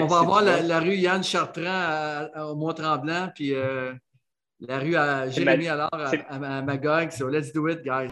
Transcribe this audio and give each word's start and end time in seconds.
On 0.00 0.06
va 0.06 0.18
avoir 0.20 0.42
la, 0.42 0.80
rue 0.80 0.96
Yann 0.96 1.22
Chartrand 1.22 2.26
au 2.36 2.54
Mont-Tremblant, 2.56 3.30
puis 3.34 3.54
euh, 3.54 3.92
la 4.60 4.78
rue 4.78 4.96
à 4.96 5.28
Jérémy 5.28 5.68
alors 5.68 5.90
à, 5.92 6.10
à, 6.30 6.62
Magog. 6.62 7.10
So 7.10 7.28
let's 7.28 7.52
do 7.52 7.68
it, 7.68 7.82
guys. 7.82 8.10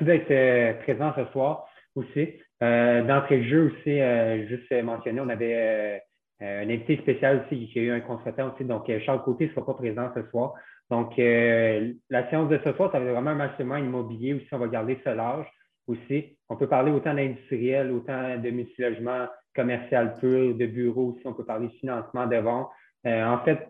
Merci 0.00 0.04
d'être 0.04 0.30
euh, 0.30 0.74
présent 0.82 1.12
ce 1.16 1.24
soir 1.32 1.66
aussi. 1.96 2.28
Euh, 2.62 3.02
D'entrée 3.02 3.38
de 3.38 3.44
jeu 3.44 3.66
aussi, 3.66 4.00
euh, 4.00 4.46
juste 4.46 4.70
mentionner, 4.82 5.20
on 5.20 5.28
avait 5.28 6.00
euh, 6.40 6.62
un 6.62 6.70
invité 6.70 6.98
spécial 6.98 7.44
aussi 7.44 7.68
qui 7.68 7.78
a 7.80 7.82
eu 7.82 7.90
un 7.90 8.00
consultant 8.00 8.52
aussi. 8.52 8.64
Donc, 8.64 8.90
Charles 9.04 9.22
Côté 9.24 9.46
ne 9.46 9.50
sera 9.50 9.66
pas 9.66 9.74
présent 9.74 10.08
ce 10.14 10.22
soir. 10.30 10.54
Donc, 10.90 11.14
la 11.18 12.30
séance 12.30 12.48
de 12.48 12.58
ce 12.64 12.72
soir, 12.74 12.92
ça 12.92 12.98
va 12.98 13.06
être 13.06 13.12
vraiment 13.12 13.30
un 13.30 13.34
mastermind 13.34 13.84
immobilier 13.84 14.34
aussi. 14.34 14.46
On 14.52 14.58
va 14.58 14.68
garder 14.68 14.98
ce 15.04 15.10
large 15.10 15.46
aussi. 15.88 16.38
On 16.48 16.56
peut 16.56 16.68
parler 16.68 16.92
autant 16.92 17.14
d'industriel, 17.14 17.90
autant 17.90 18.38
de 18.38 18.50
multilogement 18.50 19.26
commercial 19.54 20.14
pur, 20.20 20.54
de 20.54 20.66
bureaux 20.66 21.14
aussi. 21.14 21.26
On 21.26 21.34
peut 21.34 21.44
parler 21.44 21.66
de 21.66 21.72
financement, 21.72 22.26
de 22.26 22.36
vente. 22.36 22.68
en 23.04 23.38
fait, 23.44 23.68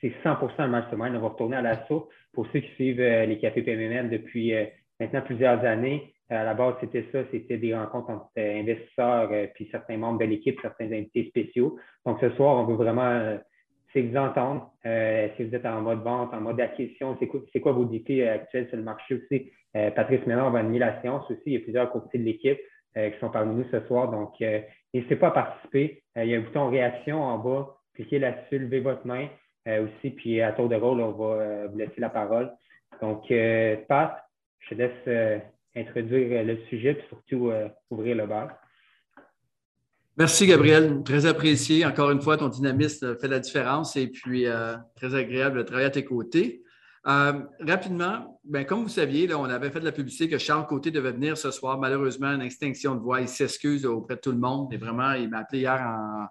c'est 0.00 0.12
100% 0.24 0.50
un 0.58 0.68
mastermind. 0.68 1.14
On 1.14 1.20
va 1.20 1.28
retourner 1.28 1.56
à 1.56 1.62
la 1.62 1.86
source 1.86 2.08
pour 2.32 2.46
ceux 2.52 2.60
qui 2.60 2.70
suivent 2.74 3.00
les 3.00 3.38
cafés 3.38 3.62
PMM 3.62 4.08
depuis 4.08 4.52
maintenant 5.00 5.22
plusieurs 5.22 5.64
années. 5.64 6.14
À 6.30 6.44
la 6.44 6.52
base, 6.52 6.74
c'était 6.80 7.06
ça, 7.10 7.20
c'était 7.30 7.56
des 7.56 7.74
rencontres 7.74 8.10
entre 8.10 8.28
euh, 8.38 8.60
investisseurs 8.60 9.30
euh, 9.32 9.46
certains 9.70 9.96
membres 9.96 10.18
de 10.18 10.26
l'équipe, 10.26 10.58
certains 10.60 10.92
invités 10.92 11.24
spéciaux. 11.28 11.78
Donc, 12.04 12.18
ce 12.20 12.28
soir, 12.30 12.56
on 12.56 12.64
veut 12.64 12.74
vraiment 12.74 13.10
euh, 13.10 13.38
vous 13.94 14.16
entendre. 14.16 14.70
si 14.84 15.44
vous 15.44 15.54
êtes 15.54 15.64
en 15.64 15.80
mode 15.80 16.02
vente, 16.02 16.34
en 16.34 16.40
mode 16.40 16.60
acquisition, 16.60 17.16
c'est 17.18 17.26
quoi, 17.26 17.40
quoi, 17.62 17.72
vos 17.72 17.86
défis 17.86 18.22
actuels 18.22 18.68
sur 18.68 18.76
le 18.76 18.82
marché 18.82 19.14
aussi? 19.14 19.50
Patrice 19.72 20.24
Ménard 20.26 20.50
va 20.50 20.60
animer 20.60 20.78
la 20.78 21.00
séance 21.02 21.28
aussi. 21.30 21.42
Il 21.46 21.52
y 21.54 21.56
a 21.56 21.60
plusieurs 21.60 21.90
courtiers 21.90 22.20
de 22.20 22.24
l'équipe 22.24 22.58
qui 22.94 23.18
sont 23.18 23.30
parmi 23.30 23.56
nous 23.56 23.64
ce 23.70 23.80
soir. 23.86 24.10
Donc, 24.10 24.34
n'hésitez 24.94 25.16
pas 25.16 25.28
à 25.28 25.30
participer. 25.32 26.02
il 26.14 26.26
y 26.26 26.34
a 26.34 26.38
un 26.38 26.42
bouton 26.42 26.68
réaction 26.68 27.20
en 27.20 27.38
bas. 27.38 27.76
Cliquez 27.94 28.20
là-dessus, 28.20 28.60
levez 28.60 28.80
votre 28.80 29.04
main 29.04 29.28
aussi. 29.66 30.10
Puis, 30.10 30.40
à 30.42 30.52
tour 30.52 30.68
de 30.68 30.76
rôle, 30.76 31.00
on 31.00 31.12
va 31.12 31.66
vous 31.66 31.78
laisser 31.78 32.00
la 32.00 32.10
parole. 32.10 32.52
Donc, 33.00 33.32
Pat, 33.88 34.27
je 34.60 34.74
te 34.74 34.74
laisse 34.74 34.92
euh, 35.06 35.38
introduire 35.76 36.40
euh, 36.40 36.44
le 36.44 36.58
sujet 36.68 36.92
et 36.92 37.04
surtout 37.08 37.50
euh, 37.50 37.68
ouvrir 37.90 38.16
le 38.16 38.26
bar. 38.26 38.50
Merci, 40.16 40.46
Gabriel. 40.46 41.02
Très 41.04 41.26
apprécié. 41.26 41.86
Encore 41.86 42.10
une 42.10 42.20
fois, 42.20 42.36
ton 42.36 42.48
dynamisme 42.48 43.16
fait 43.20 43.28
la 43.28 43.38
différence 43.38 43.94
et 43.94 44.08
puis 44.08 44.46
très 44.96 45.14
agréable 45.14 45.58
de 45.58 45.62
travailler 45.62 45.86
à 45.86 45.90
tes 45.90 46.04
côtés. 46.04 46.64
rapidement, 47.04 48.40
ben, 48.42 48.66
comme 48.66 48.82
vous 48.82 48.88
saviez, 48.88 49.32
on 49.32 49.44
avait 49.44 49.70
fait 49.70 49.78
de 49.78 49.84
la 49.84 49.92
publicité 49.92 50.28
que 50.28 50.36
Charles 50.36 50.66
Côté 50.66 50.90
devait 50.90 51.12
venir 51.12 51.38
ce 51.38 51.52
soir. 51.52 51.78
Malheureusement, 51.78 52.34
une 52.34 52.42
extinction 52.42 52.96
de 52.96 53.00
voix. 53.00 53.20
Il 53.20 53.28
s'excuse 53.28 53.86
auprès 53.86 54.16
de 54.16 54.20
tout 54.20 54.32
le 54.32 54.38
monde. 54.38 54.72
Et 54.72 54.76
vraiment, 54.76 55.12
il 55.12 55.30
m'a 55.30 55.38
appelé 55.38 55.60
hier 55.60 55.80
en 55.80 56.26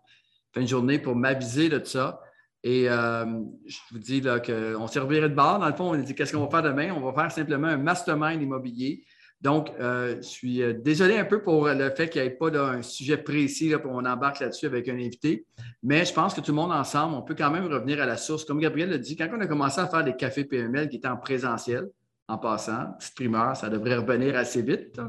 fin 0.54 0.64
de 0.64 0.68
journée 0.68 1.00
pour 1.00 1.16
m'aviser 1.16 1.70
de 1.70 1.82
ça. 1.82 2.20
Et 2.68 2.90
euh, 2.90 3.24
je 3.66 3.78
vous 3.92 3.98
dis 3.98 4.22
qu'on 4.22 4.88
servirait 4.88 5.30
de 5.30 5.34
bord. 5.34 5.58
Dans 5.58 5.70
le 5.70 5.74
fond, 5.74 5.92
on 5.92 5.94
a 5.94 5.98
dit 6.00 6.14
qu'est-ce 6.14 6.34
qu'on 6.34 6.44
va 6.44 6.50
faire 6.50 6.70
demain? 6.70 6.92
On 6.94 7.00
va 7.00 7.14
faire 7.14 7.32
simplement 7.32 7.70
un 7.70 7.78
mastermind 7.78 8.42
immobilier. 8.42 9.06
Donc, 9.40 9.72
euh, 9.80 10.18
je 10.18 10.28
suis 10.28 10.62
euh, 10.62 10.74
désolé 10.74 11.18
un 11.18 11.24
peu 11.24 11.42
pour 11.42 11.70
le 11.70 11.90
fait 11.92 12.10
qu'il 12.10 12.22
n'y 12.22 12.28
ait 12.28 12.32
pas 12.32 12.50
un 12.60 12.82
sujet 12.82 13.16
précis 13.16 13.74
pour 13.82 13.94
on 13.94 14.04
embarque 14.04 14.42
là-dessus 14.42 14.66
avec 14.66 14.90
un 14.90 14.96
invité, 14.96 15.46
mais 15.82 16.04
je 16.04 16.14
pense 16.14 16.34
que 16.34 16.42
tout 16.42 16.52
le 16.52 16.58
monde 16.58 16.74
ensemble, 16.74 17.16
on 17.16 17.22
peut 17.22 17.36
quand 17.36 17.52
même 17.52 17.68
revenir 17.68 18.02
à 18.02 18.06
la 18.06 18.18
source. 18.18 18.44
Comme 18.44 18.60
Gabriel 18.60 18.90
l'a 18.90 18.98
dit, 18.98 19.16
quand 19.16 19.30
on 19.32 19.40
a 19.40 19.48
commencé 19.48 19.80
à 19.80 19.88
faire 19.88 20.04
des 20.04 20.18
cafés 20.18 20.44
PML 20.44 20.90
qui 20.90 20.98
étaient 20.98 21.08
en 21.08 21.16
présentiel, 21.16 21.86
en 22.28 22.38
passant, 22.38 22.96
petite 23.00 23.16
primeur, 23.16 23.56
ça 23.56 23.70
devrait 23.70 23.96
revenir 23.96 24.36
assez 24.36 24.62
vite. 24.62 25.00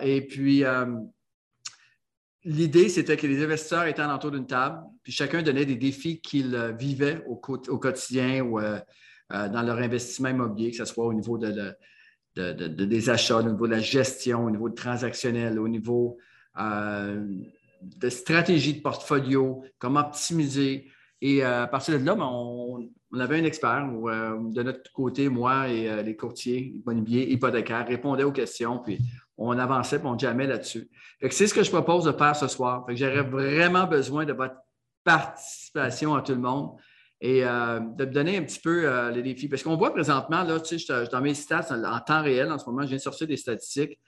et 0.00 0.26
puis, 0.28 0.62
L'idée, 2.46 2.90
c'était 2.90 3.16
que 3.16 3.26
les 3.26 3.42
investisseurs 3.42 3.86
étaient 3.86 4.04
autour 4.04 4.30
d'une 4.30 4.46
table, 4.46 4.82
puis 5.02 5.12
chacun 5.12 5.40
donnait 5.40 5.64
des 5.64 5.76
défis 5.76 6.20
qu'ils 6.20 6.54
euh, 6.54 6.72
vivaient 6.72 7.24
au, 7.26 7.36
quotidien 7.36 8.42
ou 8.42 8.60
euh, 8.60 8.78
euh, 9.32 9.48
dans 9.48 9.62
leur 9.62 9.78
investissement 9.78 10.28
immobilier, 10.28 10.70
que 10.70 10.76
ce 10.76 10.84
soit 10.84 11.06
au 11.06 11.14
niveau 11.14 11.38
des 11.38 13.10
achats, 13.10 13.38
au 13.38 13.42
niveau 13.42 13.66
de 13.66 13.72
la 13.72 13.80
gestion, 13.80 14.44
au 14.44 14.50
niveau 14.50 14.68
de 14.68 14.74
transactionnel, 14.74 15.58
au 15.58 15.68
niveau 15.68 16.18
de 16.56 18.08
stratégie 18.10 18.74
de 18.74 18.82
portfolio, 18.82 19.64
comment 19.78 20.00
optimiser. 20.00 20.90
Et 21.22 21.42
à 21.42 21.66
partir 21.66 21.98
de 21.98 22.04
là, 22.04 22.14
ben, 22.14 22.28
on, 22.30 22.90
avait 23.18 23.38
un 23.38 23.44
expert 23.44 23.86
de 23.86 24.62
notre 24.62 24.92
côté, 24.92 25.28
moi 25.28 25.68
et 25.68 26.02
les 26.02 26.16
courtiers 26.16 26.74
immobiliers 26.84 27.30
hypothécaires 27.30 27.86
répondaient 27.86 28.24
aux 28.24 28.32
questions, 28.32 28.80
puis 28.80 28.98
on 29.36 29.58
avançait 29.58 29.96
et 29.96 30.04
on 30.04 30.18
jamais 30.18 30.46
là-dessus. 30.46 30.88
C'est 31.30 31.46
ce 31.46 31.54
que 31.54 31.62
je 31.62 31.70
propose 31.70 32.04
de 32.04 32.12
faire 32.12 32.36
ce 32.36 32.48
soir. 32.48 32.84
J'aurais 32.88 33.22
vraiment 33.22 33.86
besoin 33.86 34.24
de 34.24 34.32
votre 34.32 34.56
participation 35.04 36.14
à 36.14 36.22
tout 36.22 36.32
le 36.32 36.40
monde 36.40 36.76
et 37.20 37.44
euh, 37.44 37.80
de 37.80 38.04
me 38.04 38.12
donner 38.12 38.36
un 38.36 38.42
petit 38.42 38.60
peu 38.60 38.88
euh, 38.88 39.10
les 39.10 39.22
défis. 39.22 39.48
Parce 39.48 39.62
qu'on 39.62 39.76
voit 39.76 39.92
présentement, 39.92 40.42
là, 40.42 40.60
tu 40.60 40.78
sais, 40.78 40.86
je, 41.04 41.10
dans 41.10 41.20
mes 41.20 41.34
stats 41.34 41.68
en, 41.70 42.00
temps 42.00 42.22
réel, 42.22 42.50
en 42.50 42.58
ce 42.58 42.66
moment, 42.66 42.82
je 42.82 42.88
viens 42.88 42.96
de 42.96 43.02
sortir 43.02 43.26
des 43.26 43.36
statistiques. 43.36 43.98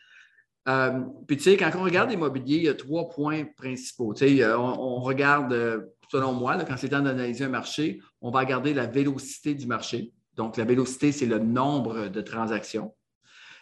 Euh, 0.69 1.01
puis, 1.27 1.37
tu 1.37 1.45
sais, 1.45 1.57
quand 1.57 1.71
on 1.77 1.83
regarde 1.83 2.11
l'immobilier, 2.11 2.57
il 2.57 2.65
y 2.65 2.69
a 2.69 2.75
trois 2.75 3.09
points 3.09 3.45
principaux. 3.57 4.13
Tu 4.15 4.39
sais, 4.39 4.55
on, 4.55 5.01
regarde, 5.01 5.89
selon 6.11 6.33
moi, 6.33 6.63
quand 6.65 6.77
c'est 6.77 6.89
temps 6.89 7.01
d'analyser 7.01 7.45
un 7.45 7.49
marché, 7.49 8.01
on 8.21 8.31
va 8.31 8.41
regarder 8.41 8.75
la 8.75 8.87
vélocité 8.87 9.55
du 9.55 9.67
marché. 9.67 10.13
Donc, 10.35 10.57
la 10.57 10.65
vélocité, 10.65 11.13
c'est 11.13 11.27
le 11.27 11.39
nombre 11.39 12.09
de 12.09 12.21
transactions. 12.21 12.95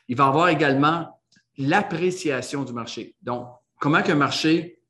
Il 0.08 0.16
va 0.16 0.24
y 0.24 0.28
avoir 0.28 0.48
également 0.48 1.20
l'appréciation 1.58 2.64
du 2.64 2.72
marché. 2.72 3.14
Donc, 3.22 3.48
comment 3.78 4.02
qu'un 4.02 4.14
marché 4.14 4.80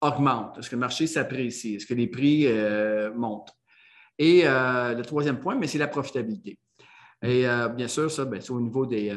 augmente? 0.00 0.58
Est-ce 0.58 0.70
que 0.70 0.76
le 0.76 0.80
marché 0.80 1.06
s'apprécie? 1.06 1.76
Est-ce 1.76 1.86
que 1.86 1.94
les 1.94 2.06
prix 2.06 2.46
euh, 2.46 3.12
montent? 3.14 3.54
Et 4.18 4.42
euh, 4.44 4.94
le 4.94 5.02
troisième 5.02 5.40
point, 5.40 5.56
mais 5.56 5.66
c'est 5.66 5.78
la 5.78 5.88
profitabilité. 5.88 6.58
Et 7.22 7.46
euh, 7.46 7.68
bien 7.68 7.88
sûr, 7.88 8.10
ça, 8.10 8.24
ben, 8.24 8.40
c'est 8.40 8.50
au 8.50 8.60
niveau 8.60 8.84
des, 8.86 9.12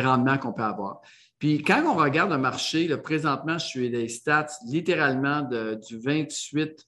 rendements 0.00 0.38
qu'on 0.38 0.52
peut 0.52 0.62
avoir. 0.62 1.00
Puis 1.38 1.62
quand 1.62 1.82
on 1.86 1.94
regarde 1.94 2.32
un 2.32 2.38
marché, 2.38 2.94
présentement, 2.98 3.58
je 3.58 3.66
suis 3.66 3.90
des 3.90 4.08
stats 4.08 4.46
littéralement 4.66 5.42
du 5.42 5.98
28, 5.98 6.86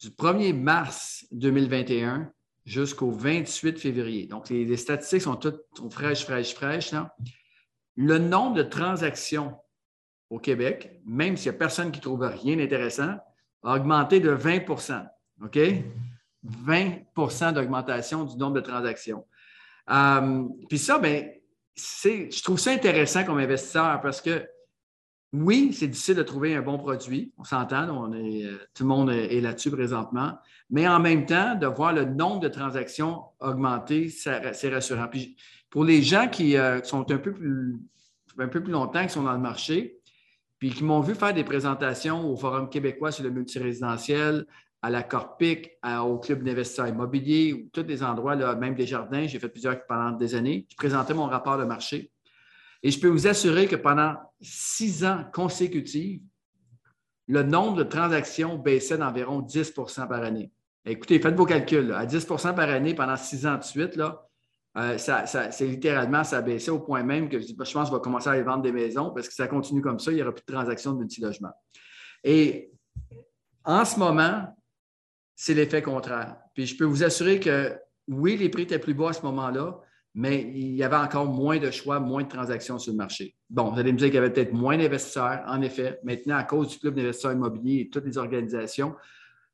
du 0.00 0.08
1er 0.10 0.52
mars 0.52 1.26
2021 1.32 2.30
jusqu'au 2.64 3.10
28 3.10 3.78
février. 3.78 4.26
Donc, 4.26 4.48
les, 4.50 4.76
statistiques 4.76 5.22
sont 5.22 5.36
toutes 5.36 5.62
fraîches, 5.90 6.24
fraîches, 6.24 6.54
fraîches. 6.54 6.92
Là 6.92 7.14
le 7.96 8.18
nombre 8.18 8.54
de 8.54 8.62
transactions 8.62 9.56
au 10.30 10.38
Québec, 10.38 11.00
même 11.04 11.36
s'il 11.36 11.50
n'y 11.50 11.56
a 11.56 11.58
personne 11.58 11.90
qui 11.90 12.00
trouve 12.00 12.22
rien 12.22 12.56
d'intéressant, 12.56 13.16
a 13.62 13.74
augmenté 13.74 14.20
de 14.20 14.30
20 14.30 14.68
OK? 15.42 15.58
20% 16.44 17.52
d'augmentation 17.52 18.24
du 18.24 18.36
nombre 18.36 18.54
de 18.54 18.60
transactions. 18.60 19.24
Euh, 19.90 20.44
puis 20.68 20.78
ça, 20.78 20.98
ben, 20.98 21.28
je 21.76 22.42
trouve 22.42 22.58
ça 22.58 22.70
intéressant 22.70 23.24
comme 23.24 23.38
investisseur 23.38 24.00
parce 24.00 24.20
que 24.20 24.46
oui, 25.32 25.72
c'est 25.72 25.88
difficile 25.88 26.14
de 26.14 26.22
trouver 26.22 26.54
un 26.54 26.62
bon 26.62 26.78
produit. 26.78 27.32
On 27.36 27.44
s'entend, 27.44 27.88
on 27.90 28.12
est, 28.12 28.44
euh, 28.44 28.56
tout 28.74 28.84
le 28.84 28.88
monde 28.88 29.10
est 29.10 29.40
là-dessus 29.40 29.70
présentement. 29.70 30.38
Mais 30.70 30.88
en 30.88 31.00
même 31.00 31.26
temps, 31.26 31.54
de 31.56 31.66
voir 31.66 31.92
le 31.92 32.04
nombre 32.04 32.40
de 32.40 32.48
transactions 32.48 33.22
augmenter, 33.40 34.08
c'est 34.08 34.68
rassurant. 34.68 35.08
Puis 35.08 35.36
pour 35.70 35.84
les 35.84 36.02
gens 36.02 36.28
qui 36.28 36.56
euh, 36.56 36.82
sont 36.82 37.10
un 37.10 37.18
peu 37.18 37.32
plus 37.32 37.76
un 38.38 38.48
peu 38.48 38.62
plus 38.62 38.72
longtemps, 38.72 39.02
qui 39.02 39.12
sont 39.12 39.22
dans 39.22 39.32
le 39.32 39.38
marché, 39.38 39.98
puis 40.58 40.70
qui 40.70 40.84
m'ont 40.84 41.00
vu 41.00 41.14
faire 41.14 41.34
des 41.34 41.44
présentations 41.44 42.30
au 42.30 42.36
Forum 42.36 42.68
québécois 42.68 43.10
sur 43.10 43.24
le 43.24 43.30
multirésidentiel, 43.30 44.46
à 44.82 44.90
la 44.90 45.02
Corpic, 45.02 45.70
au 45.84 46.18
Club 46.18 46.42
d'investisseurs 46.42 46.88
immobiliers, 46.88 47.52
ou 47.52 47.70
tous 47.72 47.86
les 47.86 48.02
endroits, 48.02 48.34
là, 48.34 48.54
même 48.54 48.74
des 48.74 48.86
jardins. 48.86 49.26
J'ai 49.26 49.38
fait 49.38 49.48
plusieurs 49.48 49.84
pendant 49.86 50.12
des 50.12 50.34
années. 50.34 50.66
Je 50.70 50.76
présentais 50.76 51.14
mon 51.14 51.26
rapport 51.26 51.58
de 51.58 51.64
marché. 51.64 52.12
Et 52.82 52.90
je 52.90 53.00
peux 53.00 53.08
vous 53.08 53.26
assurer 53.26 53.66
que 53.66 53.76
pendant 53.76 54.14
six 54.40 55.04
ans 55.04 55.24
consécutifs, 55.32 56.20
le 57.26 57.42
nombre 57.42 57.78
de 57.78 57.82
transactions 57.82 58.58
baissait 58.58 58.98
d'environ 58.98 59.40
10% 59.40 60.06
par 60.06 60.22
année. 60.22 60.52
Écoutez, 60.84 61.18
faites 61.18 61.34
vos 61.34 61.46
calculs. 61.46 61.92
À 61.92 62.06
10% 62.06 62.54
par 62.54 62.68
année 62.68 62.94
pendant 62.94 63.16
six 63.16 63.44
ans 63.46 63.56
de 63.56 63.64
suite, 63.64 63.96
là, 63.96 64.25
euh, 64.76 64.98
c'est 64.98 65.66
littéralement, 65.66 66.22
ça 66.22 66.38
a 66.38 66.42
baissé 66.42 66.70
au 66.70 66.80
point 66.80 67.02
même 67.02 67.28
que 67.30 67.40
je, 67.40 67.54
pense 67.54 67.72
que 67.72 67.86
je 67.86 67.92
vais 67.92 68.00
commencer 68.00 68.28
à 68.28 68.32
aller 68.32 68.42
vendre 68.42 68.62
des 68.62 68.72
maisons 68.72 69.10
parce 69.10 69.26
que 69.28 69.34
ça 69.34 69.48
continue 69.48 69.80
comme 69.80 69.98
ça, 69.98 70.12
il 70.12 70.16
n'y 70.16 70.22
aura 70.22 70.32
plus 70.32 70.44
de 70.46 70.52
transactions 70.52 70.92
de 70.92 70.98
multilogement. 70.98 71.52
Et 72.22 72.70
en 73.64 73.84
ce 73.84 73.98
moment, 73.98 74.54
c'est 75.34 75.54
l'effet 75.54 75.80
contraire. 75.80 76.36
Puis 76.54 76.66
je 76.66 76.76
peux 76.76 76.84
vous 76.84 77.04
assurer 77.04 77.40
que 77.40 77.74
oui, 78.08 78.36
les 78.36 78.50
prix 78.50 78.62
étaient 78.62 78.78
plus 78.78 78.94
bas 78.94 79.10
à 79.10 79.12
ce 79.14 79.22
moment-là, 79.22 79.80
mais 80.14 80.42
il 80.42 80.74
y 80.74 80.82
avait 80.82 80.96
encore 80.96 81.26
moins 81.26 81.58
de 81.58 81.70
choix, 81.70 81.98
moins 81.98 82.22
de 82.22 82.28
transactions 82.28 82.78
sur 82.78 82.92
le 82.92 82.98
marché. 82.98 83.34
Bon, 83.50 83.70
vous 83.70 83.78
allez 83.78 83.92
me 83.92 83.98
dire 83.98 84.08
qu'il 84.08 84.14
y 84.14 84.18
avait 84.18 84.32
peut-être 84.32 84.52
moins 84.52 84.76
d'investisseurs, 84.78 85.42
en 85.46 85.60
effet. 85.62 86.00
Maintenant, 86.04 86.36
à 86.36 86.44
cause 86.44 86.68
du 86.68 86.78
Club 86.78 86.94
d'investisseurs 86.94 87.32
immobiliers 87.32 87.80
et 87.82 87.90
toutes 87.90 88.06
les 88.06 88.16
organisations, 88.16 88.94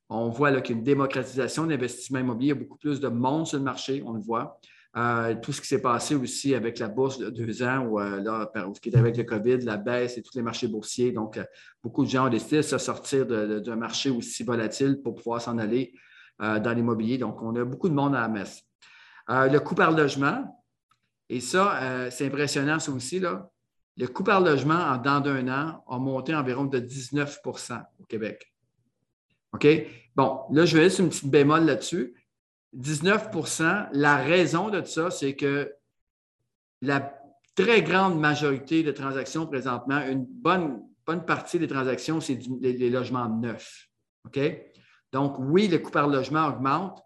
on 0.08 0.28
voit 0.30 0.52
qu'il 0.60 0.76
y 0.76 0.76
a 0.76 0.78
une 0.78 0.84
démocratisation 0.84 1.64
de 1.64 1.70
l'investissement 1.70 2.20
immobilier. 2.20 2.52
Il 2.52 2.54
y 2.54 2.58
a 2.58 2.62
beaucoup 2.62 2.78
plus 2.78 3.00
de 3.00 3.08
monde 3.08 3.46
sur 3.46 3.58
le 3.58 3.64
marché, 3.64 4.02
on 4.06 4.12
le 4.12 4.20
voit. 4.20 4.60
Euh, 4.94 5.34
tout 5.40 5.54
ce 5.54 5.62
qui 5.62 5.68
s'est 5.68 5.80
passé 5.80 6.14
aussi 6.14 6.54
avec 6.54 6.78
la 6.78 6.88
bourse 6.88 7.16
de 7.16 7.30
deux 7.30 7.62
ans, 7.62 7.86
ou 7.86 7.98
euh, 7.98 8.22
ce 8.74 8.80
qui 8.80 8.90
est 8.90 8.96
avec 8.96 9.16
le 9.16 9.24
COVID, 9.24 9.58
la 9.58 9.78
baisse 9.78 10.18
et 10.18 10.22
tous 10.22 10.34
les 10.34 10.42
marchés 10.42 10.68
boursiers. 10.68 11.12
Donc, 11.12 11.38
euh, 11.38 11.44
beaucoup 11.82 12.04
de 12.04 12.10
gens 12.10 12.26
ont 12.26 12.30
décidé 12.30 12.58
de 12.58 12.62
se 12.62 12.76
sortir 12.76 13.26
d'un 13.26 13.76
marché 13.76 14.10
aussi 14.10 14.42
volatile 14.42 15.00
pour 15.02 15.14
pouvoir 15.14 15.40
s'en 15.40 15.58
aller 15.58 15.94
dans 16.38 16.74
l'immobilier. 16.74 17.18
Donc, 17.18 17.40
on 17.40 17.54
a 17.54 17.64
beaucoup 17.64 17.88
de 17.88 17.94
monde 17.94 18.16
à 18.16 18.22
la 18.22 18.28
messe. 18.28 18.62
Le 19.28 19.58
coût 19.58 19.76
par 19.76 19.92
logement, 19.92 20.60
et 21.28 21.40
ça, 21.40 22.10
c'est 22.10 22.26
impressionnant, 22.26 22.80
ça 22.80 22.90
aussi, 22.90 23.20
là. 23.20 23.48
Le 23.96 24.08
coût 24.08 24.24
par 24.24 24.40
logement 24.40 24.74
en 24.74 24.96
dans 24.96 25.20
d'un 25.20 25.46
an 25.48 25.84
a 25.86 25.98
monté 25.98 26.34
environ 26.34 26.64
de 26.64 26.80
19% 26.80 27.80
au 28.00 28.04
Québec. 28.04 28.52
OK? 29.52 29.68
Bon, 30.16 30.40
là, 30.50 30.64
je 30.64 30.76
vais 30.76 30.84
laisser 30.84 31.02
une 31.02 31.10
petite 31.10 31.30
bémol 31.30 31.64
là-dessus. 31.64 32.14
19% 32.76 33.88
la 33.92 34.16
raison 34.16 34.70
de 34.70 34.82
ça, 34.84 35.10
c'est 35.10 35.36
que 35.36 35.72
la 36.80 37.14
très 37.54 37.82
grande 37.82 38.18
majorité 38.18 38.82
des 38.82 38.94
transactions 38.94 39.46
présentement, 39.46 40.00
une 40.06 40.24
bonne, 40.24 40.82
bonne 41.06 41.24
partie 41.24 41.58
des 41.58 41.68
transactions, 41.68 42.20
c'est 42.20 42.38
les, 42.60 42.90
logements 42.90 43.28
neufs. 43.28 43.88
OK? 44.26 44.40
Donc, 45.12 45.36
oui, 45.38 45.68
le 45.68 45.78
coût 45.78 45.90
par 45.90 46.08
logement 46.08 46.46
augmente, 46.46 47.02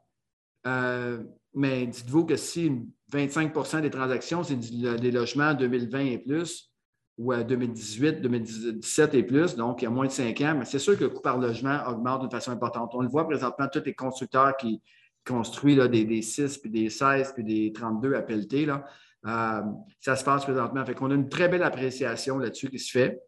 euh, 0.67 1.23
mais 1.55 1.87
dites-vous 1.87 2.25
que 2.25 2.37
si 2.37 2.71
25% 3.12 3.81
des 3.81 3.91
transactions, 3.91 4.45
c'est 4.45 4.57
des 4.57 5.11
logements 5.11 5.55
2020 5.55 5.99
et 6.01 6.19
plus, 6.19 6.73
ou 7.19 7.33
à 7.33 7.43
2018, 7.43 8.21
2017 8.21 9.15
et 9.15 9.23
plus, 9.23 9.57
donc 9.57 9.81
il 9.81 9.87
y 9.87 9.89
a 9.89 9.91
moins 9.91 10.07
de 10.07 10.12
5 10.12 10.39
ans, 10.43 10.55
mais 10.59 10.65
c'est 10.67 10.79
sûr 10.79 10.99
que 10.99 11.05
le 11.05 11.11
coût 11.11 11.23
par 11.23 11.39
logement 11.39 11.81
augmente 11.89 12.21
d'une 12.21 12.31
façon 12.31 12.53
importante. 12.53 12.91
On 12.95 13.01
le 13.01 13.09
voit 13.09 13.27
présentement, 13.27 13.67
tous 13.73 13.83
les 13.85 13.95
constructeurs 13.95 14.57
qui 14.57 14.83
construisent 15.26 15.76
là, 15.76 15.88
des, 15.88 16.23
6, 16.23 16.58
puis 16.58 16.70
des 16.70 16.90
16, 16.90 17.32
puis 17.34 17.44
des 17.44 17.73
32 17.73 18.14
à 18.14 18.23
pelleter, 18.23 18.67
là, 18.67 18.84
euh, 19.26 19.62
ça 20.00 20.17
se 20.17 20.25
passe 20.25 20.44
présentement. 20.44 20.84
Fait 20.84 20.94
qu'on 20.94 21.11
a 21.11 21.14
une 21.14 21.28
très 21.28 21.49
belle 21.49 21.62
appréciation 21.62 22.38
là-dessus 22.38 22.70
qui 22.70 22.78
se 22.78 22.90
fait. 22.90 23.20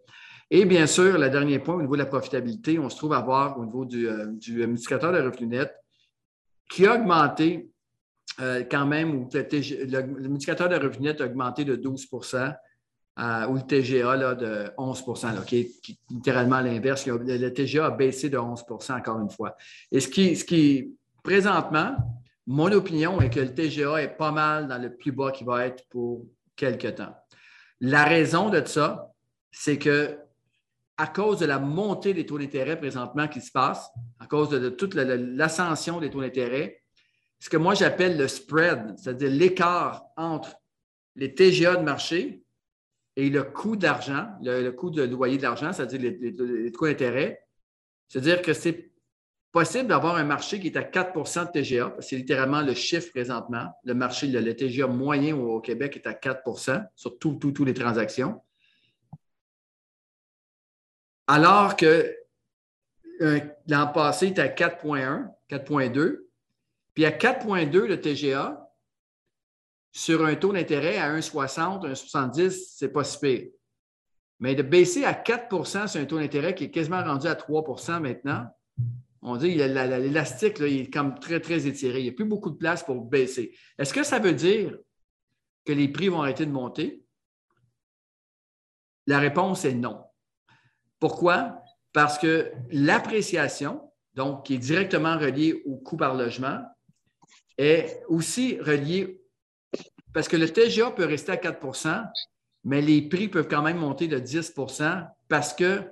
Et 0.51 0.65
bien 0.65 0.87
sûr, 0.87 1.19
le 1.19 1.29
dernier 1.29 1.59
point, 1.59 1.75
au 1.75 1.83
niveau 1.83 1.95
de 1.95 2.03
la 2.03 2.07
profitabilité, 2.07 2.79
on 2.79 2.89
se 2.89 2.97
trouve 2.97 3.13
à 3.13 3.21
voir 3.21 3.59
au 3.59 3.65
niveau 3.65 3.85
du, 3.85 4.09
euh, 4.09 4.27
du 4.29 4.67
multiplicateur 4.67 5.13
de 5.13 5.21
revenus 5.21 5.51
net 5.51 5.75
qui 6.71 6.87
a 6.87 6.95
augmenté 6.95 7.71
euh, 8.41 8.63
quand 8.71 8.87
même, 8.87 9.15
où 9.15 9.29
le, 9.33 10.03
multiplicateur 10.29 10.69
de 10.69 10.77
revenus 10.77 11.01
net 11.01 11.21
a 11.21 11.27
augmenté 11.27 11.65
de 11.65 11.77
12% 11.77 12.55
euh, 13.19 13.47
ou 13.49 13.55
le 13.55 13.63
TGA 13.63 14.17
là, 14.17 14.35
de 14.35 14.71
11 14.79 15.05
qui, 15.47 15.59
est, 15.59 15.71
littéralement 16.11 16.61
l'inverse. 16.61 17.07
Le, 17.07 17.53
TGA 17.53 17.87
a 17.87 17.91
baissé 17.91 18.31
de 18.31 18.39
11% 18.39 18.99
encore 18.99 19.21
une 19.21 19.31
fois. 19.31 19.57
Et 19.91 20.01
ce 20.01 20.09
qui, 20.09 20.37
ce 20.37 20.45
qui, 20.45 20.95
présentement, 21.23 21.97
mon 22.47 22.73
opinion 22.73 23.21
est 23.21 23.31
que 23.31 23.41
le 23.41 23.55
TGA 23.55 24.03
est 24.03 24.17
pas 24.17 24.33
mal 24.33 24.69
dans 24.69 24.79
le 24.79 24.97
plus 24.97 25.13
bas 25.13 25.31
qui 25.31 25.45
va 25.45 25.67
être 25.67 25.87
pour 25.89 26.27
quelques 26.57 26.95
temps. 26.97 27.15
La 27.81 28.05
raison 28.05 28.51
de 28.51 28.65
ça, 28.65 29.13
c'est 29.51 29.79
que 29.79 30.19
à 30.97 31.07
cause 31.07 31.39
de 31.39 31.47
la 31.47 31.61
montée 31.61 32.13
des 32.13 32.27
taux 32.27 32.39
d'intérêt 32.39 32.77
présentement 32.77 33.29
qui 33.29 33.41
se 33.41 33.53
passe, 33.53 33.89
à 34.19 34.27
cause 34.27 34.49
de 34.51 34.69
toute 34.69 34.95
l'ascension 34.95 36.01
des 36.01 36.11
taux 36.11 36.21
d'intérêt, 36.21 36.83
ce 37.39 37.49
que 37.49 37.57
moi 37.57 37.75
j'appelle 37.75 38.19
le 38.19 38.27
spread, 38.27 38.95
c'est-à-dire 38.99 39.31
l'écart 39.31 40.05
entre 40.17 40.57
les 41.15 41.35
TGA 41.35 41.77
de 41.77 41.83
marché 41.83 42.43
et 43.15 43.31
le 43.31 43.45
coût 43.45 43.77
d'argent, 43.77 44.29
le, 44.43 44.71
coût 44.71 44.91
de 44.91 45.03
loyer 45.03 45.39
d'argent, 45.39 45.73
c'est-à-dire 45.73 46.01
les, 46.01 46.73
coûts 46.73 46.87
d'intérêt. 46.87 47.45
C'est-à-dire 48.09 48.43
que 48.43 48.53
c'est 48.53 48.91
possible 49.53 49.89
d'avoir 49.89 50.17
un 50.17 50.25
marché 50.25 50.61
qui 50.61 50.69
est 50.69 50.77
à 50.77 50.83
4% 50.83 51.47
de 51.47 51.61
TGA, 51.61 51.97
c'est 52.01 52.17
littéralement 52.17 52.61
le 52.61 52.75
chiffre 52.75 53.11
présentement. 53.11 53.73
Le 53.85 53.95
marché, 53.95 54.27
le, 54.27 54.55
TGA 54.55 54.87
moyen 54.87 55.37
au, 55.37 55.61
Québec 55.61 55.97
est 55.97 56.07
à 56.07 56.13
4% 56.13 56.87
sur 56.95 57.19
toutes 57.19 57.61
les 57.61 57.75
transactions. 57.75 58.41
Alors 61.27 61.77
que 61.77 62.15
euh, 63.21 63.41
l'an 63.69 63.89
passé, 63.89 64.27
il 64.27 64.31
était 64.31 64.43
à 64.43 64.49
4,1, 64.49 65.29
4,2. 65.51 66.21
Puis 66.95 67.05
à 67.05 67.11
4,2 67.11 67.87
le 67.87 68.01
TGA, 68.01 68.65
sur 69.93 70.25
un 70.25 70.35
taux 70.37 70.53
d'intérêt 70.53 70.99
à 70.99 71.13
1,60, 71.17 71.87
1,70, 71.87 72.51
c'est 72.77 72.89
pas 72.89 73.05
si. 73.05 73.53
Mais 74.41 74.55
de 74.55 74.63
baisser 74.63 75.05
à 75.05 75.13
4% 75.13 75.89
sur 75.89 76.01
un 76.01 76.05
taux 76.05 76.19
d'intérêt 76.19 76.55
qui 76.55 76.65
est 76.65 76.71
quasiment 76.71 77.03
rendu 77.03 77.27
à 77.27 77.35
3% 77.35 78.01
maintenant, 78.01 78.47
on 79.23 79.37
dit 79.37 79.57
que 79.57 79.63
l'élastique 79.63 80.61
est 80.61 80.93
comme 80.93 81.19
très, 81.19 81.41
très 81.41 81.67
étiré. 81.67 82.01
Il 82.01 82.05
n'y 82.05 82.11
a 82.11 82.13
plus 82.13 82.25
beaucoup 82.25 82.51
de 82.51 82.57
place 82.57 82.83
pour 82.83 83.05
baisser. 83.05 83.57
Est-ce 83.79 83.93
que 83.93 84.03
ça 84.03 84.19
veut 84.19 84.33
dire 84.33 84.77
que 85.65 85.73
les 85.73 85.89
prix 85.89 86.09
vont 86.09 86.23
arrêter 86.23 86.47
de 86.47 86.53
monter? 86.53 87.03
La 89.07 89.19
réponse 89.19 89.65
est 89.65 89.75
non. 89.75 90.05
Pourquoi? 91.01 91.63
Parce 91.93 92.19
que 92.19 92.53
l'appréciation, 92.71 93.91
donc 94.15 94.47
qui 94.47 94.55
est 94.55 94.59
directement 94.59 95.19
reliée 95.19 95.63
au 95.67 95.77
coût 95.77 95.97
par 95.97 96.15
logement, 96.15 96.61
est 97.57 98.03
aussi 98.09 98.59
relié, 98.61 99.21
parce 100.13 100.29
que 100.29 100.37
le 100.37 100.49
TGA 100.49 100.93
peut 100.93 101.05
rester 101.05 101.33
à 101.33 101.37
4% 101.37 102.09
mais 102.65 102.83
les 102.83 103.03
prix 103.03 103.29
peuvent 103.29 103.49
quand 103.49 103.63
même 103.63 103.79
monter 103.79 104.09
de 104.09 104.19
10% 104.19 105.09
parce 105.29 105.55
que 105.55 105.91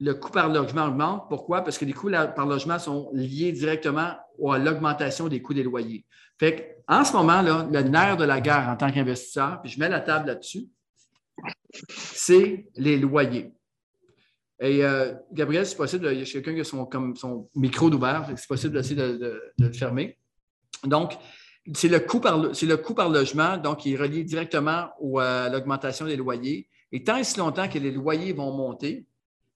le 0.00 0.14
coût 0.14 0.30
par 0.30 0.48
logement 0.48 0.86
augmente. 0.86 1.28
Pourquoi? 1.28 1.62
Parce 1.62 1.78
que 1.78 1.84
les 1.84 1.92
coûts 1.92 2.10
par 2.10 2.46
logement 2.46 2.78
sont 2.78 3.10
liés 3.12 3.52
directement 3.52 4.14
à 4.48 4.58
l'augmentation 4.58 5.28
des 5.28 5.42
coûts 5.42 5.54
des 5.54 5.62
loyers. 5.62 6.06
Fait 6.38 6.82
en 6.88 7.04
ce 7.04 7.12
moment, 7.12 7.42
là, 7.42 7.68
le 7.70 7.82
nerf 7.82 8.16
de 8.16 8.24
la 8.24 8.40
guerre 8.40 8.68
en 8.68 8.76
tant 8.76 8.90
qu'investisseur, 8.90 9.60
puis 9.60 9.70
je 9.70 9.78
mets 9.78 9.88
la 9.88 10.00
table 10.00 10.26
là-dessus, 10.26 10.66
c'est 11.88 12.66
les 12.76 12.98
loyers. 12.98 13.52
Et 14.58 14.84
euh, 14.84 15.14
Gabriel, 15.32 15.64
c'est 15.66 15.76
possible, 15.76 16.08
il 16.12 16.18
y 16.18 16.22
a 16.22 16.24
quelqu'un 16.24 16.54
qui 16.54 16.60
a 16.60 16.64
son, 16.64 17.48
micro 17.54 17.90
d'ouvert, 17.90 18.26
c'est 18.36 18.48
possible 18.48 18.74
d'essayer 18.74 18.96
de, 18.96 19.52
le 19.58 19.72
fermer. 19.72 20.18
Donc, 20.84 21.12
c'est 21.74 21.88
le, 21.88 22.00
coût 22.00 22.20
par, 22.20 22.38
le 22.38 22.76
coût 22.76 22.94
par 22.94 23.10
logement, 23.10 23.56
donc 23.56 23.80
qui 23.80 23.94
est 23.94 23.96
relié 23.96 24.24
directement 24.24 24.88
à 25.18 25.48
l'augmentation 25.50 26.06
des 26.06 26.16
loyers. 26.16 26.68
Et 26.92 27.04
tant 27.04 27.16
et 27.16 27.24
si 27.24 27.38
longtemps 27.38 27.68
que 27.68 27.78
les 27.78 27.92
loyers 27.92 28.32
vont 28.32 28.52
monter, 28.52 29.06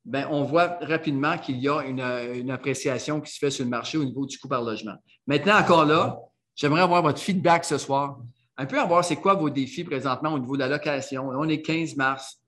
ben, 0.04 0.26
on 0.30 0.44
voit 0.44 0.78
rapidement 0.82 1.38
qu'il 1.38 1.58
y 1.58 1.68
a 1.68 1.82
une, 1.82 2.50
appréciation 2.50 3.20
qui 3.20 3.32
se 3.32 3.38
fait 3.38 3.50
sur 3.50 3.64
le 3.64 3.70
marché 3.70 3.96
au 3.96 4.04
niveau 4.04 4.26
du 4.26 4.38
coût 4.38 4.48
par 4.48 4.62
logement. 4.62 4.96
Maintenant, 5.26 5.56
encore 5.56 5.86
là, 5.86 6.20
j'aimerais 6.54 6.82
avoir 6.82 7.02
votre 7.02 7.18
feedback 7.18 7.64
ce 7.64 7.78
soir. 7.78 8.18
Un 8.56 8.66
peu 8.66 8.78
avoir 8.78 9.04
c'est 9.04 9.16
quoi 9.16 9.34
vos 9.34 9.50
défis 9.50 9.82
présentement 9.82 10.34
au 10.34 10.38
niveau 10.38 10.56
de 10.56 10.60
la 10.60 10.68
location. 10.68 11.28
On 11.28 11.48
est 11.48 11.62
15 11.62 11.96
mars, 11.96 12.40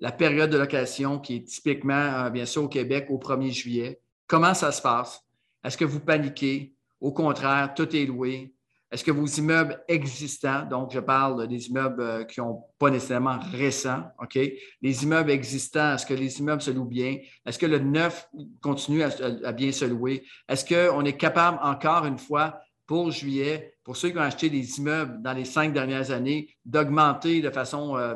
la 0.00 0.12
période 0.12 0.50
de 0.50 0.58
location 0.58 1.18
qui 1.18 1.36
est 1.36 1.44
typiquement, 1.44 1.94
euh, 1.94 2.30
bien 2.30 2.44
sûr, 2.44 2.64
au 2.64 2.68
Québec 2.68 3.06
au 3.08 3.18
1er 3.18 3.52
juillet. 3.52 4.00
Comment 4.26 4.54
ça 4.54 4.70
se 4.70 4.82
passe? 4.82 5.20
Est-ce 5.64 5.76
que 5.76 5.84
vous 5.84 6.00
paniquez? 6.00 6.74
Au 7.00 7.12
contraire, 7.12 7.72
tout 7.74 7.94
est 7.96 8.04
loué. 8.04 8.52
Est-ce 8.90 9.04
que 9.04 9.10
vos 9.10 9.26
immeubles 9.26 9.82
existants, 9.86 10.64
donc 10.64 10.92
je 10.92 11.00
parle 11.00 11.46
des 11.46 11.68
immeubles 11.68 12.00
euh, 12.00 12.24
qui 12.24 12.40
n'ont 12.40 12.64
pas 12.78 12.88
nécessairement 12.88 13.38
récents, 13.52 14.04
OK? 14.18 14.38
Les 14.80 15.04
immeubles 15.04 15.30
existants, 15.30 15.94
est-ce 15.94 16.06
que 16.06 16.14
les 16.14 16.38
immeubles 16.38 16.62
se 16.62 16.70
louent 16.70 16.86
bien? 16.86 17.18
Est-ce 17.44 17.58
que 17.58 17.66
le 17.66 17.80
neuf 17.80 18.28
continue 18.62 19.02
à, 19.02 19.52
bien 19.52 19.72
se 19.72 19.84
louer? 19.84 20.24
Est-ce 20.48 20.64
qu'on 20.64 21.04
est 21.04 21.18
capable, 21.18 21.58
encore 21.62 22.06
une 22.06 22.18
fois, 22.18 22.60
pour 22.86 23.10
juillet, 23.10 23.74
pour 23.84 23.98
ceux 23.98 24.08
qui 24.08 24.16
ont 24.16 24.22
acheté 24.22 24.48
des 24.48 24.78
immeubles 24.78 25.20
dans 25.20 25.34
les 25.34 25.44
cinq 25.44 25.74
dernières 25.74 26.10
années, 26.10 26.56
d'augmenter 26.64 27.42
de 27.42 27.50
façon 27.50 27.98
euh, 27.98 28.14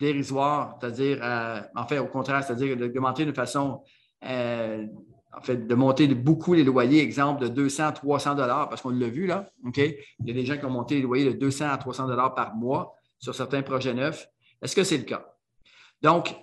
dérisoire, 0.00 0.78
c'est-à-dire, 0.80 1.20
euh, 1.22 1.60
en 1.76 1.86
fait, 1.86 2.00
au 2.00 2.08
contraire, 2.08 2.42
c'est-à-dire 2.42 2.76
d'augmenter 2.76 3.24
de 3.24 3.32
façon 3.32 3.84
en 5.34 5.40
fait, 5.40 5.66
de 5.66 5.74
monter 5.74 6.06
beaucoup 6.08 6.52
les 6.54 6.64
loyers, 6.64 7.00
exemple 7.00 7.42
de 7.42 7.48
200 7.48 7.86
à 7.86 7.92
300 7.92 8.34
dollars, 8.34 8.68
parce 8.68 8.82
qu'on 8.82 8.90
l'a 8.90 9.08
vu 9.08 9.26
là, 9.26 9.48
OK? 9.66 9.78
Il 9.78 10.26
y 10.26 10.30
a 10.30 10.34
des 10.34 10.44
gens 10.44 10.58
qui 10.58 10.64
ont 10.64 10.70
monté 10.70 10.96
les 10.96 11.02
loyers 11.02 11.24
de 11.24 11.38
200 11.38 11.70
à 11.70 11.78
300 11.78 12.06
dollars 12.06 12.34
par 12.34 12.54
mois 12.54 12.94
sur 13.18 13.34
certains 13.34 13.62
projets 13.62 13.94
neufs. 13.94 14.26
Est-ce 14.60 14.76
que 14.76 14.84
c'est 14.84 14.98
le 14.98 15.04
cas? 15.04 15.26
Donc, 16.02 16.34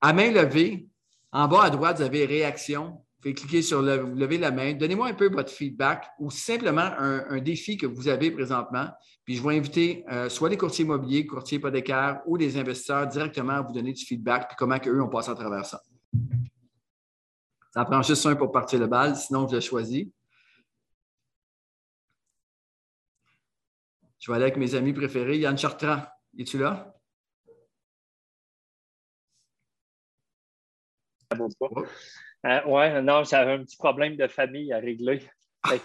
à 0.00 0.12
main 0.12 0.30
levée, 0.30 0.88
en 1.32 1.48
bas 1.48 1.62
à 1.62 1.70
droite, 1.70 1.98
vous 1.98 2.02
avez 2.02 2.26
réaction. 2.26 2.84
Vous 2.90 3.22
pouvez 3.22 3.34
cliquer 3.34 3.62
sur 3.62 3.82
le, 3.82 3.96
vous 3.96 4.14
levez 4.14 4.38
la 4.38 4.50
main. 4.50 4.74
Donnez-moi 4.74 5.08
un 5.08 5.14
peu 5.14 5.28
votre 5.28 5.50
feedback 5.50 6.06
ou 6.20 6.30
simplement 6.30 6.90
un, 6.98 7.38
défi 7.40 7.76
que 7.76 7.86
vous 7.86 8.08
avez 8.08 8.30
présentement. 8.30 8.86
Puis 9.24 9.36
je 9.36 9.42
vais 9.42 9.56
inviter 9.56 10.04
euh, 10.10 10.28
soit 10.28 10.48
les 10.48 10.56
courtiers 10.56 10.84
immobiliers, 10.84 11.26
courtiers 11.26 11.58
hypothécaires 11.58 12.20
ou 12.26 12.36
les 12.36 12.56
investisseurs 12.56 13.06
directement 13.06 13.54
à 13.54 13.62
vous 13.62 13.72
donner 13.72 13.92
du 13.92 14.04
feedback 14.04 14.48
puis 14.48 14.56
comment 14.56 14.76
eux 14.86 15.02
ont 15.02 15.08
passé 15.08 15.30
à 15.30 15.34
travers 15.34 15.66
ça. 15.66 15.82
Ça 17.72 17.84
prend 17.84 18.02
juste 18.02 18.24
un 18.26 18.36
pour 18.36 18.50
partir 18.50 18.80
le 18.80 18.86
bal, 18.86 19.14
sinon 19.16 19.46
je 19.46 19.56
l'ai 19.56 19.60
choisi. 19.60 20.12
Je 24.18 24.30
vais 24.30 24.36
aller 24.36 24.44
avec 24.44 24.56
mes 24.56 24.74
amis 24.74 24.92
préférés. 24.92 25.38
Yann 25.38 25.56
Chartrand, 25.56 26.02
es-tu 26.36 26.58
là? 26.58 26.94
Euh, 32.46 32.60
oui, 32.66 33.02
non, 33.02 33.24
j'avais 33.24 33.52
un 33.52 33.64
petit 33.64 33.76
problème 33.76 34.16
de 34.16 34.26
famille 34.26 34.72
à 34.72 34.78
régler. 34.78 35.22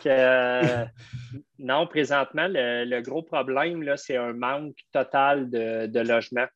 Euh, 0.06 0.86
non, 1.60 1.88
présentement, 1.88 2.48
le, 2.50 3.02
gros 3.02 3.24
problème, 3.24 3.86
c'est 3.98 4.18
un 4.18 4.34
manque 4.34 4.78
total 4.92 5.50
de, 5.50 5.88
de 5.88 6.00
logement. 6.00 6.48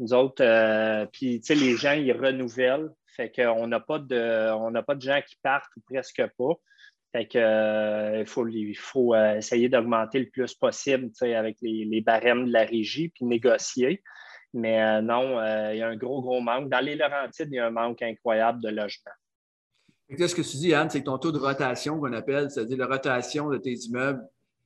Nous 0.00 0.12
autres, 0.14 0.42
euh, 0.42 1.06
puis 1.12 1.40
les 1.48 1.76
gens, 1.76 1.92
ils 1.92 2.12
renouvellent. 2.12 2.90
Fait 3.16 3.30
qu'on 3.30 3.66
n'a 3.66 3.80
pas 3.80 3.98
de 3.98 4.52
on 4.52 4.70
n'a 4.70 4.82
pas 4.82 4.94
de 4.94 5.02
gens 5.02 5.20
qui 5.26 5.36
partent 5.42 5.70
ou 5.76 5.80
presque 5.80 6.22
pas. 6.38 6.54
Fait 7.12 7.26
que 7.26 8.20
il 8.20 8.26
faut, 8.26 8.48
il 8.48 8.74
faut 8.74 9.14
essayer 9.14 9.68
d'augmenter 9.68 10.20
le 10.20 10.30
plus 10.30 10.54
possible 10.54 11.10
avec 11.20 11.58
les, 11.60 11.84
les, 11.84 12.00
barèmes 12.00 12.46
de 12.46 12.52
la 12.52 12.64
régie 12.64 13.10
puis 13.10 13.26
négocier. 13.26 14.02
Mais 14.54 15.02
non, 15.02 15.38
il 15.72 15.76
y 15.76 15.82
a 15.82 15.88
un 15.88 15.96
gros, 15.96 16.22
gros 16.22 16.40
manque. 16.40 16.70
Dans 16.70 16.82
les 16.82 16.96
Laurentides, 16.96 17.48
il 17.50 17.56
y 17.56 17.58
a 17.58 17.66
un 17.66 17.70
manque 17.70 18.00
incroyable 18.00 18.62
de 18.62 18.70
logement. 18.70 19.12
Qu'est-ce 20.16 20.34
que 20.34 20.42
tu 20.42 20.56
dis, 20.58 20.74
Anne, 20.74 20.90
c'est 20.90 21.00
que 21.00 21.06
ton 21.06 21.18
taux 21.18 21.32
de 21.32 21.38
rotation 21.38 21.98
qu'on 21.98 22.12
appelle, 22.12 22.50
c'est-à-dire 22.50 22.76
la 22.76 22.86
rotation 22.86 23.48
de 23.48 23.56
tes 23.56 23.72
immeubles. 23.72 24.22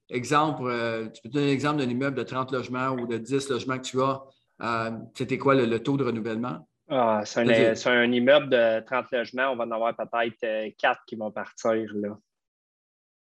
Exemple, 0.09 0.63
euh, 0.65 1.09
tu 1.09 1.23
peux 1.23 1.29
donner 1.29 1.47
l'exemple 1.47 1.79
d'un 1.79 1.89
immeuble 1.89 2.17
de 2.17 2.23
30 2.23 2.53
logements 2.53 2.91
ou 2.91 3.07
de 3.07 3.17
10 3.17 3.49
logements 3.51 3.79
que 3.79 3.85
tu 3.85 4.01
as. 4.01 4.23
Euh, 4.63 4.91
c'était 5.15 5.39
quoi 5.39 5.55
le, 5.55 5.79
taux 5.83 5.97
de 5.97 6.05
renouvellement? 6.05 6.67
Ah, 6.89 7.23
c'est 7.25 7.87
un, 7.87 8.13
immeuble 8.13 8.49
de 8.49 8.81
30 8.81 9.11
logements, 9.11 9.51
on 9.51 9.57
va 9.57 9.65
en 9.65 9.71
avoir 9.73 9.97
peut-être 9.97 10.39
4 10.39 10.45
euh, 10.45 11.03
qui 11.07 11.17
vont 11.17 11.33
partir. 11.33 11.93
Là. 11.95 12.17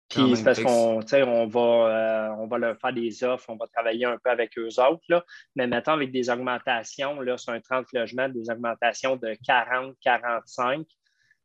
Puis 0.10 0.36
c'est 0.36 0.44
parce 0.44 0.60
qu'on 0.62 1.00
on 1.00 1.48
va, 1.48 2.36
on 2.38 2.48
va 2.48 2.58
leur 2.58 2.78
faire 2.80 2.92
des 2.92 3.24
offres, 3.24 3.50
on 3.50 3.56
va 3.56 3.68
travailler 3.68 4.06
un 4.06 4.18
peu 4.22 4.30
avec 4.30 4.58
eux 4.58 4.80
autres. 4.80 5.04
Là. 5.08 5.24
Mais 5.56 5.68
maintenant, 5.68 5.94
avec 5.94 6.12
des 6.12 6.30
augmentations, 6.30 7.22
là, 7.22 7.38
sur 7.38 7.54
un 7.54 7.62
30 7.62 7.86
logements, 7.94 8.28
des 8.28 8.50
augmentations 8.50 9.16
de 9.16 9.38
40, 9.46 9.96
45, 10.02 10.86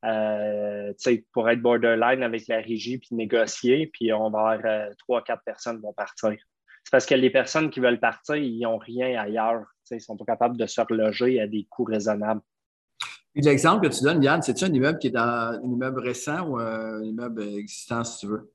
euh, 0.05 0.93
pour 1.33 1.49
être 1.49 1.61
borderline 1.61 2.23
avec 2.23 2.47
la 2.49 2.59
régie 2.59 2.99
puis 2.99 3.15
négocier, 3.15 3.89
puis 3.93 4.13
on 4.13 4.31
va 4.31 4.51
avoir 4.51 4.61
euh, 4.65 4.91
trois, 4.99 5.23
quatre 5.23 5.43
personnes 5.45 5.77
qui 5.77 5.83
vont 5.83 5.93
partir. 5.93 6.37
C'est 6.85 6.91
parce 6.91 7.07
que 7.07 7.15
les 7.15 7.31
personnes 7.31 7.71
qui 7.71 7.81
veulent 7.81 8.01
partir, 8.01 8.37
ils 8.37 8.61
n'ont 8.61 8.79
rien 8.79 9.21
ailleurs. 9.21 9.65
Ils 9.91 9.97
ne 9.97 10.01
sont 10.01 10.17
pas 10.17 10.25
capables 10.25 10.57
de 10.57 10.67
se 10.67 10.81
reloger 10.81 11.41
à 11.41 11.47
des 11.47 11.67
coûts 11.69 11.85
raisonnables. 11.85 12.41
l'exemple 13.35 13.89
que 13.89 13.95
tu 13.95 14.03
donnes, 14.03 14.23
Yann, 14.23 14.43
c'est-tu 14.43 14.65
un 14.65 14.73
immeuble 14.73 14.99
qui 14.99 15.09
est 15.09 15.13
dans 15.13 15.21
un 15.21 15.63
immeuble 15.63 16.01
récent 16.01 16.49
ou 16.49 16.59
un 16.59 17.03
immeuble 17.03 17.43
existant, 17.43 18.05
si 18.05 18.21
tu 18.21 18.27
veux? 18.27 18.53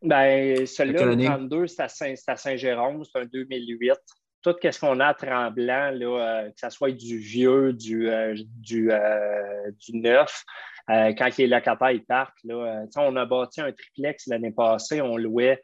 Ben, 0.00 0.64
celui-là, 0.64 1.06
le 1.06 1.24
32, 1.24 1.66
c'est 1.66 1.82
à 1.82 2.36
Saint-Jérôme, 2.36 3.02
c'est 3.04 3.20
un 3.20 3.26
2008 3.26 3.92
tout 4.40 4.54
ce 4.62 4.78
qu'on 4.78 5.00
a 5.00 5.08
à 5.08 5.14
Tremblant, 5.14 5.90
là, 5.90 6.44
euh, 6.44 6.48
que 6.50 6.60
ce 6.60 6.70
soit 6.70 6.92
du 6.92 7.18
vieux, 7.18 7.72
du, 7.72 8.08
du, 8.60 8.88
du 9.80 9.96
neuf, 9.96 10.44
euh, 10.90 11.12
quand 11.12 11.36
les 11.36 11.46
locataires 11.46 11.90
ils 11.90 12.04
partent, 12.04 12.42
là, 12.44 12.82
euh, 12.82 12.86
on 12.96 13.14
a 13.16 13.26
bâti 13.26 13.60
un 13.60 13.72
triplex 13.72 14.26
l'année 14.26 14.52
passée, 14.52 15.02
on 15.02 15.16
louait 15.16 15.62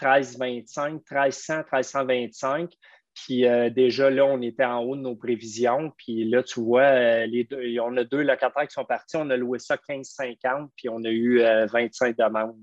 1325, 0.00 1.02
1300, 1.10 1.56
1325. 1.58 2.72
Puis 3.14 3.46
euh, 3.46 3.70
déjà 3.70 4.10
là, 4.10 4.24
on 4.24 4.40
était 4.40 4.64
en 4.64 4.80
haut 4.80 4.96
de 4.96 5.02
nos 5.02 5.16
prévisions. 5.16 5.92
Puis 5.96 6.24
là, 6.28 6.42
tu 6.42 6.60
vois, 6.60 7.26
les 7.26 7.44
deux, 7.44 7.78
on 7.80 7.96
a 7.96 8.04
deux 8.04 8.22
locataires 8.22 8.66
qui 8.66 8.74
sont 8.74 8.84
partis. 8.84 9.16
On 9.16 9.28
a 9.30 9.36
loué 9.36 9.58
ça 9.58 9.76
15,50, 9.76 10.68
puis 10.76 10.88
on 10.88 11.04
a 11.04 11.10
eu 11.10 11.40
25 11.40 12.16
demandes. 12.16 12.56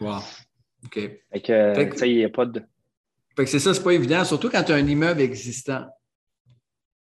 Wow. 0.00 0.18
OK. 0.84 0.94
Fait 0.94 1.40
que, 1.40 2.04
il 2.06 2.16
n'y 2.16 2.24
a 2.24 2.28
pas 2.28 2.46
de. 2.46 2.62
Fait 3.36 3.44
que 3.44 3.50
c'est 3.50 3.58
ça, 3.58 3.74
c'est 3.74 3.82
pas 3.82 3.92
évident, 3.92 4.24
surtout 4.24 4.48
quand 4.48 4.62
tu 4.62 4.72
as 4.72 4.76
un 4.76 4.86
immeuble 4.86 5.20
existant. 5.20 5.86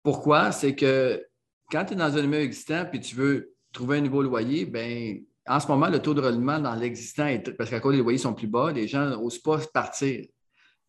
Pourquoi? 0.02 0.52
C'est 0.52 0.74
que 0.74 1.26
quand 1.70 1.86
tu 1.86 1.94
es 1.94 1.96
dans 1.96 2.16
un 2.16 2.22
immeuble 2.22 2.44
existant 2.44 2.84
puis 2.84 3.00
tu 3.00 3.16
veux 3.16 3.54
trouver 3.72 3.98
un 3.98 4.00
nouveau 4.02 4.22
loyer, 4.22 4.66
ben, 4.66 5.20
en 5.46 5.60
ce 5.60 5.66
moment, 5.66 5.88
le 5.88 6.00
taux 6.00 6.14
de 6.14 6.20
rendement 6.20 6.58
dans 6.58 6.74
l'existant 6.74 7.26
est 7.26 7.50
parce 7.56 7.70
qu'à 7.70 7.80
cause 7.80 7.96
des 7.96 8.02
loyers 8.02 8.18
sont 8.18 8.34
plus 8.34 8.46
bas, 8.46 8.70
les 8.72 8.86
gens 8.86 9.06
n'osent 9.06 9.40
pas 9.40 9.58
partir. 9.72 10.24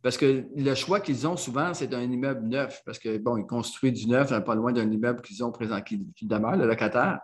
Parce 0.06 0.18
que 0.18 0.46
le 0.56 0.76
choix 0.76 1.00
qu'ils 1.00 1.26
ont 1.26 1.36
souvent, 1.36 1.74
c'est 1.74 1.88
d'un 1.88 2.04
immeuble 2.04 2.48
neuf, 2.48 2.84
parce 2.86 3.00
que 3.00 3.18
bon, 3.18 3.38
ils 3.38 3.48
construisent 3.48 3.94
du 3.94 4.08
neuf, 4.08 4.30
pas 4.44 4.54
loin 4.54 4.72
d'un 4.72 4.88
immeuble 4.88 5.24
qu'ils 5.24 5.44
ont 5.44 5.52
présent, 5.52 5.82
qui, 5.82 6.06
demeure, 6.22 6.56
le 6.56 6.68
locataire, 6.68 7.22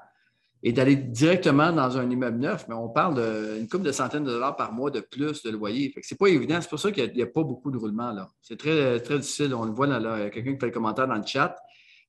et 0.64 0.74
d'aller 0.74 0.96
directement 0.96 1.72
dans 1.72 2.00
un 2.00 2.10
immeuble 2.10 2.40
neuf, 2.40 2.66
mais 2.68 2.74
on 2.74 2.90
parle 2.90 3.22
d'une 3.58 3.68
couple 3.68 3.84
de 3.84 3.92
centaines 3.92 4.24
de 4.24 4.32
dollars 4.32 4.56
par 4.56 4.74
mois 4.74 4.90
de 4.90 5.00
plus 5.00 5.44
de 5.44 5.52
loyer. 5.52 5.94
Ce 6.02 6.12
n'est 6.12 6.18
pas 6.18 6.26
évident, 6.30 6.60
c'est 6.60 6.72
pour 6.72 6.80
ça 6.80 6.92
qu'il 6.92 7.14
n'y 7.14 7.22
a, 7.22 7.28
pas 7.28 7.44
beaucoup 7.44 7.70
de 7.70 7.78
roulement. 7.78 8.16
C'est 8.42 8.58
très, 8.58 9.00
très 9.00 9.20
difficile. 9.20 9.54
On 9.54 9.66
le 9.66 9.72
voit 9.74 9.86
là, 9.86 10.32
quelqu'un 10.32 10.54
qui 10.54 10.60
fait 10.60 10.66
le 10.66 10.72
commentaire 10.72 11.08
dans 11.08 11.14
le 11.14 11.24
chat, 11.24 11.56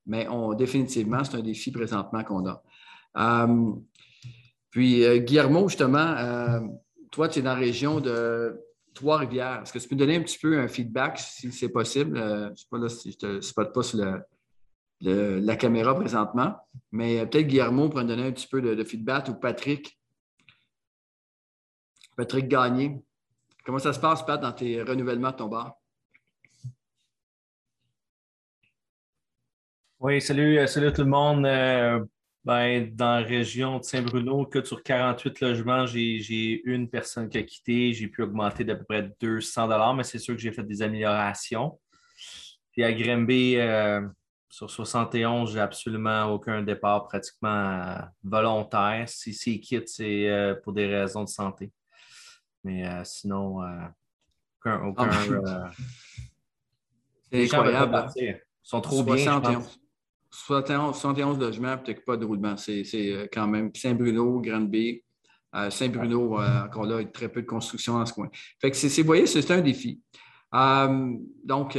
mais 0.07 0.27
on, 0.29 0.55
définitivement, 0.55 1.23
c'est 1.23 1.37
un 1.37 1.43
défi 1.43 1.71
présentement 1.71 2.25
qu'on 2.25 2.47
a. 2.47 2.63
Euh, 3.19 3.73
puis, 4.71 5.05
euh, 5.05 5.19
Guillermo, 5.19 5.69
justement, 5.69 6.15
euh, 6.17 6.61
toi, 7.11 7.29
tu 7.29 7.41
es 7.41 7.43
dans 7.43 7.53
la 7.53 7.61
région 7.61 8.01
de 8.01 8.59
Trois-Rivières. 8.95 9.63
Est-ce 9.63 9.73
que 9.73 9.79
tu 9.79 9.89
peux 9.89 9.95
me 9.95 10.01
donner 10.01 10.17
un 10.17 10.23
petit 10.23 10.39
peu 10.39 10.59
un 10.59 10.69
feedback, 10.69 11.19
si 11.19 11.51
c'est 11.53 11.69
possible? 11.69 12.17
je 12.17 12.51
ne 12.51 12.55
sais 12.55 12.67
pas 12.71 12.79
là, 12.79 12.89
si 12.89 13.17
je 13.21 13.27
ne 13.27 13.39
te 13.39 13.41
spotte 13.41 13.73
pas 13.73 13.83
sur 13.83 13.99
la 15.01 15.57
caméra 15.57 15.95
présentement, 15.95 16.57
mais 16.91 17.27
peut-être 17.27 17.47
Guillermo 17.47 17.89
pourrait 17.89 18.05
me 18.05 18.09
donner 18.09 18.27
un 18.27 18.33
petit 18.33 18.47
peu 18.47 18.61
de, 18.61 18.85
feedback 18.85 19.29
ou 19.29 19.35
Patrick. 19.35 19.99
Patrick 22.17 22.49
Gagné. 22.49 23.03
Comment 23.65 23.79
ça 23.79 23.93
se 23.93 24.01
passe, 24.01 24.25
Pat, 24.25 24.41
dans 24.41 24.53
tes 24.53 24.83
renouvellements 24.83 25.31
de 25.31 25.37
ton 25.37 25.49
bar? 25.49 25.75
Oui, 30.01 30.21
salut, 30.21 30.67
salut 30.67 30.93
tout 30.93 31.03
le 31.03 31.09
monde. 31.09 31.47
Ben, 32.45 32.93
dans 32.93 33.21
la 33.21 33.27
région 33.27 33.79
de 33.79 33.85
Saint-Bruno, 33.85 34.47
que 34.47 34.65
sur 34.65 34.83
48 34.83 35.41
logements, 35.41 35.87
j'ai 35.87 36.61
une 36.65 36.89
personne 36.89 37.29
qui 37.29 37.39
a 37.39 37.43
quitté. 37.45 37.93
J'ai 37.93 38.09
pu 38.09 38.23
augmenter 38.23 38.65
d'à 38.65 38.75
peu 38.75 38.85
près 38.85 39.13
200 39.21 39.95
mais 39.95 40.03
c'est 40.03 40.19
sûr 40.19 40.35
que 40.35 40.41
j'ai 40.41 40.51
fait 40.51 40.65
des 40.65 40.83
améliorations. 40.83 41.79
Puis 42.73 42.83
à 42.83 42.93
Grimby, 42.93 43.57
euh, 43.59 44.09
sur 44.49 44.69
71, 44.69 45.53
j'ai 45.53 45.61
absolument 45.61 46.25
aucun 46.33 46.63
départ 46.63 47.05
pratiquement 47.05 47.49
euh, 47.49 47.99
volontaire. 48.25 49.09
Si 49.09 49.35
c'est 49.35 49.61
quitte, 49.61 49.89
c'est 49.89 50.29
euh, 50.29 50.57
pour 50.57 50.73
des 50.73 50.87
raisons 50.87 51.23
de 51.23 51.29
santé. 51.29 51.71
Mais 52.65 52.85
sinon, 53.05 53.61
aucun. 54.61 54.85
aucun 54.85 55.11
ah, 55.11 55.71
c'est 57.31 57.45
incroyable. 57.45 58.09
Ils 58.17 58.41
sont 58.63 58.81
trop 58.81 59.03
bien. 59.03 59.41
71, 60.33 61.39
logements, 61.39 61.77
peut-être 61.79 62.05
pas 62.05 62.17
de 62.17 62.25
roulement. 62.25 62.57
C'est 62.57 62.85
euh, 62.95 63.27
quand 63.33 63.47
même 63.47 63.71
Saint-Bruno, 63.75 64.41
Grande-Bay. 64.41 65.05
Euh, 65.55 65.69
Saint-Bruno, 65.69 66.41
euh, 66.41 66.65
encore 66.65 66.87
là, 66.87 67.01
il 67.01 67.05
y 67.05 67.09
a 67.09 67.11
très 67.11 67.29
peu 67.29 67.43
de 67.43 67.47
construction 67.47 67.99
dans 67.99 68.07
ce 68.07 68.15
coin. 68.15 68.31
Fait 68.61 68.71
que 68.71 68.77
c'est, 68.77 68.89
vous 69.03 69.07
voyez, 69.07 69.27
c'est 69.27 69.51
un 69.51 69.61
défi. 69.61 70.01
donc, 71.45 71.77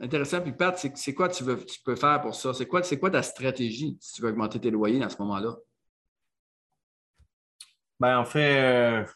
intéressant. 0.00 0.40
Puis, 0.40 0.52
Pat, 0.52 0.76
c'est, 0.94 1.14
quoi 1.14 1.28
tu, 1.28 1.44
veux, 1.44 1.64
tu 1.64 1.80
peux 1.84 1.94
faire 1.94 2.20
pour 2.20 2.34
ça? 2.34 2.52
C'est 2.52 2.66
quoi, 2.66 2.82
c'est 2.82 2.98
quoi 2.98 3.10
ta 3.10 3.22
stratégie 3.22 3.96
si 4.00 4.14
tu 4.14 4.22
veux 4.22 4.30
augmenter 4.30 4.58
tes 4.58 4.70
loyers 4.70 5.02
à 5.02 5.08
ce 5.08 5.16
moment-là? 5.22 5.54
Ben, 8.00 8.18
en 8.18 8.24
fait, 8.24 9.06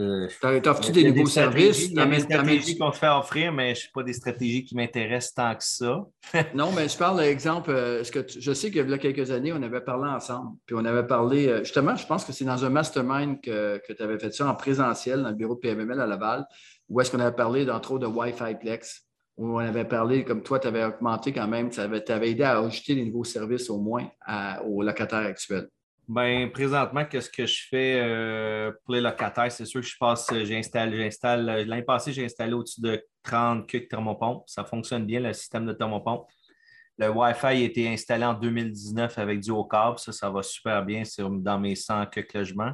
Euh, 0.00 0.28
T'offres-tu 0.62 0.92
des 0.92 1.10
nouveaux 1.10 1.28
services? 1.28 1.88
Il 1.88 1.96
y 1.96 2.00
a 2.00 2.06
des 2.06 2.20
stratégies 2.20 2.78
qu'on 2.78 2.90
te 2.90 2.96
fait 2.96 3.08
offrir, 3.08 3.52
mais 3.52 3.74
je 3.74 3.86
ne 3.86 3.92
pas 3.92 4.02
des 4.04 4.12
stratégies 4.12 4.64
qui 4.64 4.76
m'intéressent 4.76 5.34
tant 5.34 5.54
que 5.54 5.64
ça. 5.64 6.06
non, 6.54 6.70
mais 6.70 6.88
je 6.88 6.96
parle 6.96 7.18
d'exemple. 7.18 7.70
Euh, 7.70 8.04
que 8.04 8.24
je 8.28 8.52
sais 8.52 8.70
qu'il 8.70 8.88
y 8.88 8.92
a 8.92 8.98
quelques 8.98 9.30
années, 9.32 9.52
on 9.52 9.62
avait 9.62 9.80
parlé 9.80 10.08
ensemble. 10.08 10.56
Puis 10.66 10.76
on 10.78 10.84
avait 10.84 11.06
parlé, 11.06 11.48
euh, 11.48 11.64
justement, 11.64 11.96
je 11.96 12.06
pense 12.06 12.24
que 12.24 12.32
c'est 12.32 12.44
dans 12.44 12.64
un 12.64 12.70
mastermind 12.70 13.40
que, 13.40 13.80
tu 13.86 14.02
avais 14.02 14.18
fait 14.18 14.32
ça 14.32 14.48
en 14.48 14.54
présentiel 14.54 15.22
dans 15.22 15.30
le 15.30 15.34
bureau 15.34 15.54
de 15.54 15.60
PMML 15.60 16.00
à 16.00 16.06
Laval, 16.06 16.46
où 16.88 17.00
est-ce 17.00 17.10
qu'on 17.10 17.20
avait 17.20 17.34
parlé, 17.34 17.64
d'entre 17.64 17.92
autres, 17.92 18.06
de 18.06 18.12
Wi-Fi 18.12 18.54
Plex, 18.60 19.04
où 19.36 19.56
on 19.56 19.58
avait 19.58 19.84
parlé, 19.84 20.24
comme 20.24 20.44
toi, 20.44 20.60
tu 20.60 20.68
avais 20.68 20.84
augmenté 20.84 21.32
quand 21.32 21.48
même, 21.48 21.70
tu 21.70 21.80
avais, 21.80 22.04
aidé 22.30 22.44
à 22.44 22.60
ajouter 22.60 22.94
des 22.94 23.04
nouveaux 23.04 23.24
services 23.24 23.68
au 23.68 23.78
moins 23.78 24.08
aux 24.64 24.82
locataires 24.82 25.26
actuels. 25.26 25.68
Ben, 26.08 26.50
présentement, 26.50 27.04
qu'est-ce 27.04 27.28
que 27.28 27.44
je 27.44 27.66
fais 27.68 28.00
euh, 28.02 28.72
pour 28.82 28.94
les 28.94 29.00
locataires? 29.02 29.52
C'est 29.52 29.66
sûr 29.66 29.82
que 29.82 29.86
je 29.86 29.96
passe, 30.00 30.26
j'installe, 30.44 30.94
j'installe. 30.96 31.44
L'année 31.44 31.82
passée, 31.82 32.14
j'ai 32.14 32.24
installé 32.24 32.54
au-dessus 32.54 32.80
de 32.80 33.04
30 33.22 33.66
cucs 33.66 33.88
thermopompes. 33.88 34.44
Ça 34.46 34.64
fonctionne 34.64 35.04
bien, 35.04 35.20
le 35.20 35.34
système 35.34 35.66
de 35.66 35.74
thermopompe. 35.74 36.26
Le 36.96 37.10
Wi-Fi 37.10 37.46
a 37.46 37.52
été 37.52 37.88
installé 37.88 38.24
en 38.24 38.32
2019 38.32 39.18
avec 39.18 39.40
du 39.40 39.50
haut 39.50 39.64
câble. 39.64 39.98
Ça, 39.98 40.10
ça 40.12 40.30
va 40.30 40.42
super 40.42 40.82
bien. 40.82 41.02
Dans 41.18 41.58
mes 41.58 41.74
100 41.74 42.06
cucs 42.06 42.32
logements. 42.32 42.72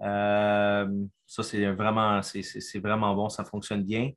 Euh, 0.00 0.86
ça, 1.26 1.42
c'est 1.44 1.64
vraiment, 1.70 2.20
c'est, 2.22 2.78
vraiment 2.80 3.14
bon. 3.14 3.28
Ça 3.28 3.44
fonctionne 3.44 3.84
bien. 3.84 4.10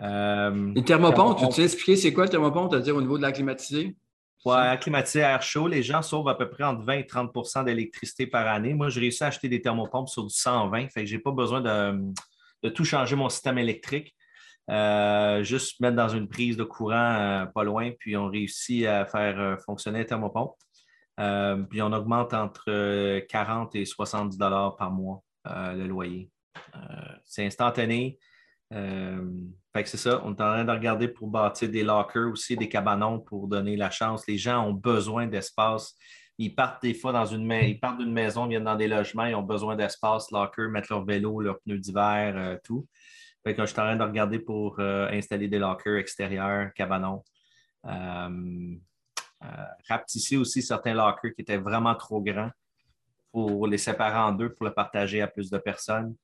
Euh, 0.00 0.72
les 0.74 0.84
thermopompes, 0.84 1.38
tu 1.38 1.48
t'es 1.48 1.64
expliqué 1.64 1.96
c'est 1.96 2.12
quoi 2.12 2.24
le 2.24 2.30
thermopompe? 2.30 2.70
C'est-à-dire 2.70 2.94
au 2.94 3.02
niveau 3.02 3.18
de 3.18 3.22
la 3.22 3.32
climatisée? 3.32 3.96
Oui, 4.44 4.78
climatisé 4.80 5.22
à 5.22 5.30
air 5.30 5.42
chaud, 5.42 5.68
les 5.68 5.82
gens 5.82 6.02
sauvent 6.02 6.28
à 6.28 6.34
peu 6.34 6.50
près 6.50 6.64
entre 6.64 6.82
20 6.82 6.92
et 6.94 7.02
30% 7.04 7.64
d'électricité 7.64 8.26
par 8.26 8.48
année. 8.48 8.74
Moi, 8.74 8.88
j'ai 8.88 9.00
réussi 9.00 9.22
à 9.22 9.28
acheter 9.28 9.48
des 9.48 9.62
thermopompes 9.62 10.08
sur 10.08 10.24
du 10.24 10.34
120, 10.34 10.88
fait 10.88 11.02
que 11.02 11.06
je 11.06 11.14
n'ai 11.14 11.22
pas 11.22 11.30
besoin 11.30 11.60
de, 11.60 12.68
tout 12.70 12.84
changer 12.84 13.14
mon 13.14 13.28
système 13.28 13.58
électrique. 13.58 14.16
Euh, 14.70 15.42
juste 15.42 15.80
mettre 15.80 15.96
dans 15.96 16.08
une 16.08 16.28
prise 16.28 16.56
de 16.56 16.62
courant 16.62 17.14
euh, 17.14 17.46
pas 17.46 17.64
loin, 17.64 17.90
puis 17.98 18.16
on 18.16 18.28
réussit 18.28 18.86
à 18.86 19.04
faire 19.06 19.38
euh, 19.38 19.56
fonctionner 19.56 20.00
les 20.00 20.06
thermopompe. 20.06 20.56
puis 21.68 21.82
on 21.82 21.92
augmente 21.92 22.32
entre 22.32 23.20
40 23.26 23.74
et 23.74 23.84
70 23.84 24.38
dollars 24.38 24.76
par 24.76 24.90
mois 24.90 25.22
le 25.44 25.86
loyer. 25.86 26.30
c'est 27.24 27.44
instantané. 27.44 28.18
Fait 28.72 29.82
que 29.82 29.88
c'est 29.88 29.96
ça. 29.96 30.20
On 30.24 30.30
est 30.30 30.32
en 30.32 30.34
train 30.34 30.64
de 30.64 30.70
regarder 30.70 31.08
pour 31.08 31.28
bâtir 31.28 31.68
des 31.68 31.82
lockers 31.82 32.30
aussi, 32.30 32.56
des 32.56 32.68
cabanons 32.68 33.20
pour 33.20 33.48
donner 33.48 33.76
la 33.76 33.90
chance. 33.90 34.26
Les 34.26 34.38
gens 34.38 34.66
ont 34.66 34.72
besoin 34.72 35.26
d'espace. 35.26 35.94
Ils 36.38 36.54
partent 36.54 36.82
des 36.82 36.94
fois 36.94 37.12
dans 37.12 37.26
une 37.26 37.44
maison, 37.44 37.66
ils 37.68 37.78
partent 37.78 37.98
d'une 37.98 38.12
maison, 38.12 38.46
viennent 38.46 38.64
dans 38.64 38.76
des 38.76 38.88
logements, 38.88 39.26
ils 39.26 39.34
ont 39.34 39.42
besoin 39.42 39.76
d'espace, 39.76 40.30
locker, 40.30 40.68
mettre 40.68 40.88
leur 40.90 41.04
vélo, 41.04 41.40
leurs 41.40 41.60
pneus 41.60 41.78
d'hiver, 41.78 42.58
tout. 42.64 42.86
Fait 43.44 43.54
que 43.54 43.62
je 43.62 43.66
suis 43.66 43.80
en 43.80 43.84
train 43.84 43.96
de 43.96 44.02
regarder 44.02 44.38
pour 44.38 44.78
euh, 44.78 45.08
installer 45.10 45.48
des 45.48 45.58
lockers 45.58 45.96
extérieurs, 45.96 46.72
cabanons. 46.74 47.24
Euh, 47.86 48.76
euh, 49.44 50.38
aussi 50.38 50.62
certains 50.62 50.94
lockers 50.94 51.34
qui 51.34 51.42
étaient 51.42 51.58
vraiment 51.58 51.94
trop 51.96 52.22
grands 52.22 52.50
pour 53.32 53.66
les 53.66 53.78
séparer 53.78 54.18
en 54.18 54.32
deux 54.32 54.52
pour 54.52 54.66
le 54.66 54.72
partager 54.72 55.20
à 55.20 55.26
plus 55.26 55.50
de 55.50 55.58
personnes. 55.58 56.14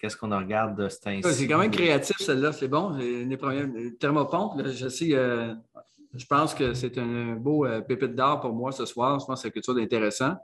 Qu'est-ce 0.00 0.16
qu'on 0.16 0.36
regarde 0.36 0.76
de 0.76 0.88
cet 0.88 1.24
C'est 1.32 1.46
quand 1.46 1.58
même 1.58 1.70
créatif, 1.70 2.16
celle-là. 2.18 2.52
C'est 2.52 2.68
bon. 2.68 2.90
Les 2.96 3.36
premiers 3.36 3.94
thermopompes, 3.98 4.62
je 4.66 4.88
sais, 4.88 5.10
je 5.10 6.26
pense 6.26 6.54
que 6.54 6.74
c'est 6.74 6.96
un 6.98 7.36
beau 7.36 7.66
pépite 7.86 8.14
d'art 8.14 8.40
pour 8.40 8.52
moi 8.52 8.72
ce 8.72 8.86
soir. 8.86 9.20
Je 9.20 9.26
pense 9.26 9.40
que 9.40 9.48
c'est 9.48 9.52
quelque 9.52 9.66
chose 9.66 9.76
d'intéressant. 9.76 10.36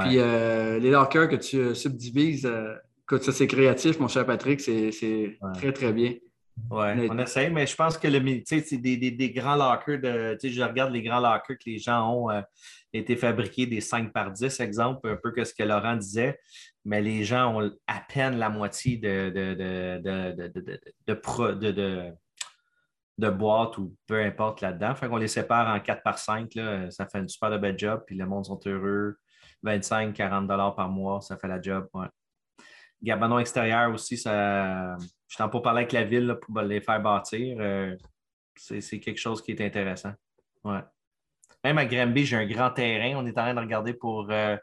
Puis 0.00 0.16
les 0.16 0.90
lockers 0.90 1.28
que 1.28 1.36
tu 1.36 1.74
subdivises 1.74 2.48
Écoute, 3.08 3.22
ça, 3.22 3.30
c'est 3.30 3.46
créatif, 3.46 4.00
mon 4.00 4.08
cher 4.08 4.26
Patrick. 4.26 4.60
C'est 4.60 5.38
très, 5.54 5.72
très 5.72 5.92
bien. 5.92 6.14
Oui, 6.70 7.08
on 7.08 7.18
essaye, 7.18 7.50
mais 7.50 7.64
je 7.64 7.76
pense 7.76 7.96
que 7.98 8.08
le, 8.08 8.42
c'est 8.44 8.78
des, 8.78 8.96
des, 8.96 9.30
grands 9.30 9.54
lockers 9.54 10.00
de. 10.00 10.36
Je 10.42 10.62
regarde 10.62 10.92
les 10.92 11.02
grands 11.02 11.20
lockers 11.20 11.56
que 11.56 11.70
les 11.70 11.78
gens 11.78 12.12
ont 12.12 12.30
euh, 12.30 12.40
été 12.92 13.14
fabriqués 13.14 13.66
des 13.66 13.80
5 13.80 14.12
par 14.12 14.32
10, 14.32 14.58
exemple, 14.58 15.08
un 15.08 15.14
peu 15.14 15.30
que 15.30 15.44
ce 15.44 15.54
que 15.54 15.62
Laurent 15.62 15.94
disait, 15.94 16.36
mais 16.86 17.02
les 17.02 17.24
gens 17.24 17.52
ont 17.52 17.70
à 17.88 18.00
peine 18.00 18.38
la 18.38 18.48
moitié 18.48 18.96
de, 18.96 19.30
de, 19.30 19.54
de, 23.18 23.28
boîtes 23.30 23.76
ou 23.78 23.96
peu 24.06 24.22
importe 24.22 24.60
là-dedans. 24.60 24.94
Fait 24.94 25.08
qu'on 25.08 25.16
les 25.16 25.26
sépare 25.26 25.74
en 25.74 25.80
4 25.80 26.04
par 26.04 26.16
5, 26.16 26.54
là, 26.54 26.88
ça 26.92 27.06
fait 27.06 27.18
une 27.18 27.28
super 27.28 27.50
de 27.50 27.58
belle 27.58 27.76
job, 27.76 28.04
puis 28.06 28.16
le 28.16 28.24
monde 28.24 28.46
sont 28.46 28.60
heureux. 28.66 29.16
25-40 29.64 30.76
par 30.76 30.88
mois, 30.88 31.20
ça 31.20 31.36
fait 31.36 31.48
la 31.48 31.60
job. 31.60 31.88
Ouais. 31.92 32.06
Gabanon 33.02 33.40
extérieur 33.40 33.92
aussi, 33.92 34.16
ça, 34.16 34.96
je 35.26 35.36
t'en 35.36 35.48
pas 35.48 35.60
parler 35.60 35.80
avec 35.80 35.92
la 35.92 36.04
ville 36.04 36.38
pour 36.40 36.60
les 36.60 36.80
faire 36.80 37.02
bâtir. 37.02 37.56
Euh, 37.58 37.96
c'est 38.54 39.00
quelque 39.00 39.18
chose 39.18 39.42
qui 39.42 39.50
est 39.50 39.60
intéressant. 39.60 40.12
Ouais. 40.62 40.82
Même 41.64 41.78
à 41.78 41.84
Granby, 41.84 42.24
j'ai 42.24 42.36
un 42.36 42.46
grand 42.46 42.70
terrain. 42.70 43.16
On 43.16 43.26
est 43.26 43.36
en 43.36 43.42
train 43.42 43.54
de 43.54 43.60
regarder 43.60 43.92
pour 43.92 44.30
euh, 44.30 44.56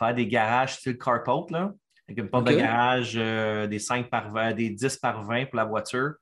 faire 0.00 0.14
des 0.14 0.26
garages 0.26 0.76
style 0.76 0.98
carport, 0.98 1.46
là, 1.50 1.72
avec 2.08 2.18
une 2.18 2.28
porte 2.28 2.48
de 2.48 2.54
garage 2.54 3.14
euh, 3.16 3.68
des 3.68 3.78
5 3.78 4.10
par 4.10 4.32
20, 4.32 4.54
des 4.54 4.70
10 4.70 4.96
par 4.96 5.22
20 5.22 5.46
pour 5.46 5.56
la 5.56 5.64
voiture. 5.64 6.14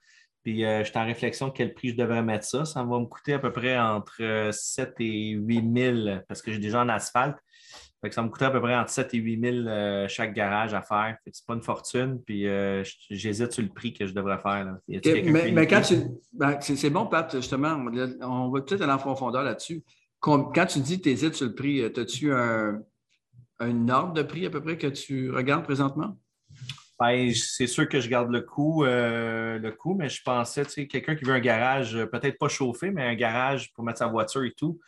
Puis 0.44 0.61
je 0.61 0.85
suis 0.85 0.99
en 0.99 1.04
réflexion 1.04 1.49
de 1.49 1.52
quel 1.52 1.75
prix 1.75 1.90
je 1.90 1.97
devrais 1.97 2.23
mettre 2.23 2.44
ça. 2.44 2.64
Ça 2.64 2.82
va 2.82 2.99
me 2.99 3.06
coûter 3.06 3.35
à 3.35 3.38
peu 3.38 3.52
près 3.52 3.78
entre 3.78 4.50
7 4.50 4.94
et 5.00 5.30
8 5.30 6.04
000 6.06 6.18
parce 6.26 6.40
que 6.40 6.52
j'ai 6.52 6.58
déjà 6.58 6.80
en 6.80 6.88
asphalte 6.88 7.37
ça 8.11 8.23
me 8.23 8.28
coûtait 8.28 8.44
à 8.44 8.50
peu 8.50 8.61
près 8.61 8.76
entre 8.76 8.90
7 8.90 9.12
et 9.14 9.18
8 9.18 9.40
000 9.40 9.66
euh, 9.66 10.08
chaque 10.08 10.32
garage 10.32 10.73
à 10.73 10.82
faire. 10.82 11.16
Ce 11.26 11.30
n'est 11.30 11.44
pas 11.46 11.55
une 11.55 11.62
fortune. 11.62 12.20
Puis 12.24 12.46
euh, 12.46 12.85
j'hésite 13.11 13.53
sur 13.53 13.62
le 13.62 13.68
prix 13.68 13.92
que 13.92 14.07
je 14.07 14.14
devrais 14.14 14.38
faire. 14.38 14.76
mais, 14.87 15.66
quand 15.66 15.81
tu. 15.83 15.96
Ben, 16.33 16.59
c'est 16.61 16.90
bon, 16.90 17.07
Pat, 17.07 17.35
justement. 17.35 17.76
On 18.20 18.50
va 18.50 18.61
peut-être 18.61 18.83
aller 18.83 18.92
en 18.92 18.98
profondeur 18.98 19.42
là-dessus. 19.42 19.83
Quand 20.20 20.66
tu 20.66 20.81
dis 20.81 20.98
que 20.98 21.05
tu 21.05 21.11
hésites 21.11 21.35
sur 21.35 21.46
le 21.46 21.55
prix, 21.55 21.81
euh, 21.81 21.90
as-tu 21.96 22.33
un, 22.33 22.81
un, 23.61 23.88
ordre 23.88 24.12
de 24.12 24.23
prix 24.23 24.47
à 24.47 24.51
peu 24.51 24.62
près 24.62 24.79
que 24.79 24.87
tu 24.87 25.31
regardes 25.31 25.64
présentement? 25.64 26.16
Ben, 26.99 27.33
c'est 27.33 27.68
sûr 27.68 27.88
que 27.88 28.01
je 28.01 28.09
garde 28.09 28.31
le 28.31 28.40
coût, 28.40 28.85
le 28.85 29.71
coût 29.71 29.94
mais 29.94 30.09
je 30.09 30.21
pensais, 30.23 30.64
tu 30.64 30.71
sais, 30.71 30.87
quelqu'un 30.88 31.14
qui 31.14 31.25
veut 31.25 31.35
un 31.35 31.40
garage, 31.40 31.97
peut-être 32.07 32.38
pas 32.38 32.49
chauffé, 32.49 32.90
mais 32.90 33.05
un 33.05 33.14
garage 33.14 33.73
pour 33.73 33.85
mettre 33.85 33.99
sa 33.99 34.09
voiture 34.09 34.44
et 34.44 34.53
tout. 34.53 34.81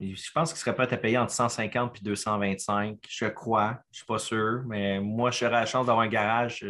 Je 0.00 0.30
pense 0.32 0.52
qu'il 0.52 0.58
serait 0.58 0.74
prêt 0.74 0.92
à 0.92 0.96
payer 0.96 1.18
entre 1.18 1.32
150 1.32 1.98
et 1.98 2.04
225, 2.04 2.98
je 3.06 3.26
crois. 3.26 3.80
Je 3.90 3.96
ne 3.96 3.96
suis 3.96 4.06
pas 4.06 4.18
sûr, 4.18 4.62
mais 4.66 4.98
moi, 4.98 5.30
je 5.30 5.44
la 5.44 5.66
chance 5.66 5.86
d'avoir 5.86 6.06
un 6.06 6.08
garage. 6.08 6.66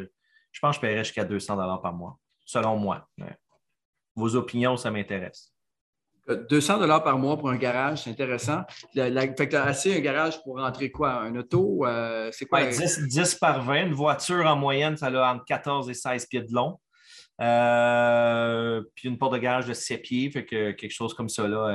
Je 0.50 0.60
pense 0.60 0.76
que 0.76 0.86
je 0.86 0.88
paierais 0.88 1.04
jusqu'à 1.04 1.24
200 1.24 1.56
par 1.78 1.92
mois, 1.92 2.18
selon 2.44 2.76
moi. 2.76 3.08
Vos 4.16 4.34
opinions, 4.34 4.76
ça 4.76 4.90
m'intéresse. 4.90 5.52
200 6.28 7.00
par 7.00 7.18
mois 7.18 7.36
pour 7.36 7.50
un 7.50 7.56
garage, 7.56 8.04
c'est 8.04 8.10
intéressant. 8.10 8.62
fait 8.94 9.10
que 9.10 9.44
tu 9.44 9.56
as 9.56 9.64
assez 9.64 9.96
un 9.96 10.00
garage 10.00 10.42
pour 10.42 10.58
rentrer 10.58 10.90
quoi? 10.90 11.12
Un 11.12 11.34
auto? 11.36 11.86
Euh, 11.86 12.30
c'est 12.32 12.46
quoi? 12.46 12.66
10, 12.66 13.34
par 13.36 13.62
20. 13.64 13.86
Une 13.86 13.94
voiture, 13.94 14.46
en 14.46 14.56
moyenne, 14.56 14.96
ça 14.96 15.06
a 15.06 15.34
entre 15.34 15.44
14 15.44 15.88
et 15.90 15.94
16 15.94 16.26
pieds 16.26 16.42
de 16.42 16.52
long. 16.52 16.78
Euh, 17.40 18.82
puis 18.94 19.08
une 19.08 19.18
porte 19.18 19.32
de 19.32 19.38
garage 19.38 19.66
de 19.66 19.72
7 19.72 20.02
pieds, 20.02 20.30
fait 20.30 20.44
que 20.44 20.72
quelque 20.72 20.92
chose 20.92 21.14
comme 21.14 21.30
ça, 21.30 21.48
là, 21.48 21.68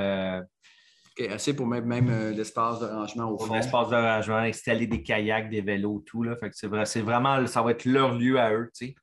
euh, 1.19 1.27
assez 1.29 1.55
pour 1.55 1.65
même, 1.65 1.85
même 1.85 2.31
l'espace 2.35 2.79
de 2.79 2.85
rangement 2.85 3.31
au 3.31 3.39
fond. 3.39 3.53
L'espace 3.53 3.89
de 3.89 3.95
rangement, 3.95 4.37
installer 4.37 4.85
des 4.85 5.01
kayaks, 5.01 5.49
des 5.49 5.61
vélos, 5.61 6.03
tout. 6.05 6.23
Là. 6.23 6.35
Fait 6.35 6.49
que 6.49 6.55
c'est, 6.55 6.67
vrai, 6.67 6.85
c'est 6.85 7.01
vraiment, 7.01 7.45
ça 7.47 7.61
va 7.61 7.71
être 7.71 7.85
leur 7.85 8.13
lieu 8.13 8.39
à 8.39 8.53
eux. 8.53 8.69
Fait 8.77 8.93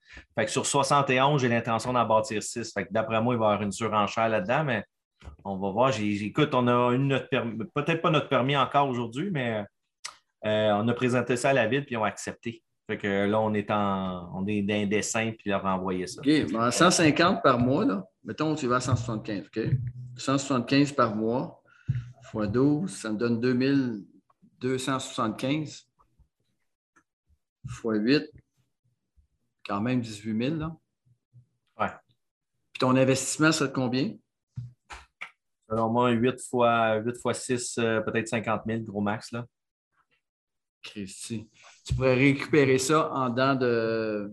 que 0.44 0.50
sur 0.50 0.66
71, 0.66 1.40
j'ai 1.40 1.48
l'intention 1.48 1.92
d'en 1.92 2.06
bâtir 2.06 2.42
6. 2.42 2.72
Fait 2.72 2.84
que 2.84 2.92
d'après 2.92 3.20
moi, 3.20 3.34
il 3.34 3.38
va 3.38 3.46
y 3.46 3.48
avoir 3.48 3.62
une 3.62 3.72
surenchère 3.72 4.28
là-dedans, 4.28 4.64
mais 4.64 4.84
on 5.44 5.56
va 5.56 5.70
voir. 5.70 5.92
écoute, 5.98 6.54
on 6.54 6.68
a 6.68 6.94
une 6.94 7.20
peut-être 7.74 8.02
pas 8.02 8.10
notre 8.10 8.28
permis 8.28 8.56
encore 8.56 8.88
aujourd'hui, 8.88 9.30
mais 9.30 9.64
euh, 10.44 10.72
on 10.74 10.86
a 10.88 10.94
présenté 10.94 11.36
ça 11.36 11.50
à 11.50 11.52
la 11.52 11.66
ville 11.66 11.84
puis 11.84 11.94
ils 11.94 11.98
ont 11.98 12.04
accepté. 12.04 12.62
Fait 12.88 12.98
que 12.98 13.26
là, 13.26 13.40
on 13.40 13.54
est 13.54 13.70
en 13.70 14.30
on 14.34 14.46
est 14.46 14.62
dans 14.62 14.74
un 14.74 14.86
dessin 14.86 15.32
puis 15.38 15.50
leur 15.50 15.64
envoyé 15.64 16.06
ça. 16.06 16.20
OK. 16.20 16.72
150 16.72 17.42
par 17.42 17.58
mois, 17.58 17.84
là. 17.84 18.04
Mettons, 18.24 18.54
tu 18.54 18.66
vas 18.66 18.76
à 18.76 18.80
175, 18.80 19.46
OK? 19.46 19.60
175 20.16 20.92
par 20.92 21.16
mois 21.16 21.62
fois 22.32 22.46
12, 22.46 22.90
ça 22.90 23.12
me 23.12 23.18
donne 23.18 23.40
2275 23.40 25.86
fois 27.68 27.96
8, 27.96 28.22
quand 29.66 29.82
même 29.82 30.00
18 30.00 30.48
000. 30.48 30.56
Là. 30.56 30.74
Ouais. 31.78 31.90
Puis 32.72 32.80
ton 32.80 32.96
investissement, 32.96 33.52
ça 33.52 33.66
de 33.66 33.72
combien? 33.72 34.14
Selon 35.72 35.88
moi, 35.88 36.10
8 36.10 36.38
fois, 36.50 36.96
8 36.96 37.16
fois 37.16 37.32
6, 37.32 37.78
euh, 37.78 38.00
peut-être 38.02 38.28
50 38.28 38.62
000, 38.66 38.80
gros 38.82 39.00
max. 39.00 39.32
Là. 39.32 39.46
Christy. 40.82 41.48
Tu 41.86 41.94
pourrais 41.94 42.14
récupérer 42.14 42.76
ça 42.76 43.10
en 43.10 43.30
dedans 43.30 43.54
de 43.54 44.30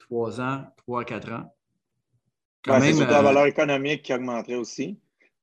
3 0.00 0.40
ans, 0.40 0.64
3 0.78 1.02
à 1.02 1.04
4 1.04 1.32
ans. 1.32 1.54
Quand 2.64 2.80
même, 2.80 2.96
c'est 2.96 3.06
la 3.06 3.20
euh, 3.20 3.22
valeur 3.22 3.46
économique 3.46 4.02
qui 4.02 4.12
augmenterait 4.12 4.56
aussi. 4.56 4.98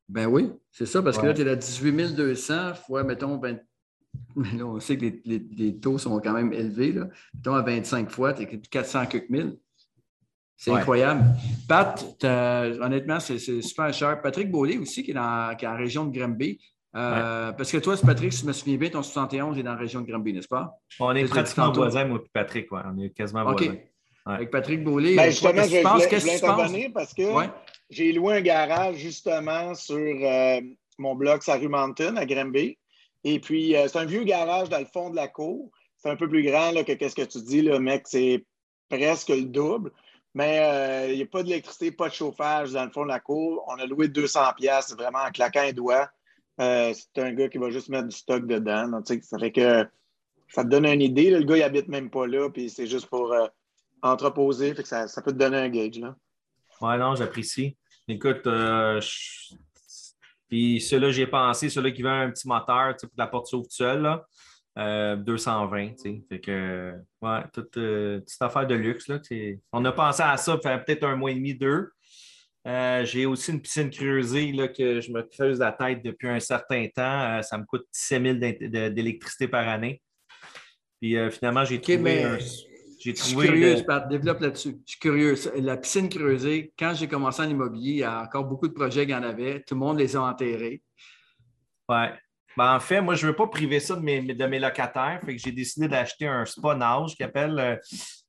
Ben 0.10 0.28
oui, 0.28 0.52
c'est 0.72 0.88
ça, 0.88 1.02
parce 1.02 1.18
que 1.18 1.26
là, 1.26 1.34
tu 1.34 1.42
es 1.44 1.50
à 1.50 1.56
18 1.56 2.14
200 2.14 2.74
fois, 2.74 3.06
mettons, 3.06 3.38
20... 3.38 3.60
là, 4.58 4.66
on 4.66 4.78
sait 4.82 4.98
que 4.98 5.06
les, 5.24 5.80
taux 5.80 5.98
sont 5.98 6.20
quand 6.20 6.34
même 6.34 6.52
élevés. 6.52 6.92
Là. 6.92 7.08
Mettons, 7.34 7.54
à 7.54 7.62
25 7.62 8.12
fois, 8.12 8.34
tu 8.34 8.42
es 8.42 8.60
400 8.60 9.06
quelques 9.06 9.30
mille. 9.30 9.58
C'est 10.56 10.72
incroyable. 10.72 11.24
Pat, 11.68 12.06
honnêtement, 12.24 13.20
c'est 13.20 13.40
super 13.40 13.94
cher. 13.94 14.22
Patrick 14.22 14.50
Beaulieu 14.50 14.80
aussi, 14.82 15.04
qui 15.04 15.12
est, 15.12 15.16
dans, 15.16 15.56
qui 15.58 15.66
est 15.66 15.68
en 15.68 15.76
région 15.76 16.06
de 16.06 16.18
Granby. 16.18 16.60
Euh, 16.96 17.52
parce 17.54 17.72
que 17.72 17.78
toi, 17.78 17.96
Patrick, 18.06 18.32
si 18.32 18.42
je 18.42 18.46
me 18.46 18.54
souviens 18.54 18.78
bien, 18.78 18.90
ton 18.90 19.02
71 19.02 19.58
est 19.58 19.64
dans 19.64 19.72
la 19.72 19.78
région 19.78 20.02
de 20.02 20.08
Granby, 20.08 20.34
n'est-ce 20.34 20.48
pas? 20.48 20.78
On 21.00 21.16
est 21.16 21.26
pratiquement 21.26 21.72
voisins, 21.72 22.06
moi 22.06 22.20
et 22.24 22.30
Patrick. 22.32 22.72
Ouais. 22.72 22.82
On 22.86 23.00
est 23.00 23.10
quasiment 23.10 23.44
voisins. 23.44 23.76
Avec 24.26 24.52
Patrick 24.52 24.84
Beaulieu. 24.84 25.16
Ben, 25.16 25.30
justement, 25.30 25.64
je, 25.64 25.82
pense, 25.82 26.04
je 26.04 26.18
voulais 26.18 26.36
intervenir 26.36 26.92
parce 26.94 27.14
que 27.14 27.24
j'ai 27.90 28.14
loué 28.14 28.38
un 28.38 28.42
garage 28.42 28.96
justement 28.96 29.76
sur 29.76 29.98
euh, 29.98 30.62
mon 30.98 31.16
bloc 31.16 31.44
Sarue 31.44 31.68
Mountain 31.68 32.16
à 32.16 32.26
Granby. 32.26 32.78
Et 33.26 33.40
puis, 33.40 33.76
euh, 33.76 33.88
c'est 33.88 34.00
un 34.00 34.06
vieux 34.06 34.24
garage 34.24 34.70
dans 34.70 34.80
le 34.80 34.86
fond 34.86 35.10
de 35.10 35.16
la 35.16 35.28
cour. 35.28 35.72
C'est 35.98 36.10
un 36.10 36.16
peu 36.16 36.30
plus 36.30 36.44
grand 36.44 36.72
là, 36.72 36.84
que 36.84 36.94
qu'est-ce 36.94 37.16
que 37.16 37.24
tu 37.24 37.42
dis, 37.42 37.62
là, 37.62 37.80
mec, 37.80 38.04
c'est 38.06 38.46
presque 38.90 39.30
le 39.30 39.44
double. 39.44 39.92
Mais 40.34 40.60
euh, 40.60 41.12
il 41.12 41.18
n'y 41.18 41.24
a 41.24 41.26
pas 41.28 41.44
d'électricité, 41.44 41.92
pas 41.92 42.10
de 42.10 42.14
chauffage 42.14 42.72
dans 42.72 42.86
le 42.86 42.92
fond 42.92 43.04
de 43.04 43.10
la 43.10 43.20
cour. 43.20 43.64
On 43.68 43.76
a 43.76 43.86
loué 43.86 44.08
200 44.08 44.54
pièces 44.58 44.96
vraiment 44.96 45.20
en 45.20 45.32
claquant 45.32 45.62
un 45.62 45.74
doigt. 45.74 46.10
c'est 46.58 47.18
un 47.18 47.34
gars 47.34 47.50
qui 47.50 47.60
va 47.60 47.70
juste 47.70 47.90
mettre 47.90 48.08
du 48.08 48.16
stock 48.16 48.48
dedans. 48.48 49.02
ça 49.06 49.40
fait 49.40 49.52
que 49.52 49.86
ça 50.50 50.64
te 50.64 50.70
donne 50.70 50.86
une 50.86 51.02
idée. 51.02 51.30
le 51.30 51.44
gars, 51.44 51.58
il 51.58 51.64
habite 51.64 51.88
même 51.88 52.10
pas 52.10 52.26
là, 52.26 52.50
puis 52.50 52.70
c'est 52.70 52.88
juste 52.88 53.08
pour 53.08 53.36
entreposer. 54.02 54.74
Fait 54.74 54.84
que 54.84 54.90
ça, 54.90 55.08
ça, 55.08 55.22
peut 55.22 55.32
te 55.32 55.38
donner 55.38 55.58
un 55.58 55.70
gauge. 55.70 56.00
Là. 56.00 56.16
Ouais, 56.82 56.98
non, 56.98 57.16
j'apprécie. 57.16 57.78
Écoute, 58.08 58.46
euh, 58.48 59.00
puis 60.50 60.82
ceux-là, 60.82 61.12
j'ai 61.12 61.28
pensé, 61.28 61.70
ceux-là 61.70 61.92
qui 61.92 62.02
veulent 62.02 62.12
un 62.12 62.32
petit 62.32 62.48
moteur 62.48 62.96
la 63.18 63.28
porte 63.28 63.48
s'ouvre 63.48 63.68
seule, 63.70 64.02
là, 64.02 64.28
220. 64.76 66.06
Euh, 66.06 66.20
fait 66.30 66.40
que, 66.40 66.94
ouais, 67.22 67.40
toute, 67.54 67.78
euh, 67.78 68.20
petite 68.22 68.42
affaire 68.42 68.68
de 68.68 68.76
luxe. 68.76 69.08
Là, 69.08 69.20
on 69.72 69.86
a 69.86 69.92
pensé 69.92 70.24
à 70.24 70.38
ça, 70.38 70.58
fait 70.62 70.84
peut-être 70.86 71.04
un 71.04 71.16
mois 71.16 71.32
et 71.32 71.36
demi, 71.36 71.54
deux. 71.54 71.92
j'ai 72.66 73.26
aussi 73.26 73.52
une 73.52 73.62
piscine 73.62 73.90
creusée 73.90 74.52
là, 74.52 74.68
que 74.68 75.02
je 75.02 75.12
me 75.12 75.22
creuse 75.24 75.60
la 75.60 75.72
tête 75.72 76.04
depuis 76.04 76.30
un 76.30 76.40
certain 76.40 76.88
temps. 76.88 77.42
ça 77.44 77.58
me 77.58 77.66
coûte 77.66 77.86
17 77.94 78.40
000 78.42 78.90
d'électricité 78.90 79.48
par 79.48 79.68
année. 79.68 80.02
Puis 81.02 81.18
finalement, 81.32 81.66
j'ai 81.66 81.82
trouvé 81.82 82.24
un 82.24 82.38
je 83.06 83.12
suis 83.12 83.36
curieux, 83.36 83.84
Pat, 83.86 84.08
développe 84.08 84.40
là-dessus. 84.40 84.78
Je 84.86 84.92
suis 84.92 85.00
curieux. 85.00 85.36
La 85.58 85.78
piscine 85.78 86.08
creusée, 86.08 86.74
quand 86.80 86.94
j'ai 86.94 87.08
commencé 87.08 87.42
en 87.42 87.50
immobilier, 87.50 87.92
il 87.92 87.98
y 87.98 88.04
a 88.04 88.22
encore 88.22 88.46
beaucoup 88.46 88.68
de 88.68 88.74
projets 88.74 89.02
qu'il 89.02 89.14
y 89.14 89.18
en 89.18 89.24
avait. 89.24 89.62
Tout 89.64 89.76
le 89.76 89.80
monde 89.80 90.00
les 90.00 90.16
a 90.16 90.22
enterrés. 90.22 90.82
Oui. 91.90 92.06
Ben, 92.58 92.76
en 92.76 92.80
fait, 92.80 93.02
moi, 93.02 93.16
je 93.16 93.26
ne 93.26 93.32
veux 93.32 93.36
pas 93.36 93.48
priver 93.48 93.80
ça 93.80 93.96
de 93.96 94.02
mes, 94.02 94.22
de 94.22 94.46
mes 94.46 94.60
locataires. 94.60 95.20
Fait 95.26 95.36
que 95.36 95.42
j'ai 95.42 95.52
décidé 95.52 95.88
d'acheter 95.88 96.28
un 96.28 96.46
spa 96.46 96.76
nage 96.76 97.16
qui 97.16 97.24
appelle. 97.24 97.60
Euh, 97.60 97.76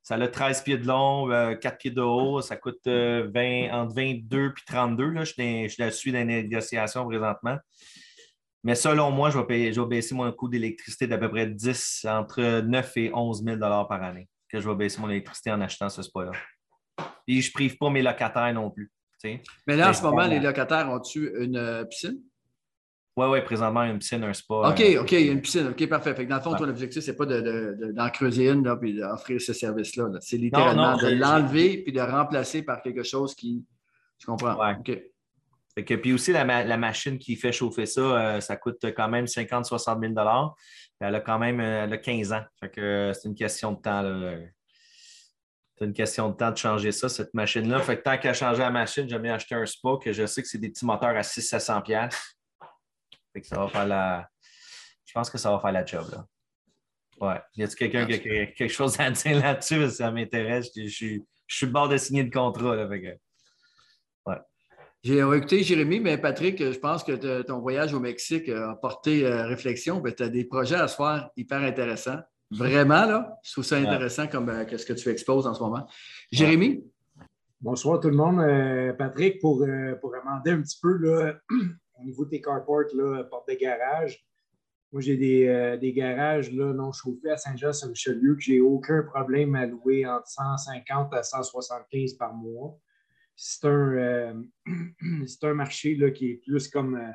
ça 0.03 0.17
a 0.17 0.29
13 0.29 0.63
pieds 0.63 0.79
de 0.79 0.87
long, 0.87 1.29
4 1.29 1.67
euh, 1.67 1.77
pieds 1.79 1.91
de 1.91 2.03
haut. 2.03 2.41
Ça 2.41 2.57
coûte 2.57 2.87
20, 2.87 2.91
euh, 2.91 3.71
entre 3.73 3.95
22 3.95 4.47
et 4.47 4.53
32. 4.67 5.11
Là. 5.11 5.25
Je, 5.25 5.33
je 5.79 5.91
suis 5.91 6.13
dans 6.13 6.19
les 6.19 6.43
négociations 6.43 7.07
présentement. 7.07 7.57
Mais 8.63 8.75
selon 8.75 9.11
moi, 9.11 9.31
je 9.31 9.39
vais, 9.39 9.47
payer, 9.47 9.73
je 9.73 9.81
vais 9.81 9.87
baisser 9.87 10.15
mon 10.15 10.31
coût 10.33 10.49
d'électricité 10.49 11.07
d'à 11.07 11.19
peu 11.19 11.31
près 11.31 11.47
10, 11.47 12.07
entre 12.09 12.61
9 12.61 12.97
et 12.97 13.11
11 13.15 13.45
000 13.45 13.59
par 13.59 14.03
année 14.03 14.29
que 14.49 14.61
je 14.61 14.69
vais 14.69 14.75
baisser 14.75 15.01
mon 15.01 15.11
électricité 15.11 15.51
en 15.51 15.61
achetant 15.61 15.89
ce 15.89 16.03
spa-là. 16.03 16.33
Et 17.27 17.41
je 17.41 17.49
ne 17.49 17.53
prive 17.53 17.77
pas 17.77 17.91
mes 17.91 18.03
locataires 18.03 18.55
non 18.55 18.71
plus. 18.71 18.91
Mais 19.67 19.77
là, 19.77 19.91
en 19.91 19.93
ce 19.93 20.03
moment, 20.03 20.27
les 20.27 20.41
locataires 20.41 20.89
ont-tu 20.91 21.33
une 21.43 21.87
piscine? 21.89 22.21
Oui, 23.17 23.27
oui, 23.29 23.41
présentement, 23.43 23.85
une 23.85 23.99
piscine, 23.99 24.25
un 24.25 24.33
spa. 24.33 24.55
OK, 24.55 24.81
euh, 24.81 25.03
OK, 25.03 25.13
il 25.13 25.27
y 25.27 25.29
a 25.29 25.33
une 25.33 25.41
piscine. 25.41 25.69
OK, 25.69 25.89
parfait. 25.89 26.15
Fait 26.15 26.25
que 26.25 26.31
dans 26.31 26.37
le 26.37 26.43
fond, 26.43 26.57
ton 26.57 26.69
objectif, 26.69 27.01
ce 27.01 27.11
n'est 27.11 27.17
pas 27.17 27.27
d'en 27.27 27.41
de, 27.41 28.11
creuser 28.11 28.49
une 28.51 28.67
et 28.83 28.93
d'offrir 28.93 29.41
ce 29.41 29.53
service-là. 29.53 30.09
C'est 30.21 30.37
littéralement 30.37 30.97
de 30.97 31.09
l'enlever 31.09 31.83
puis 31.85 31.93
de 31.93 32.01
remplacer 32.01 32.63
par 32.63 32.83
quelque 32.83 33.05
chose 33.05 33.35
qui. 33.35 33.65
Tu 34.19 34.27
comprends? 34.27 34.57
OK. 34.73 35.01
Fait 35.77 35.97
puis 35.97 36.13
aussi, 36.13 36.33
la, 36.33 36.77
machine 36.77 37.19
qui 37.19 37.37
fait 37.37 37.53
chauffer 37.53 37.87
ça, 37.87 38.01
euh, 38.01 38.41
ça 38.41 38.57
coûte 38.57 38.85
quand 38.97 39.09
même 39.09 39.25
50-60 39.27 40.15
000 40.15 40.55
Elle 41.01 41.15
a 41.15 41.21
quand 41.21 41.39
même 41.39 41.61
elle 41.61 42.01
15 42.01 42.33
ans. 42.33 42.43
Fait 42.59 42.71
que 42.71 43.13
c'est 43.15 43.29
une 43.29 43.35
question 43.35 43.73
de 43.73 43.81
temps. 43.81 44.03
C'est 45.77 45.85
une 45.85 45.93
question 45.93 46.31
de 46.31 46.37
temps 46.37 46.53
de 46.53 46.57
changer 46.57 46.93
ça, 46.93 47.09
cette 47.09 47.35
machine-là. 47.35 47.81
Fait 47.81 47.97
que 47.97 48.03
tant 48.03 48.17
qu'à 48.19 48.33
changer 48.33 48.61
la 48.61 48.71
machine, 48.71 49.09
j'aime 49.09 49.23
bien 49.23 49.35
acheter 49.35 49.57
un 49.57 49.67
Spa 49.67 49.91
que 50.03 50.13
je 50.13 50.27
sais 50.27 50.43
que 50.43 50.49
c'est 50.49 50.59
des 50.59 50.69
petits 50.69 50.87
moteurs 50.87 51.17
à 51.17 51.23
600-700$. 51.23 52.11
Fait 53.35 53.41
que 53.41 53.47
ça 53.47 53.57
va 53.57 53.69
faire 53.69 53.87
la. 53.87 54.31
Je 55.05 55.13
pense 55.13 55.29
que 55.29 55.37
ça 55.37 55.51
va 55.51 55.59
faire 55.59 55.73
la 55.73 55.85
job. 55.85 56.07
Là. 56.11 56.27
Ouais. 57.21 57.41
Y 57.57 57.65
a-t-il 57.65 57.77
quelqu'un 57.77 58.07
qui 58.07 58.15
a 58.15 58.47
quelque 58.47 58.69
chose 58.69 58.99
à 58.99 59.11
dire 59.11 59.41
là-dessus? 59.41 59.91
Ça 59.91 60.11
m'intéresse. 60.11 60.71
Je, 60.75 60.87
suis, 60.87 61.23
je 61.47 61.57
suis 61.57 61.67
bord 61.67 61.89
de 61.89 61.97
signer 61.97 62.23
le 62.23 62.31
contrat. 62.31 62.77
Là, 62.77 62.89
fait 62.89 63.21
j'ai 65.03 65.19
écouté 65.19 65.63
Jérémy, 65.63 66.01
mais 66.01 66.17
Patrick, 66.17 66.59
je 66.59 66.79
pense 66.79 67.05
que 67.05 67.43
ton 67.43 67.59
voyage 67.59 67.93
au 67.93 68.01
Mexique 68.01 68.49
a 68.49 68.75
porté 68.75 69.27
euh, 69.27 69.45
réflexion. 69.45 70.03
Tu 70.03 70.23
as 70.23 70.31
des 70.31 70.47
projets 70.47 70.77
à 70.77 70.89
se 70.89 70.97
faire 70.97 71.29
hyper 71.37 71.61
intéressants. 71.61 72.21
Vraiment, 72.51 73.05
là, 73.05 73.39
je 73.45 73.53
trouve 73.53 73.65
ça 73.65 73.77
intéressant 73.77 74.27
comme 74.29 74.49
euh, 74.49 74.65
ce 74.79 74.87
que 74.87 74.95
tu 74.95 75.11
exposes 75.11 75.47
en 75.47 75.53
ce 75.53 75.63
moment. 75.63 75.87
Jérémy? 76.33 76.85
Bonsoir 77.61 78.01
tout 78.01 78.09
le 78.09 78.17
monde. 78.17 78.41
Euh, 78.41 78.95
Patrick, 78.95 79.43
pour, 79.43 79.63
pour 80.01 80.15
amender 80.15 80.53
un 80.53 80.63
petit 80.63 80.79
peu 80.81 80.97
là, 80.97 81.35
au 82.05 82.07
niveau 82.07 82.25
de 82.25 82.31
tes 82.31 82.41
carports, 82.41 82.85
porte 83.31 83.49
de 83.49 83.55
garage, 83.55 84.25
moi 84.93 85.01
j'ai 85.01 85.17
des, 85.17 85.79
des, 85.81 85.93
garages 85.93 86.53
là, 86.53 86.73
non 86.73 86.93
chauffés 86.93 87.31
à 87.31 87.37
Saint-Jean-sur-Richelieu 87.37 88.37
que 88.37 88.43
j'ai 88.43 88.61
aucun 88.61 89.03
problème 89.03 89.57
à 89.57 89.67
louer 89.67 90.07
entre 90.07 90.29
150 90.29 91.13
à 91.15 91.23
175 91.23 92.15
par 92.15 92.33
mois 92.35 92.79
c'est 93.37 93.65
un, 93.67 93.93
euh, 93.95 94.43
un 95.43 95.55
marché 95.55 95.95
là, 95.97 96.11
qui 96.11 96.31
est 96.31 96.37
plus 96.37 96.69
comme 96.69 96.97
euh, 96.97 97.11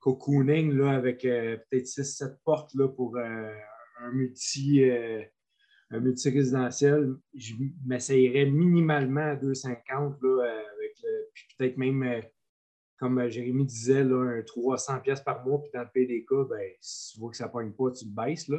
cocooning 0.00 0.72
là, 0.72 0.92
avec 0.92 1.24
euh, 1.24 1.56
peut-être 1.70 1.86
6-7 1.86 2.38
portes 2.44 2.74
là, 2.74 2.88
pour 2.88 3.18
un 3.18 4.10
multi. 4.12 4.84
un 5.90 6.00
multi-résidentiel, 6.00 7.14
je 7.34 7.54
m'essayerais 7.84 8.46
minimalement 8.46 9.32
à 9.32 9.36
250, 9.36 10.16
là, 10.22 10.62
avec 10.74 10.96
peut-être 11.56 11.76
même, 11.76 12.22
comme 13.02 13.28
Jérémy 13.28 13.64
disait, 13.64 14.04
là, 14.04 14.38
un 14.38 14.42
300 14.42 15.00
pièces 15.00 15.22
par 15.22 15.44
mois, 15.44 15.60
puis 15.60 15.72
dans 15.74 15.80
le 15.80 15.88
PDK, 15.92 16.48
ben, 16.48 16.70
si 16.80 17.14
tu 17.14 17.18
vois 17.18 17.32
que 17.32 17.36
ça 17.36 17.46
ne 17.46 17.50
pogne 17.50 17.72
pas, 17.72 17.90
tu 17.90 18.04
le 18.04 18.12
baisses. 18.12 18.46
Là. 18.46 18.58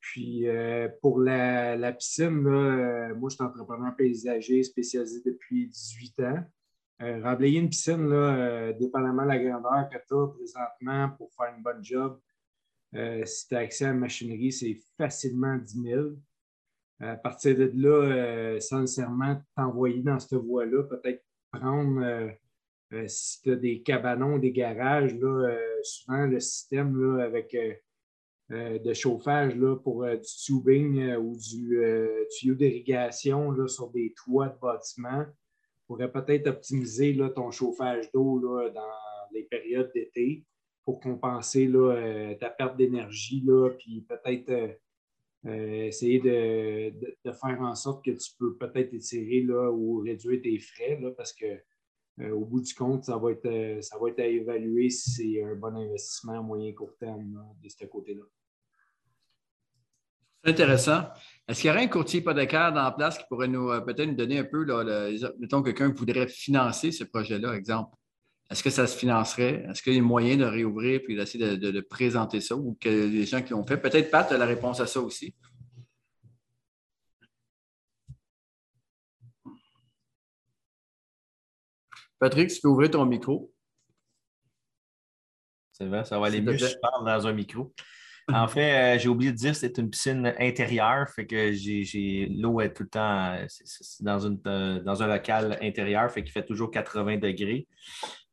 Puis 0.00 0.48
euh, 0.48 0.88
pour 1.02 1.20
la, 1.20 1.92
piscine, 1.92 2.46
euh, 2.46 3.14
moi, 3.14 3.28
je 3.28 3.34
suis 3.34 3.44
entrepreneur 3.44 3.94
paysager 3.94 4.62
spécialisé 4.62 5.20
depuis 5.22 5.66
18 5.66 6.20
ans. 6.20 6.44
Euh, 7.02 7.22
remblayer 7.22 7.60
une 7.60 7.68
piscine, 7.68 8.08
là, 8.08 8.72
dépendamment 8.72 9.24
de 9.24 9.28
la 9.28 9.38
grandeur 9.38 9.90
que 9.90 9.98
tu 9.98 10.14
as 10.14 10.26
présentement 10.28 11.10
pour 11.18 11.30
faire 11.34 11.54
une 11.54 11.62
bonne 11.62 11.84
job, 11.84 12.18
si 13.26 13.48
tu 13.48 13.54
as 13.54 13.58
accès 13.58 13.84
à 13.84 13.88
la 13.88 13.98
machinerie, 13.98 14.50
c'est 14.50 14.80
facilement 14.96 15.58
10 15.58 15.82
000. 15.82 16.06
À 17.00 17.16
partir 17.16 17.54
de 17.54 17.70
là, 17.74 18.58
sans 18.60 18.80
nécessairement 18.80 19.38
t'envoyer 19.54 20.00
dans 20.00 20.18
cette 20.18 20.38
voie-là, 20.38 20.84
peut-être 20.84 21.22
prendre, 21.52 22.32
si 23.06 23.42
tu 23.42 23.52
as 23.52 23.56
des 23.56 23.82
cabanons, 23.82 24.38
des 24.38 24.52
garages, 24.52 25.14
là, 25.14 25.56
souvent 25.82 26.26
le 26.26 26.40
système 26.40 26.96
là, 26.98 27.22
avec 27.22 27.54
euh, 28.50 28.78
de 28.78 28.94
chauffage 28.94 29.54
là, 29.56 29.76
pour 29.76 30.04
euh, 30.04 30.16
du 30.16 30.28
tubing 30.46 30.98
euh, 31.00 31.18
ou 31.18 31.36
du 31.36 31.82
tuyau 32.30 32.54
d'irrigation 32.54 33.54
sur 33.68 33.90
des 33.90 34.14
toits 34.16 34.48
de 34.48 34.58
bâtiments 34.58 35.26
pourrait 35.86 36.10
peut-être 36.10 36.46
optimiser 36.46 37.12
là, 37.12 37.28
ton 37.28 37.50
chauffage 37.50 38.10
d'eau 38.12 38.40
dans 38.40 39.28
les 39.32 39.42
périodes 39.42 39.90
d'été 39.94 40.44
pour 40.84 41.00
compenser 41.00 41.66
là, 41.66 42.34
ta 42.40 42.50
perte 42.50 42.76
d'énergie, 42.76 43.42
puis 43.78 44.06
peut-être 44.06 44.78
essayer 45.46 46.18
de, 46.20 47.32
faire 47.32 47.60
en 47.62 47.74
sorte 47.74 48.04
que 48.04 48.10
tu 48.10 48.32
peux 48.38 48.54
peut-être 48.56 48.92
étirer 48.92 49.40
là, 49.42 49.70
ou 49.70 50.00
réduire 50.00 50.42
tes 50.42 50.58
frais 50.58 50.98
là, 51.00 51.10
parce 51.10 51.32
que 51.32 51.46
au 52.20 52.44
bout 52.44 52.60
du 52.60 52.74
compte, 52.74 53.04
ça 53.04 53.16
va 53.16 53.32
être, 53.32 53.82
ça 53.82 53.96
va 53.98 54.08
être 54.08 54.20
à 54.20 54.26
évaluer 54.26 54.90
si 54.90 55.10
c'est 55.10 55.44
un 55.44 55.54
bon 55.54 55.76
investissement 55.76 56.38
à 56.38 56.42
moyen 56.42 56.72
court 56.72 56.96
terme 56.98 57.44
de 57.62 57.68
ce 57.68 57.84
côté-là. 57.86 58.22
C'est 60.44 60.50
intéressant. 60.50 61.02
Est-ce 61.48 61.60
qu'il 61.60 61.68
y 61.68 61.70
aurait 61.72 61.84
un 61.84 61.88
courtier 61.88 62.20
hypothécaire 62.20 62.72
dans 62.72 62.82
la 62.82 62.92
place 62.92 63.18
qui 63.18 63.24
pourrait 63.28 63.48
nous 63.48 63.70
euh, 63.70 63.80
peut-être 63.80 64.06
nous 64.06 64.14
donner 64.14 64.38
un 64.38 64.44
peu, 64.44 64.64
là, 64.64 65.10
mettons, 65.38 65.62
quelqu'un 65.62 65.92
voudrait 65.92 66.28
financer 66.28 66.92
ce 66.92 67.04
projet-là, 67.04 67.54
exemple? 67.54 67.96
Est-ce 68.50 68.62
que 68.62 68.70
ça 68.70 68.86
se 68.86 68.96
financerait? 68.96 69.66
Est-ce 69.68 69.82
qu'il 69.82 69.94
y 69.94 69.98
a 69.98 70.02
moyen 70.02 70.36
de 70.36 70.44
réouvrir 70.44 71.00
puis 71.04 71.16
d'essayer 71.16 71.58
de, 71.58 71.80
présenter 71.80 72.40
ça 72.40 72.56
ou 72.56 72.78
que 72.80 72.88
les 72.88 73.26
gens 73.26 73.42
qui 73.42 73.50
l'ont 73.50 73.66
fait? 73.66 73.76
Peut-être 73.76 74.10
Pat 74.10 74.30
a 74.30 74.38
la 74.38 74.46
réponse 74.46 74.80
à 74.80 74.86
ça 74.86 75.00
aussi. 75.00 75.34
Patrick, 82.18 82.50
tu 82.50 82.60
peux 82.60 82.68
ouvrir 82.68 82.90
ton 82.90 83.04
micro. 83.04 83.52
C'est 85.72 85.86
vrai, 85.86 86.04
ça 86.04 86.18
va 86.18 86.26
aller 86.26 86.40
mieux 86.40 86.58
si 86.58 86.66
je 86.66 86.78
parle 86.78 87.04
dans 87.04 87.26
un 87.26 87.32
micro. 87.32 87.72
En 88.32 88.46
fait, 88.46 88.96
euh, 88.96 88.98
j'ai 88.98 89.08
oublié 89.08 89.32
de 89.32 89.36
dire 89.36 89.52
que 89.52 89.58
c'est 89.58 89.78
une 89.78 89.88
piscine 89.88 90.34
intérieure, 90.38 91.08
fait 91.08 91.26
que 91.26 91.52
j'ai 91.52 92.26
l'eau 92.30 92.60
est 92.60 92.74
tout 92.74 92.82
le 92.82 92.88
temps 92.90 93.36
dans, 94.00 94.18
une, 94.18 94.38
euh, 94.46 94.80
dans 94.80 95.02
un 95.02 95.06
local 95.06 95.58
intérieur, 95.62 96.10
fait 96.10 96.22
qu'il 96.22 96.32
fait 96.32 96.44
toujours 96.44 96.70
80 96.70 97.16
degrés. 97.16 97.66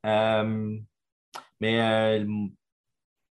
Euh, 0.05 0.77
mais 1.61 2.25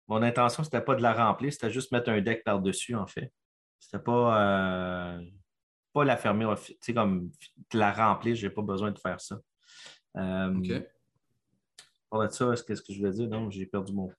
mon 0.09 0.23
intention, 0.23 0.65
c'était 0.65 0.81
pas 0.81 0.95
de 0.95 1.03
la 1.03 1.13
remplir, 1.13 1.53
c'était 1.53 1.71
juste 1.71 1.93
mettre 1.93 2.11
un 2.11 2.21
deck 2.23 2.43
par-dessus, 2.45 2.95
en 2.95 3.07
fait. 3.07 3.31
C'était 3.79 4.03
pas, 4.03 5.19
pas 5.93 6.05
la 6.05 6.17
fermer, 6.17 6.47
tu 6.57 6.77
sais, 6.81 6.95
comme 6.95 7.31
la 7.75 7.93
remplir, 7.93 8.37
j'ai 8.37 8.49
pas 8.49 8.63
besoin 8.63 8.91
de 8.91 8.99
faire 8.99 9.21
ça. 9.21 9.39
OK. 10.15 10.83
Pour 12.11 12.25
ça, 12.31 12.55
qu'est-ce 12.67 12.83
que 12.83 12.93
je 12.93 12.99
voulais 12.99 13.13
dire? 13.13 13.29
Non, 13.29 13.51
j'ai 13.51 13.67
perdu 13.67 13.93
mon 13.93 14.11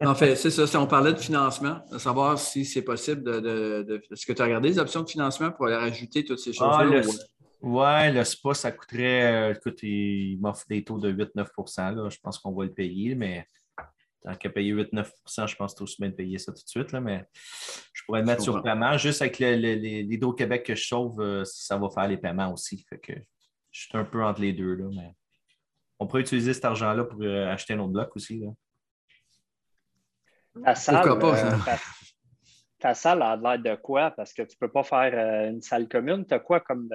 en 0.00 0.14
fait, 0.14 0.36
c'est 0.36 0.50
ça. 0.50 0.80
On 0.80 0.86
parlait 0.86 1.12
de 1.12 1.18
financement, 1.18 1.80
de 1.90 1.98
savoir 1.98 2.38
si 2.38 2.64
c'est 2.64 2.82
possible 2.82 3.22
de. 3.22 4.02
Est-ce 4.10 4.26
que 4.26 4.32
tu 4.32 4.42
as 4.42 4.44
regardé 4.44 4.68
les 4.68 4.78
options 4.78 5.02
de 5.02 5.08
financement 5.08 5.50
pour 5.50 5.66
aller 5.66 5.76
rajouter 5.76 6.24
toutes 6.24 6.38
ces 6.38 6.52
choses-là? 6.52 7.02
Ah, 7.04 7.10
oui, 7.62 8.12
le 8.12 8.24
SPA, 8.24 8.54
ça 8.54 8.72
coûterait. 8.72 9.50
Euh, 9.50 9.54
écoute, 9.54 9.82
il 9.82 10.38
m'offre 10.40 10.64
des 10.68 10.82
taux 10.82 10.98
de 10.98 11.12
8-9% 11.12 12.10
Je 12.10 12.18
pense 12.22 12.38
qu'on 12.38 12.52
va 12.52 12.64
le 12.64 12.72
payer, 12.72 13.14
mais 13.14 13.46
tant 14.22 14.34
qu'à 14.34 14.48
payer 14.50 14.72
8-9% 14.72 15.46
je 15.46 15.56
pense 15.56 15.74
que 15.74 15.82
aussi 15.82 15.96
bien 15.98 16.10
de 16.10 16.14
payer 16.14 16.38
ça 16.38 16.52
tout 16.52 16.62
de 16.62 16.68
suite. 16.68 16.92
Là, 16.92 17.00
mais 17.00 17.26
je 17.92 18.02
pourrais 18.04 18.20
le 18.20 18.26
mettre 18.26 18.42
sur 18.42 18.62
paiement. 18.62 18.96
Juste 18.96 19.20
avec 19.20 19.38
l'Hydro-Québec 19.38 20.64
que 20.64 20.74
je 20.74 20.86
sauve, 20.86 21.20
euh, 21.20 21.44
ça 21.44 21.76
va 21.76 21.90
faire 21.90 22.08
les 22.08 22.16
paiements 22.16 22.50
aussi. 22.52 22.82
Fait 22.88 22.98
que 22.98 23.12
je 23.70 23.86
suis 23.86 23.96
un 23.96 24.04
peu 24.04 24.24
entre 24.24 24.40
les 24.40 24.52
deux. 24.52 24.74
Là, 24.74 24.88
mais... 24.94 25.14
on 25.98 26.06
pourrait 26.06 26.22
utiliser 26.22 26.54
cet 26.54 26.64
argent-là 26.64 27.04
pour 27.04 27.22
acheter 27.22 27.74
un 27.74 27.80
autre 27.80 27.92
bloc 27.92 28.14
aussi. 28.16 28.42
Ta 30.64 30.74
salle, 30.74 31.18
ta, 32.80 32.94
salle 32.94 33.22
a 33.22 33.36
l'air 33.36 33.58
de 33.58 33.80
quoi? 33.80 34.10
Parce 34.10 34.32
que 34.32 34.42
tu 34.42 34.56
ne 34.56 34.66
peux 34.66 34.72
pas 34.72 34.82
faire 34.82 35.48
une 35.48 35.62
salle 35.62 35.88
commune. 35.88 36.26
Tu 36.26 36.34
as 36.34 36.40
quoi 36.40 36.60
comme, 36.60 36.90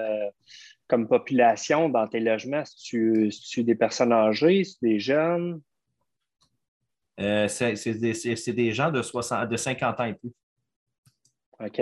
comme 0.88 1.08
population 1.08 1.90
dans 1.90 2.08
tes 2.08 2.20
logements? 2.20 2.64
tu 2.84 3.32
des 3.58 3.76
personnes 3.76 4.12
âgées, 4.12 4.64
des 4.82 5.00
jeunes? 5.00 5.62
c'est 7.18 8.00
des, 8.00 8.54
des, 8.54 8.72
gens 8.72 8.92
de, 8.92 9.02
60, 9.02 9.48
de 9.48 9.58
50 9.58 10.00
ans 10.00 10.06
et 10.06 10.14
plus. 10.14 10.34
OK. 11.60 11.82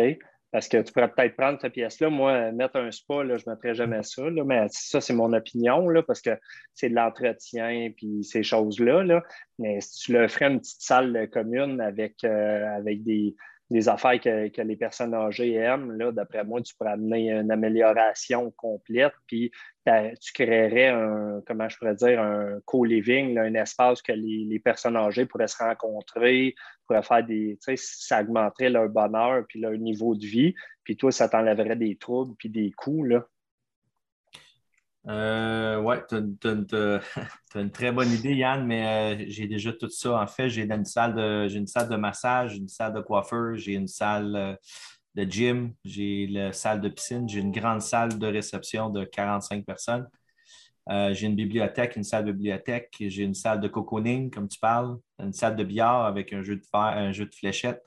Parce 0.53 0.67
que 0.67 0.77
tu 0.77 0.93
pourrais 0.93 1.09
peut-être 1.09 1.35
prendre 1.35 1.59
cette 1.59 1.73
pièce-là. 1.73 2.11
Moi, 2.11 2.51
mettre 2.51 2.75
un 2.75 2.91
spa, 2.91 3.23
là, 3.23 3.37
je 3.37 3.43
ne 3.47 3.55
mettrais 3.55 3.73
jamais 3.73 4.03
ça. 4.03 4.21
mais 4.45 4.67
ça, 4.69 5.01
c'est 5.01 5.15
mon 5.15 5.33
opinion, 5.33 5.89
là, 5.89 6.03
parce 6.03 6.21
que 6.21 6.29
c'est 6.75 6.89
de 6.89 6.93
l'entretien 6.95 7.89
puis 7.97 8.23
ces 8.23 8.43
choses-là. 8.43 9.03
Là. 9.03 9.23
Mais 9.57 9.81
si 9.81 10.03
tu 10.03 10.13
le 10.13 10.27
ferais 10.27 10.51
une 10.51 10.59
petite 10.59 10.83
salle 10.83 11.27
commune 11.31 11.81
avec, 11.81 12.23
euh, 12.23 12.77
avec 12.77 13.03
des, 13.03 13.35
des 13.73 13.89
affaires 13.89 14.19
que, 14.21 14.61
les 14.61 14.75
personnes 14.75 15.15
âgées 15.15 15.53
aiment, 15.53 15.97
d'après 16.11 16.43
moi, 16.43 16.61
tu 16.61 16.75
pourrais 16.75 16.91
amener 16.91 17.31
une 17.31 17.51
amélioration 17.51 18.51
complète, 18.51 19.13
puis 19.27 19.51
tu 19.85 20.33
créerais 20.33 20.89
un, 20.89 21.41
comment 21.45 21.67
je 21.67 21.77
pourrais 21.77 21.95
dire, 21.95 22.21
un 22.21 22.59
co-living, 22.65 23.37
un 23.39 23.55
espace 23.55 24.01
que 24.03 24.11
les, 24.13 24.59
personnes 24.59 24.95
âgées 24.95 25.25
pourraient 25.25 25.47
se 25.47 25.57
rencontrer, 25.57 26.53
pourraient 26.85 27.01
faire 27.01 27.25
des, 27.25 27.57
tu 27.63 27.75
sais, 27.75 27.83
ça 27.83 28.21
augmenterait 28.21 28.69
leur 28.69 28.89
bonheur, 28.89 29.43
puis 29.49 29.59
leur 29.59 29.73
niveau 29.73 30.15
de 30.15 30.25
vie, 30.25 30.53
puis 30.83 30.95
toi, 30.95 31.11
ça 31.11 31.27
t'enlèverait 31.27 31.75
des 31.75 31.97
troubles, 31.97 32.35
puis 32.37 32.49
des 32.49 32.71
coûts, 32.71 33.03
là. 33.03 33.27
Euh, 35.07 35.81
oui, 35.81 35.95
tu 36.07 36.15
as, 36.15 37.59
une 37.59 37.71
très 37.71 37.91
bonne 37.91 38.09
idée, 38.11 38.35
Yann, 38.35 38.65
mais 38.65 39.23
euh, 39.23 39.25
j'ai 39.27 39.47
déjà 39.47 39.73
tout 39.73 39.89
ça. 39.89 40.21
En 40.21 40.27
fait, 40.27 40.49
j'ai 40.49 40.63
une 40.63 40.85
salle 40.85 41.15
de, 41.15 41.47
j'ai 41.49 41.57
une 41.59 41.67
salle 41.67 41.89
de 41.89 41.95
massage, 41.97 42.55
une 42.55 42.69
salle 42.69 42.93
de 42.93 43.01
coiffeur, 43.01 43.55
j'ai 43.57 43.73
une 43.73 43.87
salle 43.87 44.35
euh, 44.35 44.55
de 45.15 45.23
gym, 45.29 45.73
j'ai 45.83 46.27
la 46.27 46.53
salle 46.53 46.81
de 46.81 46.89
piscine, 46.89 47.27
j'ai 47.27 47.39
une 47.41 47.51
grande 47.51 47.81
salle 47.81 48.17
de 48.17 48.27
réception 48.27 48.89
de 48.89 49.03
45 49.03 49.65
personnes. 49.65 50.07
Euh, 50.89 51.13
j'ai 51.13 51.27
une 51.27 51.35
bibliothèque, 51.35 51.95
une 51.95 52.03
salle 52.03 52.25
de 52.25 52.31
bibliothèque, 52.31 52.95
j'ai 52.99 53.23
une 53.23 53.33
salle 53.33 53.59
de 53.61 53.67
cocooning, 53.67 54.29
comme 54.31 54.47
tu 54.49 54.59
parles, 54.59 54.97
une 55.19 55.33
salle 55.33 55.55
de 55.55 55.63
billard 55.63 56.05
avec 56.05 56.33
un 56.33 56.41
jeu 56.43 56.57
de 56.57 56.65
fer, 56.65 56.81
un 56.81 57.11
jeu 57.11 57.25
de 57.25 57.33
fléchettes. 57.35 57.83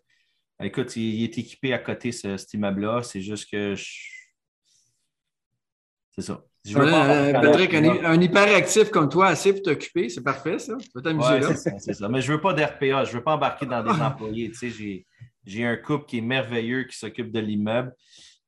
Écoute, 0.63 0.97
il, 0.97 1.23
est 1.25 1.39
équipé 1.39 1.73
à 1.75 1.79
côté, 1.79 2.13
ce, 2.13 2.37
cet 2.37 2.55
immeuble-là. 2.55 3.03
C'est 3.03 3.21
juste 3.21 3.51
que 3.51 3.75
c'est 6.17 6.23
ça. 6.23 6.43
Euh, 6.75 7.33
Patrick, 7.33 7.75
un, 7.75 8.21
hyperactif 8.21 8.91
comme 8.91 9.09
toi, 9.09 9.29
assez 9.29 9.53
pour 9.53 9.63
t'occuper, 9.63 10.09
c'est 10.09 10.23
parfait, 10.23 10.59
ça. 10.59 10.77
Tu 10.77 10.89
peux 10.91 11.03
t'amuser 11.03 11.41
là. 11.41 11.55
C'est 11.55 11.95
ça, 11.95 12.09
Mais 12.09 12.21
je 12.21 12.31
ne 12.31 12.37
veux 12.37 12.41
pas 12.41 12.53
d'RPA, 12.53 13.05
je 13.05 13.13
ne 13.13 13.17
veux 13.17 13.23
pas 13.23 13.35
embarquer 13.35 13.67
dans 13.67 13.83
des 13.83 14.01
employés. 14.01 14.51
Tu 14.51 14.71
sais, 14.71 15.05
j'ai 15.45 15.65
un 15.65 15.77
couple 15.77 16.07
qui 16.07 16.19
est 16.19 16.23
merveilleux 16.23 16.85
qui 16.85 16.97
s'occupe 16.97 17.31
de 17.31 17.39
l'immeuble, 17.41 17.95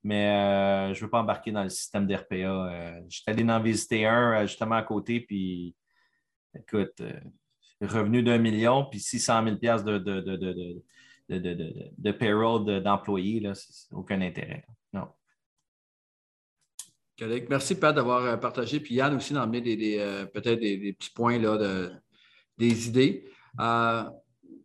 mais 0.02 0.28
euh, 0.28 0.94
je 0.94 1.00
ne 1.00 1.04
veux 1.04 1.11
pas 1.11 1.20
embarquer 1.20 1.52
dans 1.52 1.62
le 1.62 1.68
système 1.68 2.07
d'RPA. 2.07 2.35
Euh, 2.35 3.00
je 3.09 3.16
suis 3.16 3.24
allé 3.26 3.44
en 3.44 3.61
visiter 3.61 4.07
un 4.07 4.46
justement 4.46 4.76
à 4.76 4.83
côté, 4.83 5.20
puis 5.20 5.74
écoute, 6.54 7.02
revenu 7.81 8.22
d'un 8.22 8.38
million, 8.38 8.85
puis 8.85 9.00
600 9.00 9.44
000 9.44 9.57
de, 9.57 9.98
de, 9.98 10.20
de, 10.20 10.37
de, 11.28 11.90
de 11.96 12.12
payroll 12.12 12.83
d'employés, 12.83 13.42
c'est 13.54 13.92
aucun 13.92 14.20
intérêt. 14.22 14.64
Merci, 17.20 17.78
Pat, 17.78 17.94
d'avoir 17.94 18.24
euh, 18.24 18.37
partagé. 18.37 18.78
Puis 18.78 18.94
Yann 18.94 19.14
aussi 19.14 19.33
d'emmener 19.35 19.61
des, 19.61 19.98
euh, 19.98 20.24
peut-être 20.26 20.61
des, 20.61 20.92
petits 20.92 21.11
points, 21.11 21.38
là, 21.38 21.57
de, 21.57 21.90
des 22.59 22.88
idées. 22.88 23.24
Euh, 23.61 24.04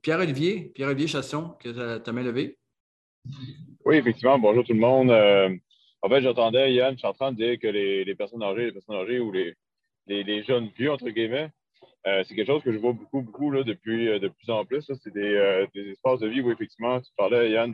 Pierre-Olivier, 0.01 0.71
Pierre-Olivier 0.75 1.07
Chasson, 1.07 1.55
que 1.59 1.97
tu 1.97 2.09
as 2.09 2.13
main 2.13 2.23
levée. 2.23 2.57
Oui, 3.85 3.95
effectivement. 3.95 4.37
Bonjour 4.37 4.63
tout 4.63 4.73
le 4.73 4.79
monde. 4.79 5.09
en 5.09 6.09
fait, 6.09 6.21
j'entendais 6.21 6.73
Yann, 6.73 6.93
je 6.93 6.99
suis 6.99 7.07
en 7.07 7.13
train 7.13 7.31
de 7.31 7.37
dire 7.37 7.57
que 7.57 7.67
les, 7.67 8.15
personnes 8.15 8.43
âgées, 8.43 8.65
les 8.65 8.71
personnes 8.71 8.97
âgées 8.97 9.19
ou 9.19 9.31
les, 9.31 10.43
jeunes 10.43 10.69
vieux, 10.77 10.91
entre 10.91 11.09
guillemets, 11.09 11.49
c'est 12.05 12.35
quelque 12.35 12.47
chose 12.47 12.63
que 12.63 12.73
je 12.73 12.77
vois 12.77 12.91
beaucoup, 12.91 13.21
beaucoup 13.21 13.49
là, 13.49 13.63
depuis 13.63 14.19
de 14.19 14.27
plus 14.27 14.49
en 14.51 14.65
plus. 14.65 14.91
C'est 15.01 15.13
des, 15.13 15.69
espaces 15.89 16.19
de 16.19 16.27
vie 16.27 16.41
où, 16.41 16.51
effectivement, 16.51 16.99
tu 16.99 17.11
parlais, 17.17 17.49
Yann, 17.49 17.73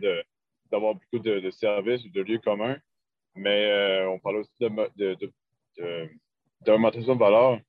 d'avoir 0.71 0.93
beaucoup 0.93 1.19
de, 1.19 1.49
services 1.49 2.05
ou 2.05 2.09
de 2.09 2.21
lieux 2.21 2.39
communs 2.39 2.77
mais 3.39 3.71
euh, 3.71 4.10
on 4.10 4.19
parle 4.19 4.38
aussi 4.38 4.52
d'augmentation 6.62 7.13
de, 7.13 7.17
de, 7.17 7.19
valeur. 7.19 7.60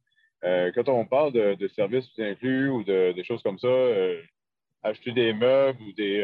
Euh, 0.43 0.73
quand 0.75 0.89
on 0.89 1.07
parle 1.07 1.33
de, 1.33 1.69
services 1.69 2.09
inclus 2.19 2.69
ou 2.71 2.83
de, 2.83 3.23
choses 3.23 3.43
comme 3.43 3.59
ça, 3.59 3.69
euh, 3.69 4.21
acheter 4.83 5.13
des 5.13 5.33
meubles 5.33 5.81
ou 5.83 5.93
des. 5.93 6.23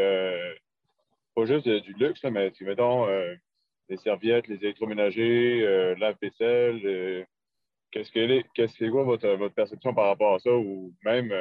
pas 1.35 1.47
juste 1.47 1.69
du 1.69 1.93
luxe, 1.95 2.23
mais 2.25 2.53
mettons 2.61 3.07
les 3.89 3.97
serviettes, 3.99 4.49
les 4.49 4.57
électroménagers, 4.57 5.95
lave-vaisselle. 5.99 7.27
Qu'est-ce 7.93 8.11
que 8.11 8.67
c'est 8.67 8.91
quoi 8.91 9.05
votre, 9.05 9.29
votre, 9.37 9.55
perception 9.55 9.95
par 9.95 10.07
rapport 10.07 10.35
à 10.35 10.39
ça? 10.41 10.51
Ou 10.51 10.93
même 11.05 11.33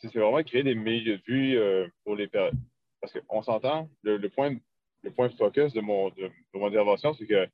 si 0.00 0.08
c'est 0.08 0.18
vraiment 0.18 0.42
créer 0.42 0.64
des 0.64 0.74
milieux 0.74 1.18
de 1.18 1.32
vie 1.32 1.88
pour 2.04 2.16
les 2.16 2.26
Parce 2.26 3.12
qu'on 3.28 3.42
s'entend, 3.42 3.88
le, 4.02 4.16
le, 4.16 4.28
point 4.28 4.56
le 5.02 5.10
point 5.10 5.28
focus 5.30 5.72
de 5.72 5.80
mon, 5.80 6.10
de, 6.10 6.30
mon 6.54 6.66
intervention, 6.66 7.14
c'est 7.14 7.26
que 7.26 7.46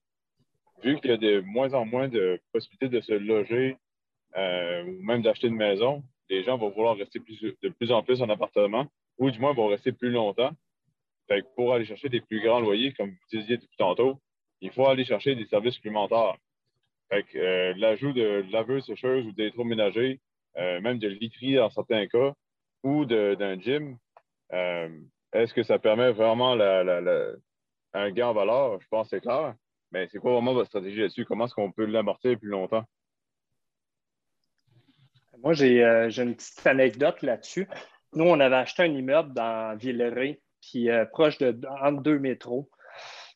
vu 0.83 1.01
qu'il 1.01 1.11
y 1.11 1.15
a 1.15 1.17
de 1.17 1.41
moins 1.41 1.73
en 1.75 1.85
moins 1.85 2.09
de 2.09 2.41
possibilités 2.53 2.89
de 2.89 3.01
se 3.01 3.13
loger 3.13 3.77
euh, 4.37 4.85
ou 4.85 5.03
même 5.03 5.23
d'acheter 5.23 5.49
une 5.49 5.57
maison, 5.57 6.03
les 6.29 6.45
gens 6.45 6.59
vont 6.59 6.71
vouloir 6.71 6.97
rester 6.97 7.19
de 7.19 7.69
plus 7.69 7.91
en 7.91 8.03
plus 8.03 8.23
en 8.23 8.29
appartement 8.29 8.87
ou 9.19 9.31
du 9.31 9.39
moins 9.39 9.53
vont 9.53 9.69
rester 9.69 9.93
plus 9.93 10.11
longtemps. 10.11 10.53
Pour 11.57 11.75
aller 11.75 11.85
chercher 11.85 12.09
des 12.09 12.23
plus 12.23 12.41
grands 12.41 12.61
loyers, 12.61 12.95
comme 12.95 13.11
vous 13.11 13.39
disiez 13.39 13.59
tout 13.59 13.67
tantôt, 13.77 14.19
il 14.61 14.71
faut 14.71 14.87
aller 14.87 15.05
chercher 15.05 15.35
des 15.35 15.47
services 15.47 15.75
supplémentaires. 15.75 16.37
Euh, 17.13 17.75
l'ajout 17.77 18.13
de 18.13 18.45
laveuse, 18.51 18.87
sécheuse 18.87 19.27
ou 19.27 19.33
d'électroménager, 19.33 20.21
euh, 20.57 20.81
même 20.81 20.99
de 20.99 21.09
literie 21.09 21.55
dans 21.55 21.71
certains 21.71 22.07
cas, 22.07 22.33
ou 22.83 23.05
d'un 23.05 23.61
gym, 23.61 23.99
est-ce 25.33 25.55
que 25.55 25.63
ça 25.63 25.79
permet 25.79 26.13
vraiment 26.13 26.53
un 26.53 28.11
gain 28.11 28.29
en 28.29 28.35
valeur? 28.35 28.81
Je 28.81 28.89
pense 28.89 29.11
que 29.11 29.17
c'est 29.17 29.23
clair. 29.23 29.55
Mais 29.91 30.07
c'est 30.11 30.19
quoi 30.19 30.33
vraiment 30.33 30.53
votre 30.53 30.69
stratégie 30.69 31.01
là-dessus? 31.01 31.25
Comment 31.25 31.47
est-ce 31.47 31.55
qu'on 31.55 31.73
peut 31.73 31.87
l'amortir 31.87 32.39
plus 32.39 32.49
longtemps? 32.49 32.85
Moi, 35.43 35.61
euh, 35.63 36.11
j'ai 36.11 36.23
une 36.23 36.35
petite 36.35 36.67
anecdote 36.67 37.23
là-dessus. 37.23 37.69
Nous, 38.15 38.25
on 38.25 38.41
avait 38.41 38.57
acheté 38.57 38.83
un 38.83 38.93
immeuble 38.93 39.33
dans 39.35 39.77
Villeray, 39.77 40.41
puis 40.61 40.91
euh, 40.91 41.05
proche 41.05 41.39
de 41.39 41.59
entre 41.83 42.03
deux 42.03 42.19
métros. 42.19 42.69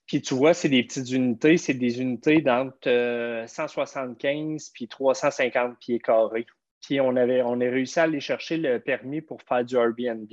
Puis 0.06 0.20
tu 0.20 0.34
vois, 0.34 0.52
c'est 0.52 0.68
des 0.68 0.82
petites 0.82 1.10
unités, 1.10 1.56
c'est 1.56 1.74
des 1.74 2.00
unités 2.00 2.40
d'entre 2.40 3.44
175 3.46 4.62
euh, 4.66 4.70
puis 4.74 4.88
350 4.88 5.78
pieds 5.78 6.00
carrés. 6.00 6.46
Puis 6.80 7.00
on 7.00 7.14
avait, 7.14 7.42
on 7.42 7.60
a 7.60 7.70
réussi 7.70 8.00
à 8.00 8.04
aller 8.04 8.20
chercher 8.20 8.56
le 8.56 8.80
permis 8.80 9.20
pour 9.20 9.40
faire 9.42 9.64
du 9.64 9.76
Airbnb. 9.76 10.28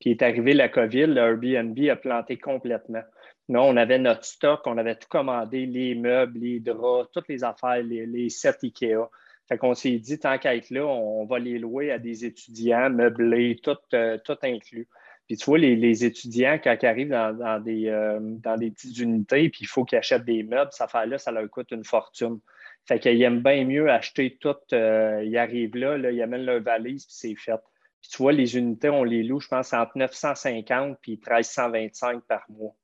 Puis 0.00 0.10
est 0.10 0.22
arrivé 0.22 0.54
la 0.54 0.68
COVID, 0.68 1.06
le 1.06 1.18
Airbnb 1.18 1.78
a 1.90 1.96
planté 1.96 2.38
complètement. 2.38 3.02
Non, 3.48 3.64
on 3.64 3.76
avait 3.76 3.98
notre 3.98 4.24
stock, 4.24 4.62
on 4.66 4.78
avait 4.78 4.94
tout 4.94 5.08
commandé, 5.08 5.66
les 5.66 5.94
meubles, 5.94 6.38
les 6.38 6.60
draps, 6.60 7.10
toutes 7.12 7.28
les 7.28 7.44
affaires, 7.44 7.82
les, 7.82 8.28
sets 8.30 8.58
IKEA. 8.62 9.08
Fait 9.48 9.58
qu'on 9.58 9.74
s'est 9.74 9.98
dit, 9.98 10.18
tant 10.18 10.38
qu'à 10.38 10.54
être 10.54 10.70
là, 10.70 10.86
on 10.86 11.26
va 11.26 11.38
les 11.40 11.58
louer 11.58 11.90
à 11.90 11.98
des 11.98 12.24
étudiants, 12.24 12.88
meublés, 12.90 13.58
tout, 13.62 13.76
euh, 13.94 14.16
tout 14.24 14.36
inclus. 14.42 14.88
Puis 15.26 15.36
tu 15.36 15.44
vois, 15.44 15.58
les, 15.58 16.04
étudiants, 16.04 16.58
quand 16.62 16.76
ils 16.82 16.86
arrivent 16.86 17.10
dans, 17.10 17.62
des, 17.62 17.88
euh, 17.88 18.18
dans 18.20 18.56
des 18.56 18.70
petites 18.70 18.98
unités, 18.98 19.48
puis 19.48 19.60
il 19.62 19.66
faut 19.66 19.84
qu'ils 19.84 19.98
achètent 19.98 20.24
des 20.24 20.42
meubles, 20.42 20.72
ça 20.72 20.88
fait 20.88 21.06
là 21.06 21.18
ça 21.18 21.30
leur 21.30 21.48
coûte 21.50 21.70
une 21.72 21.84
fortune. 21.84 22.40
Fait 22.86 22.98
qu'ils 22.98 23.22
aiment 23.22 23.42
bien 23.42 23.64
mieux 23.64 23.90
acheter 23.90 24.38
tout. 24.40 24.56
Euh, 24.72 25.22
ils 25.24 25.36
arrivent 25.36 25.76
là, 25.76 25.96
là, 25.98 26.10
ils 26.10 26.22
amènent 26.22 26.44
leur 26.44 26.60
valise, 26.60 27.04
puis 27.06 27.14
c'est 27.16 27.36
fait. 27.36 27.60
Puis 28.00 28.10
tu 28.10 28.18
vois, 28.18 28.32
les 28.32 28.56
unités, 28.56 28.90
on 28.90 29.04
les 29.04 29.22
loue, 29.22 29.40
je 29.40 29.48
pense, 29.48 29.72
entre 29.72 29.92
950 29.96 30.98
et 31.06 31.10
1325 31.12 32.22
par 32.22 32.44
mois. 32.48 32.74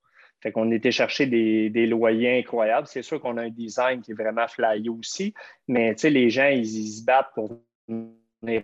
Fait 0.43 0.53
qu'on 0.53 0.71
était 0.71 0.93
chercher 0.93 1.27
des, 1.27 1.87
loyers 1.87 2.39
incroyables. 2.39 2.87
C'est 2.87 3.03
sûr 3.03 3.21
qu'on 3.21 3.37
a 3.39 3.43
un 3.43 3.51
design 3.51 4.03
qui 4.03 4.13
est 4.13 4.15
vraiment 4.15 4.47
flyé 4.47 4.89
aussi, 4.89 5.35
mais 5.67 5.95
tu 5.95 6.03
sais, 6.03 6.11
les 6.11 6.29
gens, 6.31 6.49
ils, 6.49 6.67
se 6.67 7.05
battent 7.05 7.33
pour 7.35 7.59
venir 7.89 8.63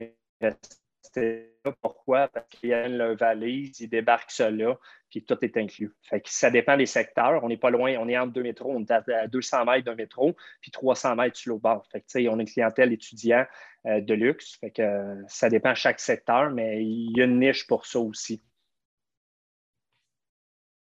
là. 1.16 1.72
Pourquoi? 1.80 2.28
Parce 2.28 2.46
qu'ils 2.48 2.74
ont 2.74 2.88
leur 2.88 3.16
valise, 3.16 3.80
ils 3.80 3.88
débarquent 3.88 4.36
là, 4.38 4.78
puis 5.10 5.24
tout 5.24 5.36
est 5.42 5.56
inclus. 5.56 5.92
Fait 6.02 6.20
que 6.20 6.28
ça 6.30 6.50
dépend 6.50 6.76
des 6.76 6.86
secteurs. 6.86 7.42
On 7.44 7.48
n'est 7.48 7.56
pas 7.56 7.70
loin, 7.70 7.94
on 7.98 8.08
est 8.08 8.18
entre 8.18 8.32
deux 8.32 8.42
métros, 8.42 8.72
on 8.74 8.82
est 8.82 8.90
à 8.90 9.26
200 9.28 9.64
mètres 9.64 9.84
d'un 9.84 9.94
métro, 9.94 10.34
puis 10.60 10.70
300 10.70 11.16
mètres 11.16 11.36
sur 11.36 11.54
le 11.54 11.60
bord. 11.60 11.86
Fait 11.90 12.00
que, 12.00 12.28
on 12.28 12.38
a 12.38 12.40
une 12.40 12.48
clientèle 12.48 12.92
étudiant 12.92 13.44
euh, 13.86 14.00
de 14.00 14.14
luxe. 14.14 14.56
Fait 14.60 14.70
que, 14.70 14.82
euh, 14.82 15.22
ça 15.28 15.48
dépend 15.48 15.74
chaque 15.74 16.00
secteur, 16.00 16.50
mais 16.50 16.84
il 16.84 17.16
y 17.16 17.20
a 17.20 17.24
une 17.24 17.38
niche 17.38 17.66
pour 17.66 17.86
ça 17.86 18.00
aussi. 18.00 18.42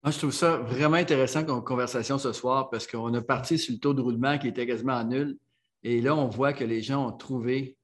Moi, 0.03 0.11
je 0.11 0.19
trouve 0.19 0.31
ça 0.31 0.57
vraiment 0.57 0.97
intéressant 0.97 1.43
comme 1.43 1.63
conversation 1.63 2.17
ce 2.17 2.31
soir 2.31 2.69
parce 2.69 2.87
qu'on 2.87 3.13
a 3.13 3.21
parti 3.21 3.57
sur 3.57 3.73
le 3.73 3.79
taux 3.79 3.93
de 3.93 4.01
roulement 4.01 4.37
qui 4.37 4.47
était 4.47 4.65
quasiment 4.65 5.03
nul. 5.03 5.37
Et 5.83 6.01
là, 6.01 6.15
on 6.15 6.27
voit 6.27 6.53
que 6.53 6.63
les 6.63 6.81
gens 6.81 7.07
ont 7.07 7.11
trouvé 7.11 7.76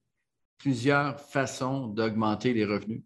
plusieurs 0.57 1.19
façons 1.19 1.87
d'augmenter 1.87 2.53
les 2.53 2.65
revenus. 2.65 3.01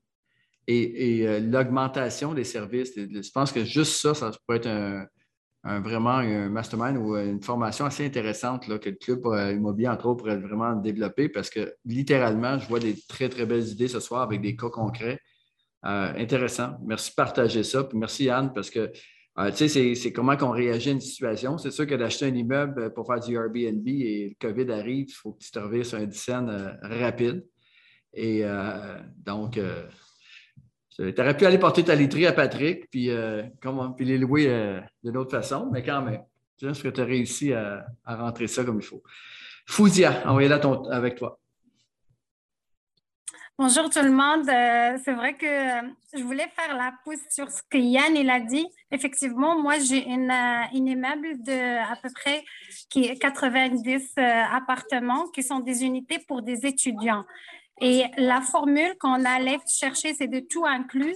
Et, 0.67 1.25
euh, 1.25 1.39
l'augmentation 1.39 2.33
des 2.33 2.43
services, 2.43 2.91
je 2.95 3.31
pense 3.31 3.51
que 3.51 3.63
juste 3.63 3.93
ça, 3.93 4.13
ça 4.13 4.31
pourrait 4.45 4.57
être 4.57 4.67
un, 4.67 5.79
vraiment 5.79 6.17
un 6.17 6.49
mastermind 6.49 6.97
ou 6.97 7.15
une 7.15 7.41
formation 7.41 7.85
assez 7.85 8.05
intéressante 8.05 8.67
là, 8.67 8.77
que 8.77 8.89
le 8.89 8.95
club 8.95 9.25
euh, 9.27 9.53
immobilier, 9.53 9.87
entre 9.87 10.07
autres, 10.07 10.23
pourrait 10.23 10.37
vraiment 10.37 10.75
développer 10.75 11.29
parce 11.29 11.49
que 11.49 11.73
littéralement, 11.85 12.59
je 12.59 12.67
vois 12.67 12.79
des 12.79 12.95
très, 13.07 13.29
très 13.29 13.45
belles 13.45 13.67
idées 13.67 13.87
ce 13.87 13.99
soir 13.99 14.21
avec 14.21 14.41
des 14.41 14.55
cas 14.55 14.69
concrets. 14.69 15.19
Euh, 15.85 16.13
intéressant. 16.17 16.77
Merci 16.85 17.11
de 17.11 17.15
partager 17.15 17.63
ça. 17.63 17.83
Puis 17.83 17.97
merci, 17.97 18.25
Yann, 18.25 18.51
parce 18.53 18.69
que 18.69 18.91
euh, 19.39 19.51
tu 19.51 19.69
sais, 19.69 19.95
c'est 19.95 20.11
comment 20.11 20.35
qu'on 20.35 20.49
réagit 20.49 20.89
à 20.89 20.93
une 20.93 21.01
situation. 21.01 21.57
C'est 21.57 21.69
sûr 21.69 21.85
que 21.85 21.93
d'acheter 21.93 22.25
un 22.25 22.33
immeuble 22.33 22.91
pour 22.93 23.05
faire 23.05 23.19
du 23.19 23.35
Airbnb 23.35 23.87
et 23.87 24.29
le 24.29 24.47
COVID 24.47 24.71
arrive, 24.71 25.05
il 25.09 25.13
faut 25.13 25.33
que 25.33 25.43
tu 25.43 25.51
te 25.51 25.83
sur 25.83 25.99
un 25.99 26.05
10 26.05 26.29
euh, 26.29 26.71
rapide. 26.81 27.45
Et 28.13 28.43
euh, 28.43 28.97
donc, 29.17 29.59
tu 30.97 31.21
aurais 31.21 31.37
pu 31.37 31.45
aller 31.45 31.59
porter 31.59 31.83
ta 31.83 31.93
literie 31.93 32.25
à 32.25 32.33
Patrick, 32.33 32.89
puis, 32.89 33.11
comment, 33.61 33.91
puis 33.91 34.05
les 34.05 34.17
louer 34.17 34.81
d'une 35.03 35.17
autre 35.17 35.29
façon, 35.29 35.69
mais 35.71 35.83
quand 35.83 36.01
même, 36.01 36.23
je 36.59 36.67
pense 36.67 36.81
que 36.81 36.87
tu 36.87 37.01
as 37.01 37.05
réussi 37.05 37.53
à, 37.53 37.85
rentrer 38.05 38.47
ça 38.47 38.63
comme 38.63 38.79
il 38.79 38.85
faut. 38.85 39.03
Y 39.79 40.05
aller 40.05 40.59
avec 40.89 41.15
toi. 41.15 41.39
Bonjour 43.59 43.89
tout 43.89 44.03
le 44.03 44.11
monde. 44.11 44.47
Euh, 44.47 44.99
c'est 45.03 45.13
vrai 45.13 45.33
que 45.33 45.47
euh, 45.47 45.89
je 46.13 46.21
voulais 46.21 46.47
faire 46.55 46.77
la 46.77 46.93
pousse 47.03 47.25
sur 47.31 47.49
ce 47.49 47.63
que 47.67 47.79
Yann 47.79 48.15
il 48.15 48.29
a 48.29 48.39
dit. 48.39 48.67
Effectivement, 48.91 49.59
moi 49.59 49.79
j'ai 49.79 50.07
une, 50.07 50.29
euh, 50.29 50.75
une, 50.75 50.85
immeuble 50.85 51.41
de 51.41 51.91
à 51.91 51.95
peu 51.95 52.09
près 52.13 52.45
qui 52.91 53.17
90 53.17 54.13
appartements 54.51 55.27
qui 55.29 55.41
sont 55.41 55.59
des 55.59 55.83
unités 55.83 56.19
pour 56.27 56.43
des 56.43 56.67
étudiants. 56.67 57.25
Et 57.81 58.03
la 58.17 58.41
formule 58.41 58.95
qu'on 58.99 59.25
allait 59.25 59.57
chercher, 59.67 60.13
c'est 60.13 60.27
de 60.27 60.41
tout 60.41 60.67
inclus 60.67 61.15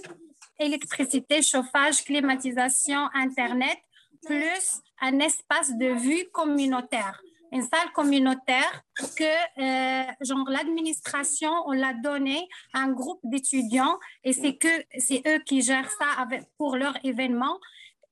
électricité, 0.58 1.42
chauffage, 1.42 2.02
climatisation, 2.04 3.08
internet, 3.14 3.78
plus 4.26 4.80
un 5.00 5.20
espace 5.20 5.76
de 5.76 5.92
vue 5.92 6.24
communautaire 6.32 7.22
une 7.52 7.62
salle 7.62 7.92
communautaire 7.94 8.82
que 9.16 9.24
euh, 9.60 10.12
genre 10.22 10.48
l'administration 10.48 11.52
on 11.66 11.72
l'a 11.72 11.92
donné 11.92 12.48
à 12.72 12.80
un 12.80 12.92
groupe 12.92 13.20
d'étudiants 13.22 13.98
et 14.24 14.32
c'est 14.32 14.56
que 14.56 14.68
c'est 14.98 15.22
eux 15.26 15.38
qui 15.44 15.62
gèrent 15.62 15.90
ça 15.90 16.26
pour 16.56 16.76
leur 16.76 16.96
événement 17.04 17.58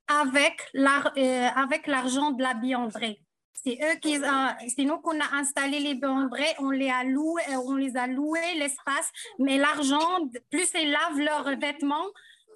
avec 0.09 0.61
euh, 0.77 1.49
l'argent 1.87 2.33
de 2.33 2.43
la 2.43 2.55
biondrée. 2.55 3.23
C'est 3.53 3.79
eux 3.83 3.99
qui, 4.01 4.17
euh, 4.17 4.85
nous 4.85 4.99
qu'on 4.99 5.21
a 5.21 5.37
installé 5.37 5.81
les 5.81 5.95
biondrées, 5.95 6.55
on 6.59 6.71
les 6.71 6.89
a 6.89 7.05
loués, 7.05 7.43
on 7.67 7.77
les 7.77 7.97
a 7.97 8.07
loués 8.07 8.55
l'espace, 8.57 9.11
mais 9.39 9.59
l'argent, 9.59 10.27
plus 10.51 10.69
ils 10.75 10.91
lavent 10.91 11.19
leurs 11.19 11.59
vêtements, 11.59 12.07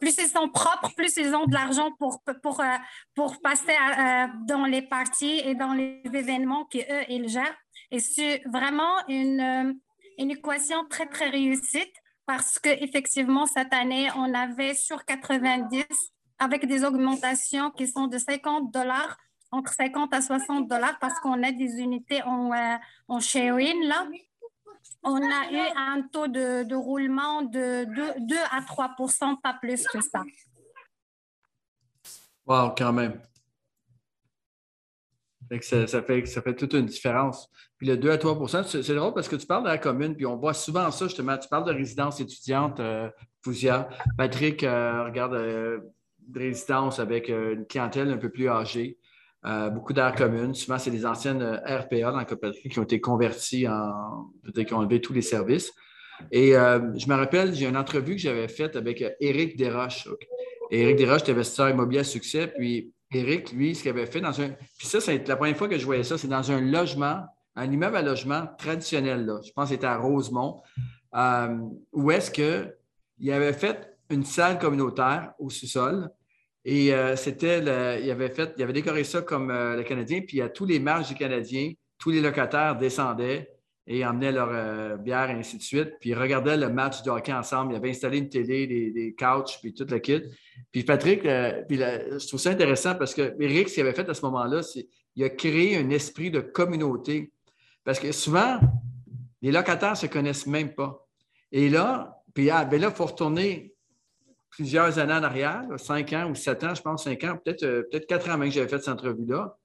plus 0.00 0.16
ils 0.18 0.28
sont 0.28 0.48
propres, 0.48 0.94
plus 0.96 1.16
ils 1.16 1.34
ont 1.34 1.46
de 1.46 1.54
l'argent 1.54 1.92
pour, 1.98 2.22
pour, 2.42 2.60
euh, 2.60 2.76
pour 3.14 3.40
passer 3.40 3.72
euh, 3.72 4.26
dans 4.46 4.64
les 4.66 4.82
parties 4.82 5.40
et 5.44 5.54
dans 5.54 5.72
les 5.72 6.02
événements 6.12 6.64
qu'eux, 6.66 7.04
ils 7.08 7.28
gèrent. 7.28 7.56
Et 7.90 8.00
c'est 8.00 8.42
vraiment 8.46 9.06
une, 9.08 9.40
euh, 9.40 9.72
une 10.18 10.30
équation 10.30 10.84
très, 10.88 11.06
très 11.06 11.28
réussite 11.28 11.92
parce 12.26 12.58
qu'effectivement, 12.58 13.46
cette 13.46 13.72
année, 13.72 14.08
on 14.16 14.32
avait 14.34 14.74
sur 14.74 15.04
90 15.04 15.84
avec 16.38 16.66
des 16.66 16.84
augmentations 16.84 17.70
qui 17.70 17.86
sont 17.86 18.06
de 18.06 18.18
50 18.18 18.72
dollars, 18.72 19.16
entre 19.50 19.72
50 19.72 20.12
à 20.12 20.20
60 20.20 20.68
dollars 20.68 20.98
parce 21.00 21.18
qu'on 21.20 21.42
a 21.42 21.52
des 21.52 21.80
unités 21.80 22.22
en, 22.24 22.50
en 23.08 23.20
sharing 23.20 23.84
là 23.84 24.06
on 25.04 25.22
a 25.22 25.52
eu 25.52 25.72
un 25.76 26.02
taux 26.02 26.28
de, 26.28 26.74
roulement 26.74 27.42
de 27.42 27.84
2, 28.26 28.36
à 28.50 28.60
3% 28.60 29.40
pas 29.40 29.54
plus 29.54 29.86
que 29.86 30.00
ça. 30.00 30.22
Wow, 32.46 32.74
quand 32.76 32.92
même. 32.92 33.20
Ça, 35.60 36.02
fait, 36.02 36.26
ça 36.26 36.42
fait 36.42 36.54
toute 36.54 36.72
une 36.72 36.86
différence. 36.86 37.48
Puis 37.76 37.86
le 37.86 37.96
2 37.96 38.10
à 38.10 38.16
3% 38.16 38.82
c'est 38.82 38.94
drôle 38.94 39.14
parce 39.14 39.28
que 39.28 39.36
tu 39.36 39.46
parles 39.46 39.64
de 39.64 39.68
la 39.68 39.78
commune, 39.78 40.16
puis 40.16 40.26
on 40.26 40.36
voit 40.36 40.54
souvent 40.54 40.90
ça, 40.90 41.06
justement. 41.06 41.36
Tu 41.38 41.48
parles 41.48 41.66
de 41.66 41.72
résidence 41.72 42.18
étudiante, 42.20 42.80
euh, 42.80 43.08
Patrick 44.16 44.62
euh, 44.62 45.04
regarde 45.04 45.34
euh, 45.34 45.80
de 46.18 46.38
résidence 46.38 46.98
avec 46.98 47.28
euh, 47.28 47.54
une 47.54 47.66
clientèle 47.66 48.10
un 48.10 48.16
peu 48.16 48.30
plus 48.30 48.48
âgée. 48.48 48.98
Euh, 49.46 49.68
beaucoup 49.68 49.92
d'aires 49.92 50.14
communes. 50.14 50.54
Souvent, 50.54 50.78
c'est 50.78 50.90
des 50.90 51.04
anciennes 51.04 51.42
euh, 51.42 51.56
RPA 51.66 52.12
dans 52.12 52.18
le 52.18 52.68
qui 52.68 52.78
ont 52.78 52.82
été 52.82 53.00
converties 53.00 53.68
en. 53.68 54.30
peut-être 54.42 54.68
qui 54.68 54.74
ont 54.74 54.78
enlevé 54.78 55.00
tous 55.00 55.12
les 55.12 55.22
services. 55.22 55.72
Et 56.30 56.56
euh, 56.56 56.80
je 56.96 57.06
me 57.08 57.14
rappelle, 57.14 57.54
j'ai 57.54 57.66
une 57.66 57.76
entrevue 57.76 58.14
que 58.14 58.22
j'avais 58.22 58.48
faite 58.48 58.76
avec 58.76 59.04
Éric 59.20 59.56
Desroches. 59.56 60.08
Éric 60.70 60.96
Desroches 60.96 61.22
était 61.22 61.32
investisseur 61.32 61.68
immobilier 61.68 62.00
à 62.00 62.04
succès. 62.04 62.46
Puis 62.46 62.92
Éric, 63.12 63.52
lui, 63.52 63.74
ce 63.74 63.82
qu'il 63.82 63.90
avait 63.90 64.06
fait 64.06 64.22
dans 64.22 64.40
un. 64.40 64.48
Puis 64.78 64.86
ça, 64.86 65.00
c'est 65.00 65.26
la 65.28 65.36
première 65.36 65.56
fois 65.56 65.68
que 65.68 65.76
je 65.76 65.84
voyais 65.84 66.04
ça, 66.04 66.16
c'est 66.16 66.28
dans 66.28 66.50
un 66.50 66.60
logement, 66.62 67.24
un 67.54 67.70
immeuble 67.70 67.96
à 67.96 68.02
logement 68.02 68.46
traditionnel. 68.56 69.26
Là. 69.26 69.40
Je 69.46 69.52
pense 69.52 69.68
que 69.68 69.74
c'était 69.74 69.86
à 69.86 69.98
Rosemont, 69.98 70.62
où 71.92 72.10
est-ce 72.10 72.30
qu'il 72.30 73.30
avait 73.30 73.52
fait 73.52 73.94
une 74.08 74.24
salle 74.24 74.58
communautaire 74.58 75.34
au 75.38 75.50
sous-sol 75.50 76.10
et 76.64 76.94
euh, 76.94 77.14
c'était, 77.14 77.58
il 78.02 78.10
avait 78.10 78.30
fait, 78.30 78.54
il 78.56 78.62
avait 78.62 78.72
décoré 78.72 79.04
ça 79.04 79.20
comme 79.20 79.50
euh, 79.50 79.76
le 79.76 79.82
Canadien, 79.82 80.22
puis 80.22 80.40
à 80.40 80.48
tous 80.48 80.64
les 80.64 80.78
marges 80.78 81.08
du 81.08 81.14
Canadien, 81.14 81.72
tous 81.98 82.10
les 82.10 82.22
locataires 82.22 82.76
descendaient 82.76 83.50
et 83.86 84.04
emmenaient 84.06 84.32
leur 84.32 84.48
euh, 84.50 84.96
bière 84.96 85.28
et 85.28 85.34
ainsi 85.34 85.58
de 85.58 85.62
suite, 85.62 85.92
puis 86.00 86.10
ils 86.10 86.18
regardaient 86.18 86.56
le 86.56 86.70
match 86.70 87.02
de 87.02 87.10
hockey 87.10 87.34
ensemble. 87.34 87.74
Il 87.74 87.76
avait 87.76 87.90
installé 87.90 88.16
une 88.16 88.30
télé, 88.30 88.66
des, 88.66 89.14
couches, 89.14 89.58
puis 89.60 89.74
tout 89.74 89.86
le 89.90 89.98
kit. 89.98 90.22
Puis 90.72 90.84
Patrick, 90.84 91.20
puis 91.20 91.76
je 91.76 92.26
trouve 92.26 92.40
ça 92.40 92.50
intéressant 92.50 92.94
parce 92.94 93.14
que 93.14 93.36
Eric, 93.38 93.68
ce 93.68 93.74
qu'il 93.74 93.82
avait 93.82 93.94
fait 93.94 94.08
à 94.08 94.14
ce 94.14 94.22
moment-là, 94.22 94.62
c'est 94.62 94.88
qu'il 95.12 95.22
a 95.22 95.28
créé 95.28 95.76
un 95.76 95.90
esprit 95.90 96.30
de 96.30 96.40
communauté. 96.40 97.30
Parce 97.84 98.00
que 98.00 98.10
souvent, 98.12 98.58
les 99.42 99.52
locataires 99.52 99.90
ne 99.90 99.96
se 99.96 100.06
connaissent 100.06 100.46
même 100.46 100.74
pas. 100.74 101.06
Et 101.52 101.68
là, 101.68 102.22
puis 102.32 102.48
ah, 102.48 102.64
ben 102.64 102.80
là, 102.80 102.88
il 102.88 102.96
faut 102.96 103.04
retourner 103.04 103.73
plusieurs 104.54 104.98
années 104.98 105.14
en 105.14 105.22
arrière, 105.22 105.64
cinq 105.78 106.12
ans 106.12 106.30
ou 106.30 106.34
sept 106.34 106.62
ans, 106.64 106.74
je 106.74 106.82
pense, 106.82 107.04
cinq 107.04 107.24
ans, 107.24 107.36
peut-être 107.42 107.64
euh, 107.64 107.82
peut 107.90 108.00
quatre 108.00 108.30
ans 108.30 108.38
même 108.38 108.48
que 108.48 108.54
j'avais 108.54 108.68
fait 108.68 108.78
cette 108.78 108.94
entrevue-là. 108.94 109.58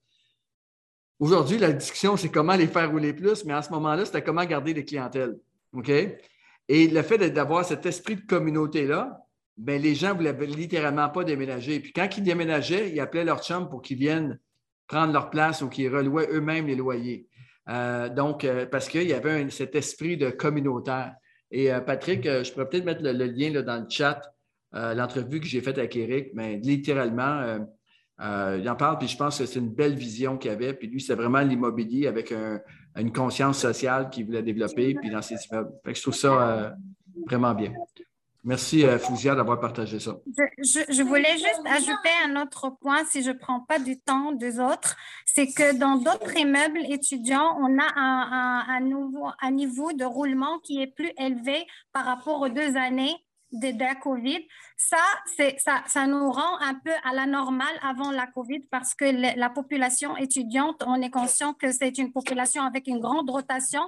Aujourd'hui, 1.20 1.58
la 1.58 1.74
discussion, 1.74 2.18
c'est 2.18 2.30
comment 2.30 2.56
les 2.56 2.68
faire 2.68 2.90
rouler 2.90 3.14
plus, 3.14 3.46
mais 3.46 3.54
en 3.54 3.62
ce 3.62 3.70
moment-là, 3.72 4.06
c'était 4.06 4.24
comment 4.24 4.44
garder 4.46 4.74
les 4.74 4.86
clientèles. 4.86 5.38
OK? 5.74 5.90
Et 5.90 6.88
le 6.88 7.02
fait 7.02 7.18
d'avoir 7.30 7.66
cet 7.66 7.86
esprit 7.86 8.16
de 8.16 8.22
communauté-là, 8.22 9.26
ben, 9.58 9.82
les 9.82 9.94
gens 9.94 10.10
ne 10.10 10.14
voulaient 10.14 10.46
littéralement 10.46 11.10
pas 11.10 11.24
déménager. 11.24 11.80
Puis 11.82 11.92
quand 11.92 12.08
ils 12.18 12.24
déménageaient, 12.24 12.90
ils 12.90 13.00
appelaient 13.00 13.26
leur 13.26 13.44
chum 13.44 13.70
pour 13.70 13.82
qu'ils 13.82 13.98
viennent 13.98 14.40
prendre 14.88 15.12
leur 15.12 15.30
place 15.30 15.62
ou 15.62 15.68
qu'ils 15.68 15.94
relouaient 15.94 16.30
eux-mêmes 16.32 16.66
les 16.66 16.76
loyers. 16.76 17.28
Euh, 17.68 18.08
donc, 18.08 18.46
euh, 18.46 18.66
parce 18.66 18.88
qu'il 18.88 19.04
y 19.04 19.14
avait 19.14 19.50
cet 19.50 19.76
esprit 19.76 20.16
de 20.16 20.30
communautaire. 20.30 21.14
Et 21.52 21.70
Patrick, 21.86 22.24
je 22.24 22.52
pourrais 22.52 22.70
peut-être 22.70 22.86
mettre 22.86 23.02
le, 23.02 23.12
lien 23.12 23.52
là, 23.52 23.64
dans 23.64 23.78
le 23.78 23.90
chat 23.90 24.22
euh, 24.76 24.94
l'entrevue 24.94 25.40
que 25.40 25.48
j'ai 25.48 25.62
faite 25.62 25.80
avec 25.80 25.96
Eric, 25.96 26.30
mais 26.36 26.58
littéralement, 26.58 27.40
euh, 27.40 27.60
euh, 28.22 28.60
il 28.62 28.70
en 28.70 28.76
parle, 28.76 29.00
puis 29.00 29.08
je 29.08 29.18
pense 29.18 29.40
que 29.40 29.46
c'est 29.48 29.60
une 29.60 29.74
belle 29.74 29.96
vision 29.96 30.38
qu'il 30.38 30.52
avait. 30.52 30.74
Puis 30.74 30.88
lui, 30.88 31.02
c'est 31.02 31.16
vraiment 31.16 31.40
l'immobilier 31.40 32.06
avec 32.06 32.34
une 32.96 33.12
conscience 33.12 33.60
sociale 33.60 34.10
qu'il 34.10 34.26
voulait 34.26 34.44
développer, 34.44 34.94
puis 34.94 35.10
dans 35.10 35.22
ses 35.22 35.38
immeubles. 35.50 35.72
je 35.86 36.02
trouve 36.02 36.16
ça 36.16 36.76
vraiment 37.26 37.56
bien. 37.56 37.74
Merci, 38.44 38.84
Fouzia, 39.00 39.36
d'avoir 39.36 39.60
partagé 39.60 40.00
ça. 40.00 40.18
Je, 40.28 41.04
voulais 41.04 41.34
juste 41.34 41.62
ajouter 41.66 42.10
un 42.26 42.42
autre 42.42 42.70
point, 42.82 43.04
si 43.06 43.22
je 43.24 43.32
ne 43.32 43.38
prends 43.38 43.62
pas 43.62 43.80
du 43.80 44.00
temps 44.00 44.34
des 44.34 44.60
autres, 44.60 44.96
c'est 45.26 45.48
que 45.48 45.78
dans 45.78 45.96
d'autres 45.96 46.38
immeubles 46.38 46.82
étudiants, 46.90 47.58
on 47.60 47.80
a 47.80 48.66
un 49.42 49.52
niveau 49.52 49.94
de 49.94 50.06
roulement 50.06 50.60
qui 50.60 50.82
est 50.82 50.94
plus 50.94 51.12
élevé 51.18 51.66
par 51.92 52.06
rapport 52.06 52.42
aux 52.42 52.50
deux 52.50 52.76
années 52.78 53.16
de, 53.52 53.80
la 53.80 53.96
COVID. 53.96 54.40
Ça, 54.78 54.98
ça, 55.58 55.84
ça 55.88 56.08
nous 56.08 56.32
rend 56.32 56.60
un 56.62 56.76
peu 56.76 56.92
à 57.04 57.14
la 57.14 57.26
normale 57.26 57.68
avant 57.82 58.12
la 58.12 58.28
COVID 58.28 58.62
parce 58.72 58.94
que 58.94 59.06
la 59.38 59.50
population 59.50 60.16
étudiante, 60.18 60.84
on 60.86 61.02
est 61.02 61.10
conscient 61.10 61.54
que 61.54 61.72
c'est 61.72 61.98
une 61.98 62.12
population 62.12 62.64
avec 62.64 62.88
une 62.88 63.00
grande 63.00 63.30
rotation. 63.30 63.82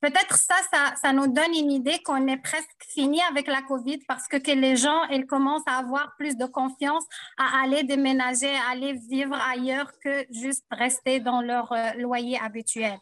Peut-être 0.00 0.36
ça, 0.36 0.56
ça, 0.72 0.94
ça, 1.00 1.12
nous 1.12 1.28
donne 1.28 1.54
une 1.54 1.70
idée 1.70 2.00
qu'on 2.04 2.26
est 2.26 2.36
presque 2.36 2.66
fini 2.88 3.20
avec 3.30 3.46
la 3.46 3.62
COVID 3.62 3.98
parce 4.08 4.26
que, 4.26 4.36
que 4.36 4.50
les 4.50 4.74
gens, 4.74 5.04
ils 5.12 5.26
commencent 5.26 5.66
à 5.66 5.76
avoir 5.76 6.16
plus 6.18 6.36
de 6.36 6.44
confiance 6.44 7.04
à 7.38 7.62
aller 7.62 7.84
déménager, 7.84 8.52
à 8.52 8.72
aller 8.72 8.94
vivre 8.94 9.36
ailleurs 9.48 9.92
que 10.02 10.26
juste 10.30 10.64
rester 10.72 11.20
dans 11.20 11.40
leur 11.40 11.70
euh, 11.70 11.92
loyer 11.98 12.36
habituel. 12.40 12.98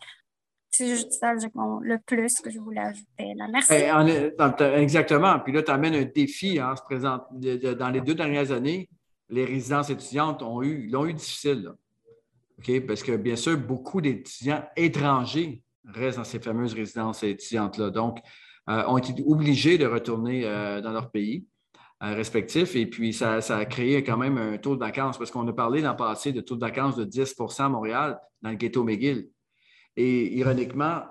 C'est 0.71 0.89
juste 0.89 1.13
ça 1.13 1.33
le 1.35 1.99
plus 1.99 2.41
que 2.41 2.51
je 2.51 2.59
voulais 2.59 2.81
ajouter. 2.81 3.35
Là. 3.37 3.49
Merci. 3.51 3.73
Ben, 4.39 4.73
exactement. 4.75 5.39
Puis 5.41 5.53
là, 5.53 5.63
tu 5.63 5.71
amènes 5.71 5.95
un 5.95 6.05
défi 6.05 6.59
hein, 6.59 6.77
se 6.77 6.83
présente. 6.83 7.23
Dans 7.33 7.91
les 7.91 8.01
deux 8.01 8.15
dernières 8.15 8.53
années, 8.53 8.89
les 9.29 9.45
résidences 9.45 9.91
étudiantes 9.91 10.43
ont 10.43 10.63
eu, 10.63 10.89
l'ont 10.89 11.07
eu 11.07 11.15
difficile. 11.15 11.73
Parce 12.87 13.03
que 13.03 13.17
bien 13.17 13.37
sûr, 13.37 13.57
beaucoup 13.59 14.01
d'étudiants 14.01 14.65
étrangers 14.77 15.63
restent 15.85 16.19
dans 16.19 16.25
ces 16.25 16.41
fameuses 16.41 16.75
résidences 16.75 17.23
étudiantes-là. 17.23 17.91
Donc, 17.91 18.19
ont 18.67 18.99
été 18.99 19.23
obligés 19.27 19.77
de 19.79 19.87
retourner 19.87 20.43
dans 20.83 20.93
leur 20.93 21.11
pays 21.11 21.45
respectif. 22.01 22.77
Et 22.77 22.87
puis, 22.87 23.13
ça, 23.13 23.39
a 23.39 23.65
créé 23.65 24.03
quand 24.03 24.17
même 24.17 24.39
un 24.39 24.57
taux 24.59 24.75
de 24.75 24.81
vacances, 24.81 25.19
parce 25.19 25.31
qu'on 25.31 25.47
a 25.49 25.53
parlé 25.53 25.83
le 25.83 25.97
passé 25.97 26.33
de 26.33 26.41
taux 26.41 26.55
de 26.55 26.61
vacances 26.61 26.97
de 26.97 27.05
10% 27.05 27.63
à 27.63 27.69
Montréal, 27.69 28.19
dans 28.43 28.51
le 28.51 28.57
ghetto 28.57 28.85
McGill. 28.85 29.29
Et 29.97 30.37
ironiquement, 30.37 31.03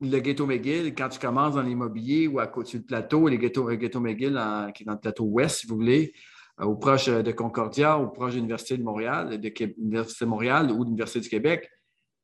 le 0.00 0.18
ghetto 0.18 0.46
McGill, 0.46 0.94
quand 0.94 1.08
tu 1.08 1.18
commences 1.18 1.54
dans 1.54 1.62
l'immobilier 1.62 2.26
ou 2.26 2.38
à 2.38 2.46
côté 2.46 2.78
du 2.78 2.84
plateau, 2.84 3.28
les 3.28 3.38
ghettos, 3.38 3.68
le 3.68 3.76
ghetto 3.76 4.00
McGill, 4.00 4.40
qui 4.74 4.82
est 4.82 4.86
dans 4.86 4.92
le 4.92 5.00
plateau 5.00 5.24
ouest, 5.24 5.60
si 5.60 5.66
vous 5.66 5.76
voulez, 5.76 6.12
ou 6.60 6.72
euh, 6.72 6.74
proche 6.76 7.06
de 7.06 7.32
Concordia 7.32 7.98
ou 7.98 8.08
proche 8.08 8.32
de 8.32 8.36
l'Université 8.36 8.76
de 8.76 8.82
Montréal, 8.82 9.40
de 9.40 9.52
l'Université 9.78 10.24
de 10.24 10.30
Montréal 10.30 10.70
ou 10.70 10.80
de 10.80 10.84
l'Université 10.84 11.20
du 11.20 11.28
Québec, 11.28 11.70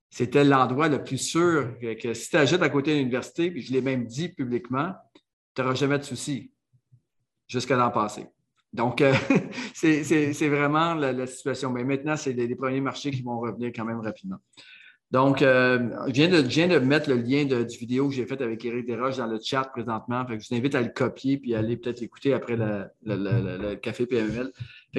c'était 0.09 0.45
l'endroit 0.45 0.89
le 0.89 1.03
plus 1.03 1.19
sûr 1.19 1.79
que, 1.81 2.15
si 2.15 2.31
tu 2.31 2.37
achètes 2.37 2.63
à 2.63 2.69
côté 2.69 2.93
de 2.93 2.99
l'université, 2.99 3.51
puis 3.51 3.63
je 3.63 3.73
l'ai 3.73 3.81
même 3.81 4.07
dit 4.07 4.29
publiquement, 4.29 4.93
tu 5.55 5.63
n'auras 5.63 5.75
jamais 5.75 5.99
de 5.99 6.03
soucis 6.03 6.53
jusqu'à 7.47 7.77
l'an 7.77 7.91
passé. 7.91 8.27
Donc, 8.73 9.01
euh, 9.01 9.15
c'est 9.75 10.49
vraiment 10.49 10.95
la, 10.95 11.27
situation. 11.27 11.71
Mais 11.71 11.85
maintenant, 11.85 12.17
c'est 12.17 12.33
les, 12.33 12.55
premiers 12.57 12.81
marchés 12.81 13.11
qui 13.11 13.23
vont 13.23 13.39
revenir 13.39 13.71
quand 13.75 13.85
même 13.85 14.01
rapidement. 14.01 14.39
Donc, 15.11 15.43
euh, 15.43 15.89
je, 16.07 16.13
viens 16.13 16.69
de, 16.69 16.79
mettre 16.79 17.11
le 17.11 17.17
lien 17.17 17.45
du 17.45 17.77
vidéo 17.77 18.09
que 18.09 18.15
j'ai 18.15 18.27
fait 18.27 18.41
avec 18.41 18.65
Éric 18.65 18.87
Desroches 18.87 19.17
dans 19.17 19.27
le 19.27 19.41
chat 19.43 19.65
présentement. 19.65 20.25
je 20.29 20.35
vous 20.37 20.57
invite 20.57 20.75
à 20.77 20.81
le 20.81 20.91
copier 20.91 21.37
puis 21.37 21.55
aller 21.55 21.77
peut-être 21.77 22.01
l'écouter 22.01 22.33
après 22.33 22.57
le 22.57 23.75
café 23.75 24.07
PML. 24.07 24.53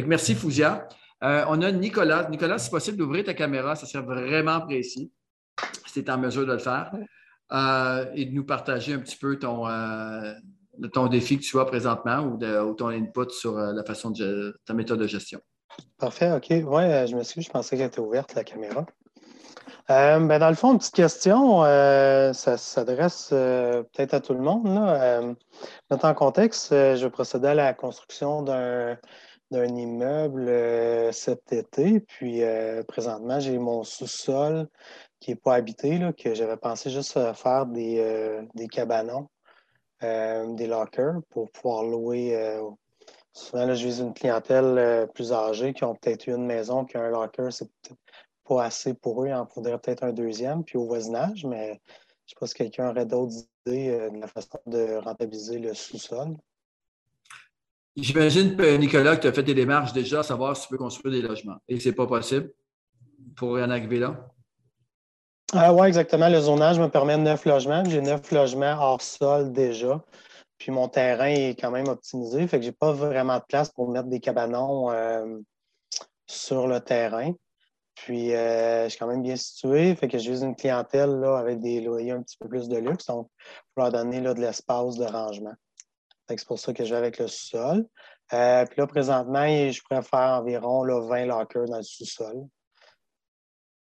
Merci, 0.05 0.35
Fouzia. 0.35 0.87
Euh, 1.23 1.45
on 1.47 1.61
a 1.61 1.71
Nicolas. 1.71 2.27
Nicolas, 2.29 2.57
si 2.57 2.69
possible 2.69 2.97
d'ouvrir 2.97 3.23
ta 3.23 3.33
caméra, 3.33 3.75
ça 3.75 3.85
serait 3.85 4.03
vraiment 4.03 4.59
précis 4.61 5.11
si 5.85 6.03
tu 6.03 6.09
es 6.09 6.11
en 6.11 6.17
mesure 6.17 6.45
de 6.45 6.53
le 6.53 6.59
faire. 6.59 6.91
et 8.15 8.25
de 8.25 8.31
nous 8.33 8.45
partager 8.45 8.93
un 8.93 8.99
petit 8.99 9.17
peu 9.17 9.37
ton, 9.37 9.67
défi 11.07 11.37
que 11.37 11.43
tu 11.43 11.59
as 11.59 11.65
présentement 11.65 12.19
ou, 12.19 12.73
ton 12.73 12.87
input 12.87 13.29
sur 13.29 13.57
euh, 13.57 13.73
la 13.73 13.83
façon 13.83 14.11
de 14.11 14.59
ta 14.65 14.73
méthode 14.73 14.99
de 14.99 15.07
gestion. 15.07 15.39
Parfait, 15.97 16.31
OK. 16.31 16.47
Oui, 16.49 16.83
euh, 16.83 17.07
je 17.07 17.15
me 17.15 17.23
suis 17.23 17.41
je 17.41 17.49
pensais 17.49 17.77
qu'elle 17.77 17.87
était 17.87 17.99
ouverte, 17.99 18.33
la 18.35 18.43
caméra. 18.43 18.85
Euh, 19.91 20.19
ben, 20.19 20.39
dans 20.39 20.49
le 20.49 20.55
fond, 20.55 20.73
une 20.73 20.79
petite 20.79 20.95
question, 20.95 21.61
ça 22.33 22.57
s'adresse 22.57 23.29
peut-être 23.29 24.13
à 24.13 24.19
tout 24.19 24.33
le 24.33 24.39
monde. 24.39 24.67
Là. 24.67 25.21
mettre 25.89 26.05
en 26.05 26.13
contexte, 26.13 26.71
je 26.71 27.07
procédais 27.07 27.49
à 27.49 27.55
la 27.55 27.73
construction 27.73 28.41
d'un, 28.41 28.97
immeuble 29.51 30.49
cet 31.13 31.51
été, 31.53 31.99
puis 31.99 32.41
présentement, 32.87 33.39
j'ai 33.39 33.57
mon 33.57 33.83
sous-sol 33.83 34.67
qui 35.19 35.31
n'est 35.31 35.35
pas 35.35 35.55
habité, 35.55 35.97
là, 35.97 36.13
que 36.13 36.33
j'avais 36.33 36.57
pensé 36.57 36.89
juste 36.89 37.19
faire 37.35 37.65
des, 37.65 38.41
des 38.55 38.67
cabanons 38.67 39.27
euh, 40.03 40.51
des 40.55 40.65
lockers 40.65 41.21
pour 41.29 41.51
pouvoir 41.51 41.83
louer. 41.83 42.35
Euh, 42.35 42.67
souvent, 43.33 43.67
là, 43.67 43.75
je 43.75 43.85
vise 43.85 43.99
une 43.99 44.15
clientèle 44.15 44.79
euh, 44.79 45.05
plus 45.05 45.31
âgée 45.31 45.73
qui 45.73 45.83
ont 45.83 45.93
peut-être 45.93 46.25
eu 46.25 46.31
une 46.31 46.47
maison, 46.47 46.85
qui 46.85 46.97
a 46.97 47.01
un 47.01 47.09
locker, 47.11 47.49
pas 48.43 48.63
assez 48.63 48.93
pour 48.93 49.23
eux. 49.23 49.27
Il 49.27 49.33
en 49.33 49.45
faudrait 49.45 49.79
peut-être 49.79 50.03
un 50.03 50.13
deuxième, 50.13 50.63
puis 50.63 50.77
au 50.77 50.85
voisinage, 50.85 51.45
mais 51.45 51.67
je 51.67 51.71
ne 51.71 51.77
sais 52.27 52.35
pas 52.39 52.47
si 52.47 52.53
quelqu'un 52.53 52.89
aurait 52.89 53.05
d'autres 53.05 53.33
idées 53.65 54.09
de 54.11 54.19
la 54.19 54.27
façon 54.27 54.59
de 54.65 54.95
rentabiliser 54.97 55.59
le 55.59 55.73
sous-sol. 55.73 56.35
J'imagine, 57.95 58.55
Nicolas, 58.77 59.17
que 59.17 59.23
tu 59.23 59.27
as 59.27 59.33
fait 59.33 59.43
des 59.43 59.53
démarches 59.53 59.91
déjà 59.91 60.21
à 60.21 60.23
savoir 60.23 60.55
si 60.55 60.63
tu 60.63 60.69
peux 60.69 60.77
construire 60.77 61.13
des 61.13 61.21
logements. 61.21 61.57
Et 61.67 61.79
ce 61.79 61.89
n'est 61.89 61.95
pas 61.95 62.07
possible 62.07 62.53
pour 63.35 63.57
en 63.57 63.69
arriver 63.69 63.99
là? 63.99 64.31
Ah 65.53 65.73
oui, 65.73 65.87
exactement. 65.87 66.29
Le 66.29 66.39
zonage 66.39 66.79
me 66.79 66.87
permet 66.87 67.17
neuf 67.17 67.45
logements. 67.45 67.83
J'ai 67.83 68.01
neuf 68.01 68.31
logements 68.31 68.77
hors 68.79 69.01
sol 69.01 69.51
déjà. 69.51 70.01
Puis 70.57 70.71
mon 70.71 70.87
terrain 70.87 71.25
est 71.25 71.59
quand 71.59 71.71
même 71.71 71.89
optimisé. 71.89 72.47
Fait 72.47 72.59
que 72.59 72.63
j'ai 72.63 72.71
pas 72.71 72.93
vraiment 72.93 73.37
de 73.37 73.43
place 73.47 73.69
pour 73.69 73.89
mettre 73.89 74.07
des 74.07 74.21
cabanons 74.21 74.89
euh, 74.91 75.39
sur 76.27 76.67
le 76.67 76.79
terrain. 76.79 77.33
Puis 77.95 78.33
euh, 78.33 78.85
je 78.85 78.89
suis 78.89 78.99
quand 78.99 79.07
même 79.07 79.21
bien 79.21 79.35
situé. 79.35 79.95
Fait 79.95 80.07
que 80.07 80.17
j'ai 80.17 80.41
une 80.41 80.55
clientèle 80.55 81.19
là, 81.19 81.37
avec 81.37 81.59
des 81.59 81.81
loyers 81.81 82.11
un 82.11 82.21
petit 82.21 82.37
peu 82.37 82.47
plus 82.47 82.67
de 82.67 82.77
luxe. 82.77 83.05
Donc, 83.05 83.29
pour 83.75 83.83
leur 83.83 83.91
donner 83.91 84.21
là, 84.21 84.33
de 84.33 84.41
l'espace 84.41 84.97
de 84.97 85.05
rangement. 85.05 85.53
C'est 86.29 86.47
pour 86.47 86.59
ça 86.59 86.73
que 86.73 86.85
je 86.85 86.91
vais 86.91 86.97
avec 86.97 87.19
le 87.19 87.27
sous-sol. 87.27 87.85
Euh, 88.33 88.65
puis 88.65 88.79
là, 88.79 88.87
présentement, 88.87 89.45
je 89.45 89.81
pourrais 89.81 90.01
faire 90.01 90.39
environ 90.39 90.83
là, 90.83 91.01
20 91.01 91.25
lockers 91.25 91.65
dans 91.65 91.77
le 91.77 91.83
sous-sol. 91.83 92.47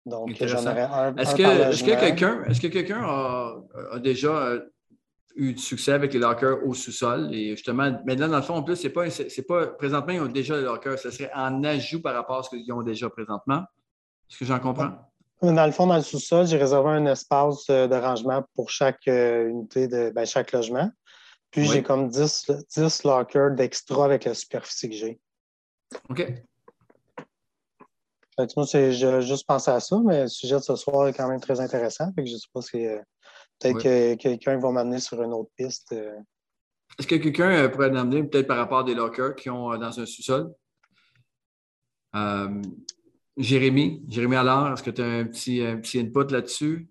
Donc, 0.05 0.35
j'en 0.39 0.61
aurais 0.61 0.81
un. 0.81 1.15
Est-ce 1.15 1.35
que, 1.35 2.67
quelqu'un 2.67 3.03
a, 3.03 3.99
déjà 3.99 4.29
euh, 4.29 4.59
eu 5.35 5.53
du 5.53 5.61
succès 5.61 5.91
avec 5.91 6.13
les 6.13 6.19
lockers 6.19 6.65
au 6.65 6.73
sous-sol? 6.73 7.33
Et 7.33 7.55
justement, 7.55 7.91
maintenant, 8.05 8.29
dans 8.29 8.37
le 8.37 8.43
fond, 8.43 8.55
en 8.55 8.63
plus, 8.63 8.75
c'est 8.75 8.89
pas, 8.89 9.05
pas. 9.47 9.67
Présentement, 9.67 10.13
ils 10.13 10.21
ont 10.21 10.27
déjà 10.27 10.55
les 10.55 10.63
lockers. 10.63 10.99
Ce 10.99 11.11
serait 11.11 11.31
en 11.33 11.63
ajout 11.63 12.01
par 12.01 12.13
rapport 12.13 12.39
à 12.39 12.43
ce 12.43 12.51
qu'ils 12.51 12.71
ont 12.71 12.83
déjà 12.83 13.09
présentement. 13.09 13.63
Est-ce 14.29 14.39
que 14.39 14.45
j'en 14.45 14.59
comprends? 14.59 14.91
Dans 15.41 15.65
le 15.65 15.71
fond, 15.71 15.85
dans 15.85 15.97
le 15.97 16.01
sous-sol, 16.01 16.47
j'ai 16.47 16.57
réservé 16.57 16.89
un 16.89 17.05
espace 17.05 17.69
euh, 17.69 17.87
de 17.87 17.95
rangement 17.95 18.43
pour 18.55 18.71
chaque 18.71 19.07
euh, 19.07 19.47
unité 19.47 19.87
de 19.87 20.09
ben, 20.09 20.25
chaque 20.25 20.51
logement. 20.51 20.89
Puis 21.51 21.65
j'ai 21.65 21.83
comme 21.83 22.09
10, 22.09 22.51
10 22.75 23.03
lockers 23.03 23.51
d'extra 23.51 24.05
avec 24.05 24.25
la 24.25 24.33
superficie 24.33 24.89
que 24.89 24.95
j'ai. 24.95 25.19
OK 26.09 26.43
moi, 28.55 28.65
j'ai 28.71 29.21
juste 29.21 29.47
pensé 29.47 29.71
à 29.71 29.79
ça, 29.79 29.99
mais 30.03 30.23
le 30.23 30.27
sujet 30.27 30.55
de 30.55 30.61
ce 30.61 30.75
soir 30.75 31.07
est 31.07 31.13
quand 31.13 31.27
même 31.27 31.39
très 31.39 31.59
intéressant. 31.59 32.11
je 32.17 32.21
ne 32.21 32.27
sais 32.27 32.47
pas 32.53 32.61
si 32.61 32.85
euh, 32.85 32.99
peut-être 33.59 33.81
que 33.81 34.15
quelqu'un 34.15 34.57
va 34.59 34.71
m'amener 34.71 34.99
sur 34.99 35.21
une 35.21 35.33
autre 35.33 35.49
piste. 35.55 35.91
Euh. 35.93 36.17
Est-ce 36.99 37.07
que 37.07 37.15
quelqu'un 37.15 37.67
pourrait 37.69 37.89
m'amener 37.89 38.23
peut-être 38.23 38.47
par 38.47 38.57
rapport 38.57 38.79
à 38.79 38.83
des 38.83 38.93
lockers 38.93 39.35
qui 39.35 39.49
ont 39.49 39.75
dans 39.77 39.99
un 39.99 40.05
sous-sol? 40.05 40.53
Jérémy, 43.37 44.03
Jérémy 44.07 44.35
Allard, 44.35 44.73
est-ce 44.73 44.83
que 44.83 44.89
tu 44.89 45.01
as 45.01 45.05
un 45.05 45.25
petit, 45.25 45.61
petit 45.81 45.99
input 45.99 46.31
là-dessus? 46.31 46.89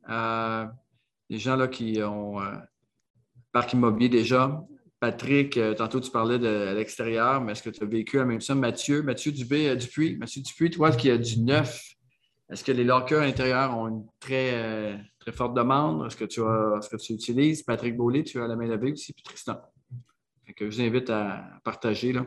les 1.28 1.38
gens 1.38 1.56
là, 1.56 1.66
qui 1.66 2.00
ont 2.02 2.40
parc 3.52 3.72
immobilier 3.72 4.08
déjà, 4.08 4.64
Patrick, 5.00 5.56
euh, 5.56 5.74
tantôt 5.74 6.00
tu 6.00 6.10
parlais 6.10 6.38
de 6.38 6.74
l'extérieur, 6.74 7.40
mais 7.40 7.52
est-ce 7.52 7.62
que 7.62 7.70
tu 7.70 7.82
as 7.82 7.86
vécu 7.86 8.16
la 8.16 8.24
même 8.24 8.40
chose? 8.40 8.56
Mathieu, 8.56 9.02
Mathieu 9.02 9.30
Dubé, 9.30 9.68
euh, 9.68 9.76
Dupuis, 9.76 10.16
Mathieu 10.16 10.42
Dupuis, 10.42 10.70
toi 10.70 10.90
qui 10.90 11.10
as 11.10 11.18
du 11.18 11.40
neuf, 11.40 11.94
est-ce 12.50 12.64
que 12.64 12.72
les 12.72 12.84
lockers 12.84 13.22
intérieurs 13.22 13.76
ont 13.76 13.88
une 13.88 14.06
très, 14.20 14.54
euh, 14.54 14.96
très 15.18 15.32
forte 15.32 15.54
demande? 15.54 16.06
Est-ce 16.06 16.16
que, 16.16 16.24
tu 16.24 16.42
as, 16.42 16.80
ce 16.80 16.88
que 16.88 16.96
tu 16.96 17.12
utilises? 17.12 17.62
Patrick 17.62 17.96
Beaulieu, 17.96 18.22
tu 18.22 18.40
as 18.40 18.46
la 18.46 18.56
main 18.56 18.66
levée 18.66 18.92
aussi, 18.92 19.12
puis 19.12 19.22
Tristan. 19.22 19.60
que 20.56 20.70
je 20.70 20.76
vous 20.76 20.80
invite 20.80 21.10
à 21.10 21.44
partager. 21.64 22.12
Là. 22.12 22.26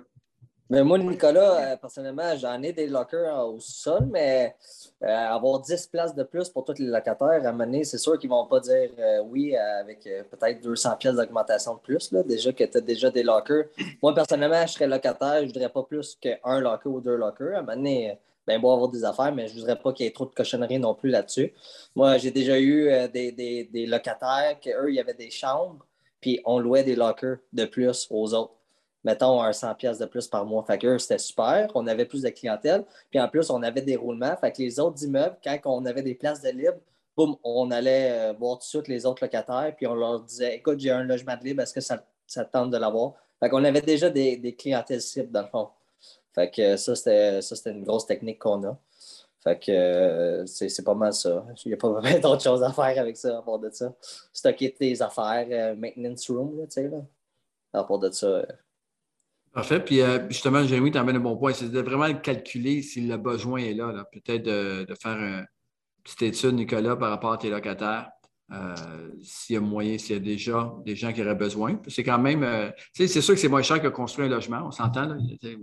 Mais 0.72 0.84
moi, 0.84 1.00
Nicolas, 1.00 1.74
euh, 1.74 1.78
personnellement, 1.78 2.38
j'en 2.38 2.62
ai 2.62 2.72
des 2.72 2.86
lockers 2.86 3.48
au 3.48 3.60
sol, 3.60 4.08
mais 4.12 4.56
euh, 5.02 5.08
avoir 5.08 5.62
10 5.62 5.88
places 5.88 6.14
de 6.14 6.22
plus 6.22 6.48
pour 6.50 6.64
tous 6.64 6.78
les 6.78 6.86
locataires, 6.86 7.42
à 7.44 7.52
mener, 7.52 7.84
c'est 7.84 7.98
sûr 7.98 8.20
qu'ils 8.20 8.30
ne 8.30 8.36
vont 8.36 8.46
pas 8.46 8.60
dire 8.60 8.92
euh, 9.00 9.24
oui 9.24 9.56
avec 9.56 10.04
peut-être 10.04 10.62
200 10.62 10.98
pièces 10.98 11.16
d'augmentation 11.16 11.74
de 11.74 11.80
plus. 11.80 12.12
Là, 12.12 12.22
déjà 12.22 12.54
que 12.54 12.64
tu 12.64 12.78
as 12.78 12.82
déjà 12.82 13.10
des 13.10 13.24
lockers. 13.24 13.66
Moi, 14.04 14.14
personnellement, 14.14 14.62
je 14.68 14.74
serais 14.74 14.86
locataire, 14.86 15.40
je 15.40 15.46
ne 15.46 15.48
voudrais 15.48 15.70
pas 15.70 15.82
plus 15.82 16.16
qu'un 16.22 16.60
locker 16.60 16.90
ou 16.90 17.02
deux 17.02 17.16
lockers. 17.16 17.58
À 17.58 17.64
mener, 17.64 18.20
ben, 18.46 18.62
bon, 18.62 18.72
avoir 18.72 18.90
des 18.90 19.04
affaires, 19.04 19.34
mais 19.34 19.48
je 19.48 19.56
ne 19.56 19.62
voudrais 19.62 19.80
pas 19.80 19.92
qu'il 19.92 20.06
y 20.06 20.10
ait 20.10 20.14
trop 20.14 20.26
de 20.26 20.36
cochonneries 20.36 20.78
non 20.78 20.94
plus 20.94 21.10
là-dessus. 21.10 21.52
Moi, 21.96 22.20
j'ai 22.20 22.30
déjà 22.30 22.60
eu 22.60 22.92
des, 23.12 23.32
des, 23.32 23.64
des 23.64 23.88
locataires 23.88 24.60
qu'eux, 24.62 24.90
il 24.90 24.96
y 24.96 25.00
avait 25.00 25.16
des 25.16 25.32
chambres, 25.32 25.84
puis 26.22 26.40
on 26.46 26.60
louait 26.60 26.84
des 26.84 26.96
lockers 26.96 27.38
de 27.54 27.66
plus 27.66 28.08
aux 28.12 28.36
autres 28.36 28.59
mettons, 29.04 29.42
un 29.42 29.54
100 29.54 29.76
pièces 29.76 30.00
de 30.00 30.06
plus 30.06 30.28
par 30.28 30.46
mois. 30.46 30.64
Fait 30.64 30.78
que 30.78 30.98
c'était 30.98 31.18
super. 31.18 31.70
On 31.76 31.88
avait 31.88 32.06
plus 32.06 32.22
de 32.22 32.30
clientèle. 32.30 32.86
Puis 33.10 33.20
en 33.20 33.28
plus, 33.28 33.50
on 33.50 33.62
avait 33.64 33.82
des 33.82 33.96
roulements. 33.96 34.36
Fait 34.38 34.52
que 34.52 34.62
les 34.62 34.80
autres 34.80 35.04
immeubles, 35.04 35.38
quand 35.44 35.60
on 35.66 35.86
avait 35.86 36.02
des 36.02 36.16
places 36.16 36.42
de 36.42 36.50
libre, 36.50 36.78
boum, 37.16 37.36
on 37.44 37.72
allait 37.72 38.12
euh, 38.12 38.34
voir 38.34 38.58
tout 38.58 38.66
de 38.66 38.70
suite 38.70 38.88
les 38.88 39.06
autres 39.06 39.24
locataires. 39.24 39.74
Puis 39.76 39.88
on 39.88 39.96
leur 39.96 40.22
disait, 40.22 40.56
écoute, 40.56 40.80
j'ai 40.80 40.92
un 40.92 41.04
logement 41.04 41.38
de 41.38 41.44
libre. 41.44 41.62
Est-ce 41.62 41.74
que 41.74 41.82
ça, 41.82 42.04
ça 42.28 42.46
te 42.46 42.52
tente 42.52 42.72
de 42.72 42.78
l'avoir? 42.78 43.14
Fait 43.40 43.50
qu'on 43.50 43.64
avait 43.64 43.82
déjà 43.82 44.10
des, 44.10 44.38
des 44.38 44.56
clientèles 44.56 45.02
cibles, 45.02 45.32
dans 45.32 45.44
le 45.44 45.48
fond. 45.48 45.70
Fait 46.34 46.52
que 46.52 46.78
ça, 46.78 46.96
c'était 46.96 47.72
une 47.72 47.84
grosse 47.84 48.06
technique 48.06 48.40
qu'on 48.40 48.64
a. 48.64 48.78
Fait 49.42 49.58
que 49.58 49.72
euh, 49.72 50.46
c'est 50.46 50.84
pas 50.84 50.94
mal 50.94 51.14
ça. 51.14 51.46
Il 51.64 51.70
n'y 51.70 51.74
a 51.74 51.78
pas 51.78 51.90
vraiment 51.90 52.20
d'autres 52.22 52.44
choses 52.44 52.62
à 52.62 52.72
faire 52.74 53.00
avec 53.00 53.16
ça 53.16 53.38
à 53.38 53.42
part 53.42 53.60
de 53.60 53.70
ça. 53.70 53.94
Stocker 54.34 54.74
tes 54.74 55.02
affaires, 55.02 55.48
euh, 55.50 55.76
maintenance 55.76 56.30
room, 56.30 56.58
tu 56.66 56.72
sais, 56.72 56.88
là. 56.90 56.98
À 57.72 57.84
part 57.84 58.00
de 58.00 58.10
ça, 58.12 58.46
Parfait. 59.60 59.82
Puis 59.82 60.00
euh, 60.00 60.20
justement, 60.30 60.64
Jérémy, 60.64 60.90
tu 60.90 60.98
amènes 60.98 61.18
un 61.18 61.20
bon 61.20 61.36
point. 61.36 61.52
C'est 61.52 61.70
de 61.70 61.82
vraiment 61.82 62.14
calculer 62.14 62.82
si 62.82 63.02
le 63.02 63.18
besoin 63.18 63.60
est 63.60 63.74
là. 63.74 64.06
Peut-être 64.10 64.44
de, 64.44 64.88
faire 65.02 65.18
une 65.18 65.46
petite 66.02 66.22
étude, 66.22 66.54
Nicolas, 66.54 66.96
par 66.96 67.10
rapport 67.10 67.34
à 67.34 67.38
tes 67.38 67.50
locataires. 67.50 68.08
Euh, 68.54 68.74
s'il 69.22 69.56
y 69.56 69.58
a 69.58 69.60
moyen, 69.60 69.98
s'il 69.98 70.16
y 70.16 70.18
a 70.18 70.22
déjà 70.22 70.74
des 70.86 70.96
gens 70.96 71.12
qui 71.12 71.22
auraient 71.22 71.36
besoin. 71.36 71.78
C'est 71.90 72.06
quand 72.06 72.20
même, 72.20 72.44
euh, 72.44 72.70
c'est 72.94 73.10
sûr 73.10 73.34
que 73.34 73.40
c'est 73.42 73.50
moins 73.50 73.62
cher 73.62 73.82
que 73.82 73.90
construire 73.90 74.30
un 74.30 74.36
logement, 74.36 74.62
on 74.66 74.72
s'entend, 74.72 75.18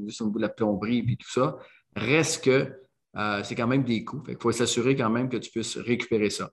juste 0.05 0.21
au 0.21 0.27
bout 0.27 0.41
de 0.41 0.43
la 0.43 0.51
plomberie 0.51 0.99
et 0.99 1.17
tout 1.17 1.31
ça. 1.31 1.57
Reste 1.97 2.45
que 2.45 2.71
c'est 3.45 3.55
quand 3.55 3.67
même 3.67 3.83
des 3.83 4.05
coûts. 4.05 4.23
Il 4.29 4.37
faut 4.39 4.53
s'assurer 4.53 4.95
quand 4.95 5.09
même 5.09 5.31
que 5.31 5.39
tu 5.39 5.51
puisses 5.51 5.79
récupérer 5.79 6.29
ça. 6.29 6.51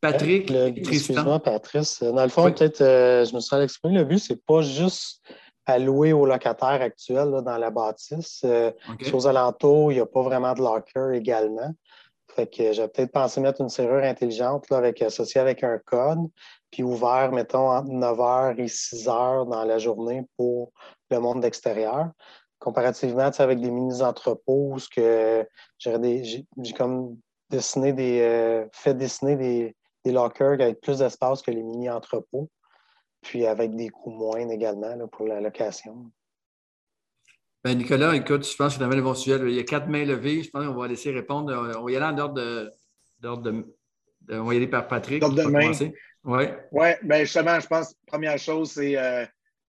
Patrick, 0.00 0.50
excuse-moi, 0.50 1.40
Patrice. 1.40 2.02
Dans 2.02 2.22
le 2.22 2.30
fond, 2.30 2.50
peut-être, 2.50 2.78
je 2.78 3.34
me 3.34 3.40
suis 3.40 3.56
exprimé. 3.56 3.98
Le 3.98 4.04
but, 4.04 4.18
c'est 4.18 4.42
pas 4.46 4.62
juste 4.62 5.20
alloué 5.66 6.12
aux 6.12 6.26
locataires 6.26 6.82
actuels 6.82 7.42
dans 7.44 7.58
la 7.58 7.70
bâtisse. 7.70 8.44
Aux 9.12 9.26
alentours, 9.26 9.92
il 9.92 9.96
n'y 9.96 10.00
a 10.00 10.06
pas 10.06 10.22
vraiment 10.22 10.54
de 10.54 10.60
locker 10.60 11.14
également. 11.14 11.72
Fait 12.34 12.46
que 12.46 12.72
j'ai 12.72 12.88
peut-être 12.88 13.12
pensé 13.12 13.40
mettre 13.40 13.60
une 13.60 13.68
serrure 13.68 14.02
intelligente 14.02 14.70
là, 14.70 14.78
avec, 14.78 15.02
associée 15.02 15.40
avec 15.40 15.62
un 15.62 15.78
code, 15.78 16.20
puis 16.70 16.82
ouvert, 16.82 17.30
mettons, 17.32 17.68
entre 17.68 17.90
9h 17.90 18.58
et 18.58 18.66
6h 18.66 19.50
dans 19.50 19.64
la 19.64 19.78
journée 19.78 20.26
pour 20.36 20.72
le 21.10 21.18
monde 21.18 21.44
extérieur. 21.44 22.10
Comparativement 22.58 23.30
avec 23.38 23.60
des 23.60 23.70
mini-entrepôts, 23.70 24.76
que 24.94 25.46
j'ai 25.78 26.46
comme 26.76 27.18
dessiné 27.50 27.92
des, 27.92 28.20
euh, 28.22 28.66
fait 28.72 28.94
dessiner 28.94 29.36
des, 29.36 29.76
des 30.04 30.12
lockers 30.12 30.54
avec 30.54 30.80
plus 30.80 30.98
d'espace 30.98 31.42
que 31.42 31.50
les 31.50 31.62
mini-entrepôts, 31.62 32.48
puis 33.22 33.46
avec 33.46 33.74
des 33.74 33.88
coûts 33.88 34.10
moindres 34.10 34.52
également 34.52 35.08
pour 35.08 35.26
la 35.26 35.40
location. 35.40 36.10
Ben 37.64 37.78
Nicolas, 37.78 38.14
écoute, 38.16 38.46
je 38.46 38.56
pense 38.56 38.74
que 38.74 38.78
tu 38.78 38.84
avais 38.84 38.96
le 38.96 39.02
bon 39.02 39.14
sujet. 39.14 39.38
Il 39.40 39.54
y 39.54 39.60
a 39.60 39.64
quatre 39.64 39.88
mains 39.88 40.04
levées. 40.04 40.42
Je 40.42 40.50
pense 40.50 40.66
qu'on 40.66 40.74
va 40.74 40.88
laisser 40.88 41.12
répondre. 41.12 41.52
On 41.78 41.84
va 41.84 41.92
y 41.92 41.96
aller 41.96 42.04
en 42.04 42.18
ordre 42.18 42.34
de. 42.34 42.72
de, 43.20 43.64
on 44.30 44.44
va 44.44 44.54
y 44.54 44.56
aller 44.56 44.66
par 44.66 44.88
Patrick. 44.88 45.20
D'ordre 45.20 45.36
de 45.36 45.48
main. 45.48 45.70
Oui. 46.24 46.44
Oui, 46.72 46.88
bien 47.02 47.20
justement, 47.20 47.58
je 47.58 47.66
pense 47.66 47.88
que 47.88 47.94
la 48.06 48.10
première 48.12 48.38
chose, 48.38 48.72
c'est 48.72 48.96
euh, 48.96 49.24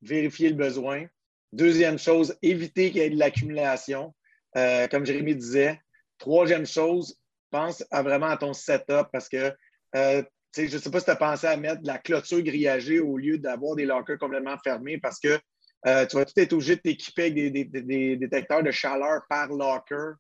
vérifier 0.03 0.49
le 0.49 0.57
besoin. 0.57 1.07
Deuxième 1.53 1.99
chose, 1.99 2.36
éviter 2.42 2.90
qu'il 2.90 3.03
y 3.03 3.05
ait 3.05 3.11
de 3.11 3.18
l'accumulation. 3.18 4.14
Euh, 4.57 4.86
comme 4.88 5.05
Jérémy 5.05 5.34
disait. 5.36 5.80
Troisième 6.18 6.66
chose, 6.66 7.18
pense 7.51 7.84
à 7.90 8.03
vraiment 8.03 8.26
à 8.26 8.36
ton 8.36 8.53
setup 8.53 9.09
parce 9.12 9.28
que 9.28 9.53
euh, 9.94 10.22
je 10.57 10.76
ne 10.76 10.80
sais 10.80 10.90
pas 10.90 11.00
si 11.00 11.04
tu 11.04 11.11
as 11.11 11.16
pensé 11.16 11.46
à 11.46 11.57
mettre 11.57 11.82
de 11.82 11.86
la 11.86 11.98
clôture 11.98 12.42
grillagée 12.42 13.00
au 13.00 13.18
lieu 13.18 13.38
d'avoir 13.38 13.76
des 13.76 13.84
lockers 13.84 14.18
complètement 14.18 14.57
fermés 14.59 14.98
parce 14.98 15.20
que 15.20 15.38
euh, 15.86 16.07
tu 16.07 16.16
vas 16.16 16.24
tout 16.24 16.32
être 16.36 16.52
obligé 16.54 16.76
de 16.76 16.80
t'équiper 16.80 17.22
avec 17.24 17.52
des, 17.52 18.16
détecteurs 18.16 18.62
de 18.62 18.70
chaleur 18.70 19.22
par 19.28 19.48
locker. 19.48 20.14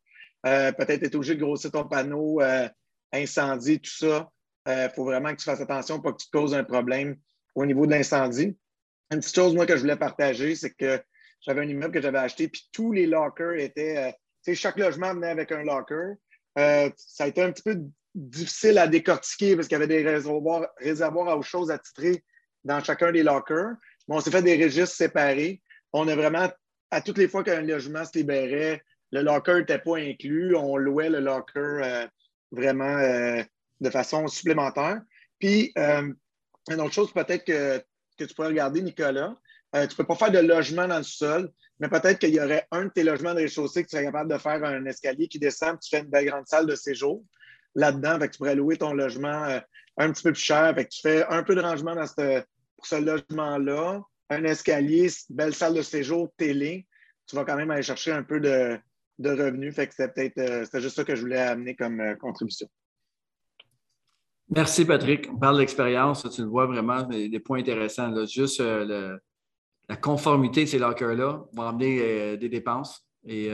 Euh, 0.46 0.70
peut-être 0.72 1.02
être 1.02 1.14
obligé 1.14 1.34
de 1.34 1.40
grossir 1.40 1.72
ton 1.72 1.88
panneau 1.88 2.40
euh, 2.40 2.68
incendie, 3.12 3.80
tout 3.80 3.90
ça. 3.90 4.30
Il 4.68 4.90
faut 4.94 5.04
vraiment 5.04 5.30
que 5.30 5.36
tu 5.36 5.44
fasses 5.44 5.60
attention 5.60 6.00
pour 6.00 6.16
que 6.16 6.22
tu 6.22 6.26
te 6.28 6.36
causes 6.36 6.54
un 6.54 6.64
problème 6.64 7.16
au 7.54 7.64
niveau 7.64 7.86
de 7.86 7.92
l'incendie. 7.92 8.56
Une 9.12 9.20
petite 9.20 9.34
chose, 9.34 9.54
moi, 9.54 9.64
que 9.64 9.76
je 9.76 9.80
voulais 9.80 9.96
partager, 9.96 10.56
c'est 10.56 10.70
que 10.70 11.00
j'avais 11.40 11.60
un 11.60 11.68
immeuble 11.68 11.94
que 11.94 12.00
j'avais 12.00 12.18
acheté, 12.18 12.48
puis 12.48 12.68
tous 12.72 12.90
les 12.90 13.06
lockers 13.06 13.54
étaient. 13.54 14.12
tu 14.12 14.18
sais, 14.42 14.54
chaque 14.56 14.76
logement 14.76 15.14
venait 15.14 15.28
avec 15.28 15.52
un 15.52 15.62
locker. 15.62 16.14
ça 16.56 17.24
a 17.24 17.26
été 17.28 17.42
un 17.42 17.52
petit 17.52 17.62
peu 17.62 17.80
difficile 18.16 18.78
à 18.78 18.88
décortiquer 18.88 19.54
parce 19.54 19.68
qu'il 19.68 19.78
y 19.78 19.82
avait 19.82 19.86
des 19.86 20.02
réservoirs, 20.02 20.68
à 21.28 21.36
autre 21.36 21.46
chose 21.46 21.70
attitrés 21.70 22.24
dans 22.64 22.82
chacun 22.82 23.12
des 23.12 23.22
lockers 23.22 23.76
on 24.08 24.20
s'est 24.20 24.30
fait 24.30 24.42
des 24.42 24.62
registres 24.62 24.96
séparés. 24.96 25.62
On 25.92 26.06
a 26.08 26.14
vraiment, 26.14 26.48
à 26.90 27.00
toutes 27.00 27.18
les 27.18 27.28
fois 27.28 27.42
qu'un 27.42 27.62
logement 27.62 28.04
se 28.04 28.16
libérait, 28.16 28.82
le 29.12 29.22
locker 29.22 29.58
n'était 29.58 29.78
pas 29.78 29.98
inclus. 29.98 30.54
On 30.56 30.76
louait 30.76 31.10
le 31.10 31.20
locker 31.20 31.60
euh, 31.60 32.06
vraiment 32.52 32.84
euh, 32.84 33.42
de 33.80 33.90
façon 33.90 34.26
supplémentaire. 34.28 35.00
Puis, 35.38 35.72
euh, 35.78 36.12
une 36.70 36.80
autre 36.80 36.94
chose 36.94 37.12
peut-être 37.12 37.44
que, 37.44 37.82
tu 38.18 38.34
pourrais 38.34 38.48
regarder, 38.48 38.82
Nicolas, 38.82 39.36
tu 39.74 39.80
ne 39.80 39.94
peux 39.94 40.04
pas 40.04 40.16
faire 40.16 40.30
de 40.30 40.38
logement 40.38 40.88
dans 40.88 40.96
le 40.96 41.04
sol, 41.04 41.52
mais 41.78 41.88
peut-être 41.88 42.18
qu'il 42.18 42.34
y 42.34 42.40
aurait 42.40 42.66
un 42.70 42.86
de 42.86 42.90
tes 42.90 43.02
logements 43.02 43.34
de 43.34 43.40
rez-de-chaussée 43.40 43.82
que 43.82 43.88
tu 43.90 43.96
serais 43.96 44.06
capable 44.06 44.32
de 44.32 44.38
faire 44.38 44.64
un 44.64 44.86
escalier 44.86 45.28
qui 45.28 45.38
descend, 45.38 45.78
tu 45.78 45.90
fais 45.90 45.98
une 45.98 46.08
belle 46.08 46.24
grande 46.24 46.46
salle 46.46 46.66
de 46.66 46.74
séjour 46.74 47.22
là-dedans. 47.76 48.18
tu 48.18 48.38
pourrais 48.38 48.56
louer 48.56 48.76
ton 48.76 48.92
logement 48.92 49.60
un 49.98 50.12
petit 50.12 50.24
peu 50.24 50.32
plus 50.32 50.42
cher. 50.42 50.74
tu 50.90 51.00
fais 51.00 51.24
un 51.26 51.44
peu 51.44 51.54
de 51.54 51.60
rangement 51.60 51.94
dans 51.94 52.06
pour 52.76 52.86
ce 52.86 52.96
logement-là, 52.96 54.02
un 54.30 54.44
escalier, 54.44 55.08
belle 55.30 55.54
salle 55.54 55.74
de 55.74 55.82
séjour, 55.82 56.28
télé, 56.36 56.86
tu 57.26 57.36
vas 57.36 57.44
quand 57.44 57.56
même 57.56 57.70
aller 57.70 57.82
chercher 57.82 58.12
un 58.12 58.22
peu 58.22 58.40
de, 58.40 58.78
revenus. 59.18 59.74
Fait 59.74 59.86
que 59.86 59.94
c'était 59.94 60.30
peut-être 60.30 60.74
euh, 60.74 60.80
juste 60.80 60.96
ça 60.96 61.04
que 61.04 61.16
je 61.16 61.22
voulais 61.22 61.40
amener 61.40 61.74
comme 61.74 62.00
euh, 62.00 62.14
contribution. 62.16 62.68
Merci, 64.48 64.84
Patrick. 64.84 65.28
On 65.32 65.38
parle 65.38 65.58
d'expérience. 65.58 66.28
Tu 66.30 66.42
le 66.42 66.48
vois 66.48 66.66
vraiment, 66.66 67.02
des, 67.02 67.40
points 67.40 67.58
intéressants. 67.58 68.14
Juste 68.26 68.60
euh, 68.60 69.18
la 69.88 69.96
conformité 69.96 70.64
de 70.64 70.68
ces 70.68 70.78
lockers-là 70.78 71.44
va 71.52 71.68
amener 71.68 72.36
des 72.36 72.48
dépenses 72.48 73.04
et 73.24 73.50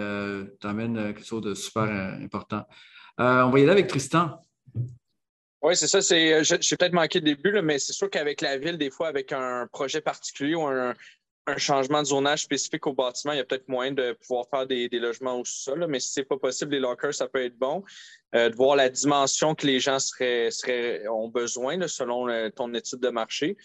tu 0.61 0.67
amènes 0.67 1.15
quelque 1.15 1.25
chose 1.25 1.43
de 1.43 1.55
super 1.55 1.85
important. 2.23 2.67
On 3.19 3.51
va 3.51 3.59
y 3.59 3.63
aller 3.63 3.73
avec 3.73 3.89
Tristan. 3.89 4.39
Oui, 5.63 5.77
c'est 5.77 5.87
ça. 5.87 6.03
C'est, 6.03 6.43
j'ai 6.43 6.77
peut-être 6.77 6.93
manqué 6.93 7.21
le 7.21 7.25
début, 7.25 7.61
mais 7.63 7.79
c'est 7.79 7.93
sûr 7.93 8.11
qu'avec 8.11 8.41
la 8.41 8.59
ville, 8.59 8.77
des 8.77 8.91
fois, 8.91 9.07
avec 9.07 9.33
un 9.33 9.69
projet 9.73 10.01
particulier 10.01 10.57
ou 10.57 10.67
un, 10.67 10.95
changement 11.57 12.03
de 12.03 12.07
zonage 12.07 12.43
spécifique 12.43 12.87
au 12.87 12.93
bâtiment, 12.93 13.33
il 13.33 13.39
y 13.39 13.41
a 13.41 13.45
peut-être 13.45 13.69
moyen 13.69 13.91
de 13.91 14.13
pouvoir 14.13 14.47
faire 14.49 14.67
des, 14.67 14.89
logements 14.93 15.41
au 15.41 15.45
sol. 15.45 15.87
Mais 15.89 16.01
si 16.01 16.13
ce 16.13 16.21
n'est 16.21 16.27
pas 16.27 16.37
possible, 16.37 16.73
les 16.73 16.81
lockers, 16.81 17.15
ça 17.15 17.29
peut 17.29 17.45
être 17.45 17.57
bon. 17.59 17.85
Euh, 18.35 18.49
de 18.49 18.57
voir 18.57 18.77
la 18.77 18.89
dimension 18.89 19.55
que 19.55 19.67
les 19.67 19.79
gens 19.79 19.99
seraient, 19.99 20.51
seraient 20.51 21.07
ont 21.09 21.29
besoin 21.29 21.87
selon 21.89 22.51
ton 22.51 22.73
étude 22.75 23.01
de 23.01 23.09
marché. 23.09 23.57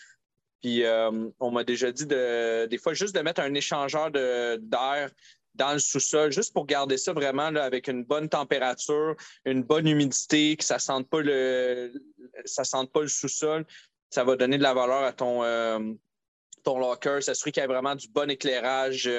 Puis 0.61 0.83
euh, 0.83 1.29
on 1.39 1.51
m'a 1.51 1.63
déjà 1.63 1.91
dit 1.91 2.07
de, 2.07 2.65
des 2.65 2.77
fois 2.77 2.93
juste 2.93 3.15
de 3.15 3.21
mettre 3.21 3.41
un 3.41 3.53
échangeur 3.53 4.11
d'air 4.11 5.11
dans 5.57 5.73
le 5.73 5.79
sous-sol, 5.79 6.31
juste 6.31 6.53
pour 6.53 6.65
garder 6.65 6.97
ça 6.97 7.13
vraiment 7.13 7.47
avec 7.47 7.87
une 7.87 8.03
bonne 8.03 8.29
température, 8.29 9.15
une 9.45 9.63
bonne 9.63 9.87
humidité, 9.87 10.55
que 10.55 10.63
ça 10.63 10.75
ne 10.75 10.79
sente 10.79 11.09
pas 11.09 11.21
le, 11.21 11.91
ça 12.45 12.63
sente 12.63 12.91
pas 12.91 13.01
le 13.01 13.07
sous-sol. 13.07 13.65
Ça 14.09 14.23
va 14.23 14.35
donner 14.35 14.57
de 14.57 14.63
la 14.63 14.73
valeur 14.73 15.03
à 15.03 15.11
ton, 15.11 15.43
euh, 15.43 15.79
ton 16.63 16.79
locker, 16.79 17.19
s'assurer 17.21 17.51
qu'il 17.51 17.61
y 17.61 17.63
ait 17.63 17.67
vraiment 17.67 17.95
du 17.95 18.07
bon 18.07 18.29
éclairage 18.29 19.09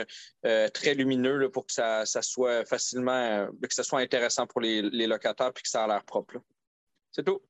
euh, 0.46 0.68
très 0.70 0.94
lumineux 0.94 1.50
pour 1.50 1.66
que 1.66 1.72
ça, 1.72 2.04
soit 2.06 2.64
facilement, 2.64 3.12
euh, 3.12 3.46
que 3.62 3.74
ça 3.74 3.82
soit 3.82 4.00
intéressant 4.00 4.46
pour 4.46 4.60
les, 4.60 5.06
locataires 5.06 5.48
et 5.48 5.62
que 5.62 5.68
ça 5.68 5.84
a 5.84 5.86
l'air 5.86 6.04
propre. 6.04 6.36
C'est 7.12 7.24
tout. 7.24 7.40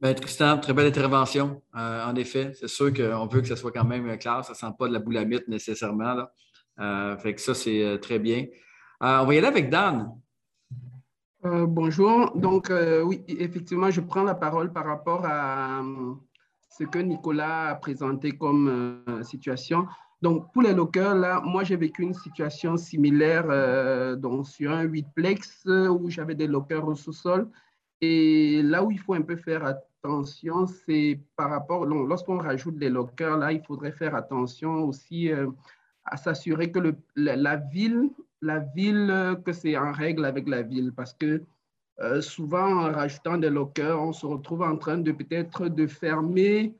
Ben, 0.00 0.14
Tristan, 0.14 0.58
très 0.58 0.72
belle 0.72 0.86
intervention. 0.86 1.60
en 1.74 2.14
effet, 2.14 2.52
c'est 2.54 2.68
sûr 2.68 2.94
qu'on 2.94 3.26
veut 3.26 3.40
que 3.40 3.48
ça 3.48 3.56
soit 3.56 3.72
quand 3.72 3.84
même 3.84 4.16
clair. 4.18 4.44
Ça 4.44 4.52
ne 4.52 4.56
sent 4.56 4.76
pas 4.78 4.86
de 4.86 4.92
la 4.92 5.00
boulamite 5.00 5.48
nécessairement. 5.48 6.28
Euh, 6.80 7.16
fait 7.16 7.34
que 7.34 7.40
ça, 7.40 7.54
c'est 7.54 7.84
euh, 7.84 7.98
très 7.98 8.18
bien. 8.18 8.46
Euh, 9.02 9.20
on 9.20 9.26
va 9.26 9.34
y 9.34 9.38
aller 9.38 9.46
avec 9.46 9.70
Dan. 9.70 10.12
bonjour. 11.42 12.32
Donc, 12.36 12.72
oui, 13.04 13.22
effectivement, 13.28 13.90
je 13.90 14.00
prends 14.00 14.24
la 14.24 14.34
parole 14.34 14.72
par 14.72 14.86
rapport 14.86 15.24
à 15.24 15.82
ce 16.70 16.84
que 16.84 16.98
Nicolas 16.98 17.70
a 17.70 17.74
présenté 17.76 18.32
comme 18.32 19.04
situation. 19.22 19.86
Donc, 20.20 20.52
pour 20.52 20.62
les 20.62 20.74
lockers, 20.74 21.14
là, 21.14 21.40
moi, 21.44 21.62
j'ai 21.62 21.76
vécu 21.76 22.02
une 22.02 22.14
situation 22.14 22.76
similaire 22.76 24.16
donc, 24.16 24.48
sur 24.48 24.72
un 24.72 24.84
8plex 24.84 25.68
où 25.88 26.10
j'avais 26.10 26.34
des 26.34 26.48
lockers 26.48 26.86
au 26.86 26.96
sous-sol. 26.96 27.48
Et 28.00 28.62
là 28.62 28.82
où 28.82 28.90
il 28.90 28.98
faut 28.98 29.14
un 29.14 29.22
peu 29.22 29.36
faire 29.36 29.64
attention, 29.64 30.66
c'est 30.66 31.20
par 31.36 31.50
rapport, 31.50 31.86
lorsqu'on 31.86 32.38
rajoute 32.38 32.78
des 32.78 32.90
lockers, 32.90 33.36
là, 33.38 33.52
il 33.52 33.62
faudrait 33.62 33.92
faire 33.92 34.16
attention 34.16 34.84
aussi 34.84 35.30
à 36.10 36.16
s'assurer 36.16 36.70
que 36.70 36.94
la, 37.16 37.56
ville, 37.56 38.10
la 38.42 38.58
ville, 38.60 39.08
euh, 39.10 39.34
que 39.34 39.52
c'est 39.52 39.76
en 39.76 39.92
règle 39.92 40.24
avec 40.24 40.48
la 40.48 40.62
ville, 40.62 40.92
parce 40.94 41.12
que 41.14 41.42
euh, 42.00 42.20
souvent, 42.20 42.86
en 42.86 42.92
rajoutant 42.92 43.38
des 43.38 43.50
lockers, 43.50 44.00
on 44.00 44.12
se 44.12 44.24
retrouve 44.24 44.62
en 44.62 44.76
train 44.76 44.98
de 44.98 45.12
peut-être 45.12 45.68
de 45.68 45.86
fermer 45.86 46.74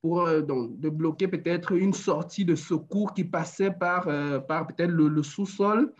pour 0.00 0.22
euh, 0.22 0.40
donc, 0.40 0.78
de 0.78 0.88
bloquer 0.88 1.28
peut-être 1.28 1.72
une 1.72 1.92
sortie 1.92 2.44
de 2.44 2.54
secours 2.54 3.12
qui 3.12 3.24
passait 3.24 3.72
par, 3.72 4.06
par 4.46 4.66
peut-être 4.66 4.90
le, 4.90 5.22
sous-sol. 5.22 5.92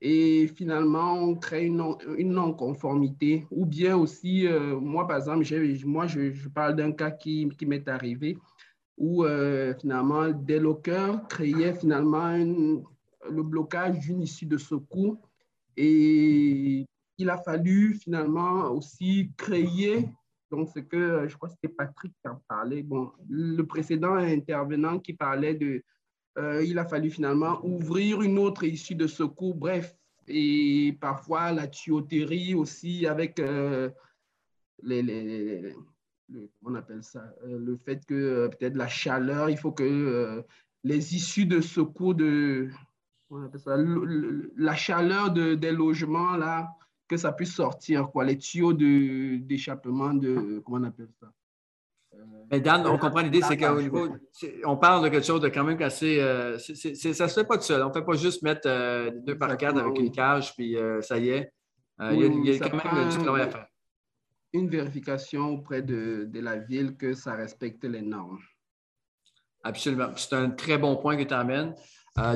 Et 0.00 0.48
finalement 0.48 1.14
on 1.14 1.34
crée 1.34 1.66
une, 1.66 1.96
non-conformité. 2.18 3.46
Ou 3.50 3.64
bien 3.64 3.96
aussi, 3.96 4.46
moi 4.80 5.06
par 5.06 5.16
exemple, 5.16 5.46
moi 5.86 6.06
je, 6.06 6.48
parle 6.48 6.76
d'un 6.76 6.92
cas 6.92 7.10
qui 7.10 7.48
m'est 7.66 7.88
arrivé 7.88 8.36
où 8.96 9.24
euh, 9.24 9.74
finalement 9.74 10.30
des 10.30 10.58
lockers 10.58 11.26
créaient 11.28 11.74
finalement 11.74 12.36
le 12.36 13.42
blocage 13.42 13.98
d'une 14.00 14.22
issue 14.22 14.46
de 14.46 14.58
secours. 14.58 15.18
Et 15.76 16.86
il 17.18 17.30
a 17.30 17.38
fallu 17.38 17.94
finalement 17.94 18.70
aussi 18.70 19.32
créer, 19.36 20.08
donc 20.50 20.68
ce 20.68 20.80
que 20.80 21.26
je 21.28 21.36
crois 21.36 21.48
que 21.48 21.54
c'était 21.54 21.74
Patrick 21.74 22.12
qui 22.20 22.28
en 22.28 22.40
parlait, 22.48 22.82
bon, 22.82 23.10
le 23.28 23.62
précédent 23.62 24.14
intervenant 24.14 24.98
qui 24.98 25.14
parlait 25.14 25.54
de, 25.54 25.82
euh, 26.38 26.64
il 26.64 26.78
a 26.78 26.84
fallu 26.84 27.10
finalement 27.10 27.64
ouvrir 27.64 28.22
une 28.22 28.38
autre 28.38 28.64
issue 28.64 28.94
de 28.94 29.06
secours, 29.06 29.54
bref, 29.54 29.96
et 30.26 30.96
parfois 31.00 31.52
la 31.52 31.66
tuyauterie 31.66 32.54
aussi 32.54 33.06
avec 33.06 33.38
euh, 33.38 33.90
les 34.82 35.74
on 36.64 36.74
appelle 36.74 37.02
ça, 37.02 37.34
euh, 37.44 37.58
le 37.58 37.76
fait 37.76 38.04
que 38.06 38.14
euh, 38.14 38.48
peut-être 38.48 38.76
la 38.76 38.88
chaleur, 38.88 39.50
il 39.50 39.58
faut 39.58 39.72
que 39.72 39.84
euh, 39.84 40.42
les 40.82 41.14
issues 41.14 41.46
de 41.46 41.60
secours 41.60 42.14
de, 42.14 42.70
la 44.56 44.74
chaleur 44.74 45.30
de, 45.32 45.54
des 45.54 45.72
logements, 45.72 46.36
là, 46.36 46.68
que 47.08 47.16
ça 47.16 47.32
puisse 47.32 47.54
sortir, 47.54 48.10
quoi, 48.10 48.24
les 48.24 48.38
tuyaux 48.38 48.72
d'échappement 48.72 50.14
de, 50.14 50.62
comment 50.64 50.78
on 50.78 50.84
appelle 50.84 51.10
ça? 51.20 51.32
Mais 52.50 52.60
Dan, 52.60 52.86
on 52.86 52.98
comprend 52.98 53.20
l'idée, 53.20 53.40
c'est 53.42 53.56
qu'au 53.56 53.80
niveau, 53.80 54.08
on 54.64 54.76
parle 54.76 55.04
de 55.04 55.08
quelque 55.08 55.26
chose 55.26 55.40
de 55.40 55.48
quand 55.48 55.64
même 55.64 55.80
assez. 55.82 56.20
Euh, 56.20 56.58
ça 56.58 56.72
ne 56.72 57.28
se 57.28 57.40
fait 57.40 57.44
pas 57.44 57.56
tout 57.56 57.64
seul. 57.64 57.82
On 57.82 57.88
ne 57.88 57.92
fait 57.92 58.04
pas 58.04 58.14
juste 58.14 58.42
mettre 58.42 58.62
euh, 58.66 59.10
deux 59.26 59.36
par 59.36 59.56
quatre 59.56 59.78
avec 59.78 59.98
une 59.98 60.10
cage, 60.10 60.54
puis 60.54 60.76
euh, 60.76 61.00
ça 61.00 61.18
y 61.18 61.30
est. 61.30 61.52
il 62.00 62.44
y 62.44 62.62
a, 62.62 62.68
quand 62.68 62.92
même 62.92 63.08
du 63.08 63.18
travail 63.18 63.42
à 63.42 63.50
faire. 63.50 63.66
Une 64.54 64.70
vérification 64.70 65.50
auprès 65.50 65.82
de, 65.82 66.30
la 66.32 66.56
ville 66.56 66.96
que 66.96 67.12
ça 67.12 67.34
respecte 67.34 67.84
les 67.84 68.00
normes. 68.00 68.38
Absolument. 69.62 70.12
C'est 70.16 70.34
un 70.34 70.50
très 70.50 70.78
bon 70.78 70.96
point 70.96 71.16
que 71.16 71.24
tu 71.24 71.34
amènes. 71.34 71.74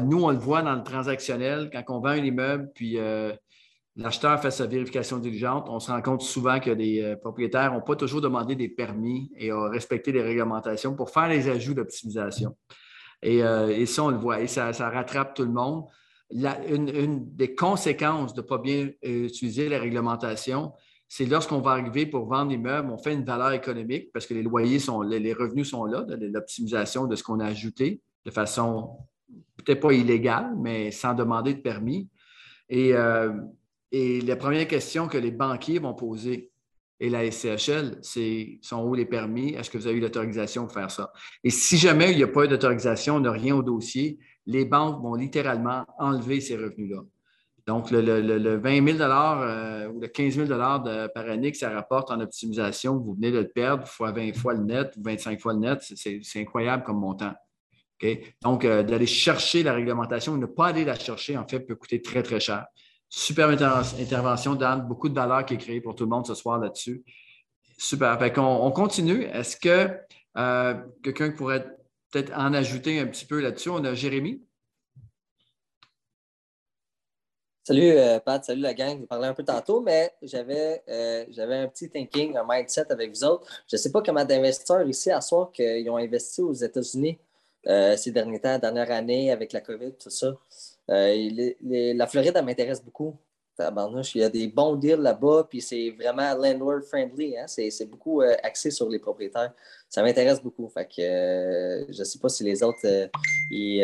nous, 0.03 0.25
on 0.25 0.31
le 0.31 0.39
voit 0.39 0.61
dans 0.61 0.75
le 0.75 0.83
transactionnel, 0.83 1.71
quand 1.73 1.85
on 1.89 2.01
vend 2.01 2.11
un 2.11 2.25
immeuble, 2.25 2.71
puis 2.75 2.99
l'acheteur 3.99 4.41
fait 4.41 4.51
sa 4.51 4.67
vérification 4.67 5.19
diligente, 5.19 5.67
on 5.69 5.81
se 5.81 5.91
rend 5.91 6.01
compte 6.01 6.23
souvent 6.23 6.61
que 6.61 6.71
les 6.71 7.03
euh, 7.03 7.17
propriétaires 7.17 7.73
n'ont 7.73 7.83
pas 7.83 7.97
toujours 7.97 8.21
demandé 8.21 8.55
des 8.55 8.69
permis 8.69 9.31
et 9.37 9.53
ont 9.53 9.69
respecté 9.69 10.13
les 10.13 10.23
réglementations 10.23 10.95
pour 10.95 11.11
faire 11.11 11.29
les 11.29 11.49
ajouts 11.49 11.75
d'optimisation. 11.75 12.57
Et, 13.23 13.43
euh, 13.43 13.85
ça, 13.87 14.05
on 14.05 14.11
le 14.11 14.17
voit, 14.17 14.41
et 14.41 14.47
ça, 14.47 14.71
rattrape 14.71 15.35
tout 15.35 15.43
le 15.43 15.51
monde. 15.51 15.85
une, 16.31 17.35
des 17.35 17.55
conséquences 17.55 18.35
de 18.35 18.41
ne 18.41 18.47
pas 18.47 18.59
bien 18.59 18.91
euh, 19.05 19.27
utiliser 19.27 19.69
la 19.69 19.81
réglementation, 19.81 20.73
c'est 21.09 21.27
lorsqu'on 21.27 21.61
va 21.61 21.73
arriver 21.73 22.07
pour 22.07 22.27
vendre 22.27 22.51
l'immeuble, 22.51 22.91
on 22.91 22.99
fait 22.99 23.15
une 23.15 23.25
valeur 23.25 23.53
économique 23.53 24.13
parce 24.13 24.27
que 24.27 24.35
les 24.35 24.43
loyers 24.43 24.79
sont, 24.79 25.03
les, 25.03 25.33
revenus 25.33 25.71
sont 25.71 25.85
là, 25.85 26.05
l'optimisation 26.09 27.07
de 27.07 27.17
ce 27.17 27.23
qu'on 27.23 27.41
a 27.41 27.47
ajouté 27.47 28.03
de 28.25 28.31
façon 28.31 28.99
peut-être 29.57 29.81
pas 29.81 29.93
illégale, 29.93 30.55
mais 30.59 30.91
sans 30.91 31.15
demander 31.15 31.55
de 31.55 31.61
permis. 31.61 32.09
Et 32.69 32.95
et 33.93 34.21
la 34.21 34.37
première 34.37 34.69
question 34.69 35.09
que 35.09 35.19
les 35.19 35.31
banquiers 35.31 35.79
vont 35.79 35.95
poser 35.95 36.51
et 37.01 37.09
la 37.09 37.31
SCHL, 37.31 37.99
c'est 38.03 38.59
sont 38.61 38.83
où 38.83 38.95
les 38.95 39.07
permis? 39.07 39.51
Est-ce 39.55 39.71
que 39.71 39.79
vous 39.79 39.87
avez 39.87 39.97
eu 39.97 40.01
l'autorisation 40.01 40.65
pour 40.65 40.75
faire 40.75 40.91
ça? 40.91 41.13
Et 41.45 41.51
si 41.51 41.79
jamais 41.79 42.11
il 42.11 42.17
n'y 42.17 42.25
a 42.25 42.29
pas 42.29 42.47
d'autorisation, 42.47 43.17
on 43.17 43.21
n'a 43.21 43.31
rien 43.31 43.55
au 43.55 43.63
dossier, 43.63 44.19
les 44.47 44.65
banques 44.65 45.01
vont 45.01 45.15
littéralement 45.15 45.85
enlever 45.99 46.41
ces 46.41 46.57
revenus-là. 46.57 47.03
Donc, 47.69 47.91
le, 47.91 48.57
20 48.57 48.97
000 48.97 48.99
euh, 49.03 49.89
ou 49.89 50.01
le 50.01 50.07
15 50.07 50.37
000 50.37 50.49
par 50.49 51.29
année 51.29 51.53
que 51.53 51.59
ça 51.59 51.69
rapporte 51.69 52.11
en 52.11 52.19
optimisation, 52.19 52.97
vous 52.97 53.13
venez 53.13 53.31
de 53.31 53.41
le 53.41 53.49
perdre 53.49 53.87
fois 53.87 54.11
20 54.11 54.35
fois 54.35 54.55
le 54.55 54.65
net 54.65 54.95
ou 54.97 55.03
25 55.03 55.39
fois 55.39 55.53
le 55.53 55.59
net, 55.59 55.79
c'est 55.83 56.41
incroyable 56.41 56.83
comme 56.83 56.99
montant. 56.99 57.35
Donc, 58.41 58.65
euh, 58.65 58.83
d'aller 58.83 59.05
chercher 59.05 59.63
la 59.63 59.75
réglementation 59.75 60.33
ou 60.33 60.39
ne 60.39 60.47
pas 60.47 60.69
aller 60.69 60.87
la 60.87 60.95
chercher, 60.95 61.37
en 61.37 61.47
fait, 61.47 61.61
peut 61.61 61.75
coûter 61.75 62.01
très, 62.01 62.23
très 62.23 62.41
cher. 62.41 62.65
Super 63.11 63.51
intervention, 63.51 64.55
Dan. 64.55 64.89
Beaucoup 64.89 65.11
de 65.11 65.15
valeur 65.15 65.45
qui 65.45 65.53
est 65.53 65.59
créée 65.59 65.83
pour 65.83 65.95
tout 65.95 66.05
le 66.05 66.11
monde 66.11 66.27
ce 66.27 66.35
soir 66.35 66.59
là-dessus. 66.59 67.05
Super. 67.77 68.19
On, 68.39 68.71
continue. 68.71 69.25
Est-ce 69.25 69.59
que 69.59 69.95
euh, 70.39 70.75
quelqu'un 71.03 71.33
pourrait 71.33 71.67
peut-être 72.11 72.33
en 72.35 72.55
ajouter 72.55 72.99
un 72.99 73.09
petit 73.09 73.27
peu 73.27 73.43
là-dessus? 73.43 73.69
On 73.69 73.85
a 73.85 73.93
Jérémy. 73.93 74.41
Salut 77.69 77.99
euh, 77.99 78.19
Pat, 78.19 78.43
salut 78.43 78.63
la 78.63 78.73
gang. 78.73 78.99
J'ai 78.99 79.07
parlé 79.07 79.29
un 79.29 79.35
peu 79.35 79.45
tantôt, 79.45 79.83
mais 79.83 80.11
j'avais 80.23 80.83
euh, 80.89 81.27
j'avais 81.29 81.57
un 81.57 81.69
petit 81.69 81.91
thinking, 81.91 82.35
un 82.35 82.47
mindset 82.49 82.91
avec 82.91 83.11
vous 83.11 83.25
autres. 83.25 83.47
Je 83.69 83.77
ne 83.77 83.79
sais 83.79 83.93
pas 83.93 84.01
comment 84.01 84.25
d'investisseurs 84.25 84.89
ici 84.89 85.11
à 85.11 85.21
soir 85.21 85.53
qu'ils 85.53 85.91
ont 85.91 85.99
investi 85.99 86.41
aux 86.41 86.55
États-Unis 86.55 87.19
ces 87.67 88.11
derniers 88.11 88.41
temps, 88.41 88.59
dernière 88.59 88.91
année 88.91 89.31
avec 89.31 89.53
la 89.53 89.61
COVID, 89.61 89.93
tout 90.03 90.09
ça. 90.09 90.35
Euh, 90.89 91.53
la 91.61 92.07
Floride, 92.07 92.33
elle 92.37 92.45
m'intéresse 92.47 92.83
beaucoup. 92.83 93.19
Il 94.15 94.21
y 94.21 94.25
a 94.25 94.29
des 94.29 94.47
bons 94.47 94.77
deals 94.77 95.01
là-bas, 95.01 95.47
puis 95.51 95.61
c'est 95.61 95.91
vraiment 95.91 96.33
landlord 96.35 96.83
friendly. 96.85 97.37
Hein? 97.37 97.47
C'est 97.49 97.87
beaucoup 97.87 98.23
euh, 98.23 98.37
axé 98.43 98.71
sur 98.71 98.89
les 98.89 99.01
propriétaires. 99.01 99.53
Ça 99.89 100.03
m'intéresse 100.03 100.41
beaucoup. 100.41 100.69
Fait 100.69 100.87
que, 100.87 101.03
euh, 101.03 101.85
je 101.89 101.99
ne 101.99 102.05
sais 102.05 102.21
pas 102.21 102.29
si 102.29 102.45
les 102.45 102.63
autres 102.63 103.11
ils, 103.51 103.83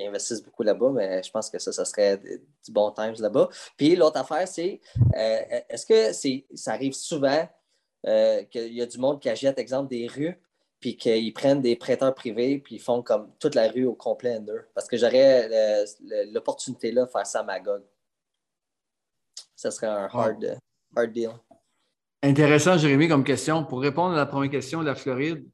investissent 0.00 0.42
beaucoup 0.42 0.62
là-bas, 0.62 0.90
mais 0.94 1.22
je 1.22 1.30
pense 1.30 1.50
que 1.50 1.58
ça, 1.58 1.72
ça 1.72 1.84
serait 1.84 2.18
du 2.18 2.72
bon 2.72 2.90
times 2.92 3.14
là-bas. 3.18 3.48
Puis 3.76 3.96
l'autre 3.96 4.18
affaire, 4.18 4.46
c'est 4.48 4.80
est-ce 5.14 5.86
que 5.86 6.12
ça 6.56 6.72
arrive 6.72 6.94
souvent 6.94 7.48
qu'il 8.04 8.72
y 8.72 8.82
a 8.82 8.86
du 8.86 8.98
monde 8.98 9.20
qui 9.20 9.28
achète, 9.28 9.58
exemple, 9.58 9.88
des 9.88 10.06
rues, 10.06 10.40
puis 10.80 10.96
qu'ils 10.96 11.32
prennent 11.32 11.62
des 11.62 11.76
prêteurs 11.76 12.14
privés, 12.14 12.58
puis 12.58 12.74
ils 12.76 12.80
font 12.80 13.02
comme 13.02 13.32
toute 13.38 13.54
la 13.54 13.68
rue 13.68 13.86
au 13.86 13.94
complet 13.94 14.36
Ender. 14.36 14.62
Parce 14.74 14.88
que 14.88 14.96
j'aurais 14.96 15.84
l'opportunité 16.32 16.90
là 16.90 17.04
de 17.04 17.10
faire 17.10 17.26
ça 17.26 17.40
à 17.40 17.42
Magog. 17.44 17.82
Ça 19.54 19.70
serait 19.70 19.86
un 19.86 20.08
hard, 20.12 20.58
hard 20.96 21.12
deal. 21.12 21.30
Intéressant, 22.24 22.78
Jérémy, 22.78 23.08
comme 23.08 23.22
question. 23.22 23.64
Pour 23.64 23.80
répondre 23.80 24.14
à 24.14 24.16
la 24.16 24.26
première 24.26 24.50
question 24.50 24.80
de 24.80 24.86
la 24.86 24.96
Floride, 24.96 25.44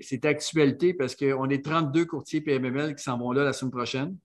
c'est 0.00 0.24
actualité 0.24 0.94
parce 0.94 1.14
qu'on 1.14 1.48
est 1.48 1.64
32 1.64 2.04
courtiers 2.04 2.40
PMML 2.40 2.94
qui 2.94 3.02
s'en 3.02 3.18
vont 3.18 3.32
là 3.32 3.44
la 3.44 3.52
semaine 3.52 3.72
prochaine. 3.72 4.16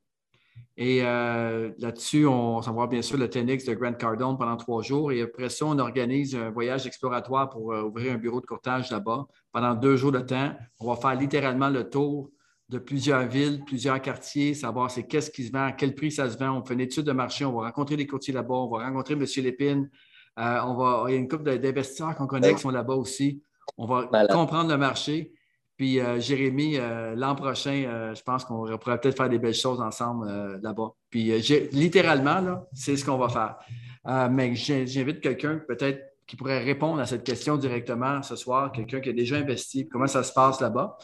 Et 0.78 1.02
euh, 1.04 1.72
là-dessus, 1.78 2.26
on 2.26 2.62
s'en 2.62 2.74
va 2.74 2.88
bien 2.88 3.02
sûr 3.02 3.18
le 3.18 3.30
Tenix 3.30 3.66
de 3.66 3.74
Grant 3.74 3.94
Cardone 3.94 4.38
pendant 4.38 4.56
trois 4.56 4.82
jours. 4.82 5.12
Et 5.12 5.22
après 5.22 5.50
ça, 5.50 5.66
on 5.66 5.78
organise 5.78 6.36
un 6.36 6.52
voyage 6.52 6.88
exploratoire 6.88 7.50
pour 7.50 7.74
euh, 7.74 7.84
ouvrir 7.84 8.14
un 8.14 8.18
bureau 8.18 8.40
de 8.40 8.46
courtage 8.46 8.90
là-bas 8.90 9.28
pendant 9.52 9.74
deux 9.74 9.98
jours 9.98 10.14
de 10.14 10.20
temps. 10.20 10.54
On 10.80 10.88
va 10.88 10.96
faire 10.96 11.20
littéralement 11.20 11.70
le 11.70 11.90
tour 11.90 12.32
de 12.70 12.78
plusieurs 12.78 13.28
villes, 13.28 13.64
plusieurs 13.66 14.02
quartiers, 14.02 14.54
savoir 14.54 14.92
c'est 14.92 15.04
qu'est-ce 15.04 15.32
qui 15.32 15.48
se 15.48 15.52
vend, 15.52 15.66
à 15.66 15.72
quel 15.72 15.96
prix 15.96 16.12
ça 16.12 16.30
se 16.30 16.38
vend. 16.38 16.52
On 16.52 16.64
fait 16.64 16.76
une 16.76 16.82
étude 16.82 17.04
de 17.04 17.12
marché, 17.12 17.44
on 17.44 17.60
va 17.60 17.66
rencontrer 17.66 17.98
des 17.98 18.08
courtiers 18.08 18.34
là-bas, 18.34 18.54
on 18.54 18.70
va 18.70 18.86
rencontrer 18.86 19.16
M. 19.16 19.26
Lépine. 19.38 19.90
Euh, 20.38 20.60
on 20.66 20.76
va, 20.76 21.06
il 21.08 21.12
y 21.12 21.16
a 21.16 21.20
une 21.20 21.28
couple 21.28 21.58
d'investisseurs 21.58 22.16
qu'on 22.16 22.28
connaît 22.28 22.54
qui 22.54 22.62
sont 22.62 22.70
là-bas 22.70 22.94
aussi. 22.94 23.42
On 23.78 23.86
va 23.86 24.08
comprendre 24.28 24.70
le 24.70 24.78
marché. 24.78 25.34
Puis 25.80 26.02
euh, 26.02 26.20
Jérémy, 26.20 26.78
euh, 26.78 27.16
l'an 27.16 27.36
prochain, 27.36 27.86
euh, 27.88 28.14
je 28.14 28.22
pense 28.22 28.44
qu'on 28.44 28.66
pourrait 28.78 29.00
peut-être 29.00 29.16
faire 29.16 29.30
des 29.30 29.40
belles 29.40 29.54
choses 29.54 29.80
ensemble 29.80 30.60
là-bas. 30.62 30.90
Puis 31.10 31.32
littéralement, 31.72 32.68
c'est 32.74 32.98
ce 32.98 33.06
qu'on 33.06 33.18
va 33.18 33.30
faire. 33.30 34.30
mais 34.30 34.54
j'invite 34.56 35.22
quelqu'un 35.22 35.62
peut-être 35.66 36.02
qui 36.28 36.36
pourrait 36.36 36.60
répondre 36.60 37.00
à 37.00 37.06
cette 37.06 37.24
question 37.24 37.56
directement 37.56 38.22
ce 38.22 38.36
soir, 38.36 38.74
quelqu'un 38.74 39.00
qui 39.00 39.08
a 39.08 39.14
déjà 39.14 39.38
investi, 39.38 39.88
comment 39.88 40.06
ça 40.06 40.22
se 40.22 40.34
passe 40.34 40.60
là-bas, 40.60 40.98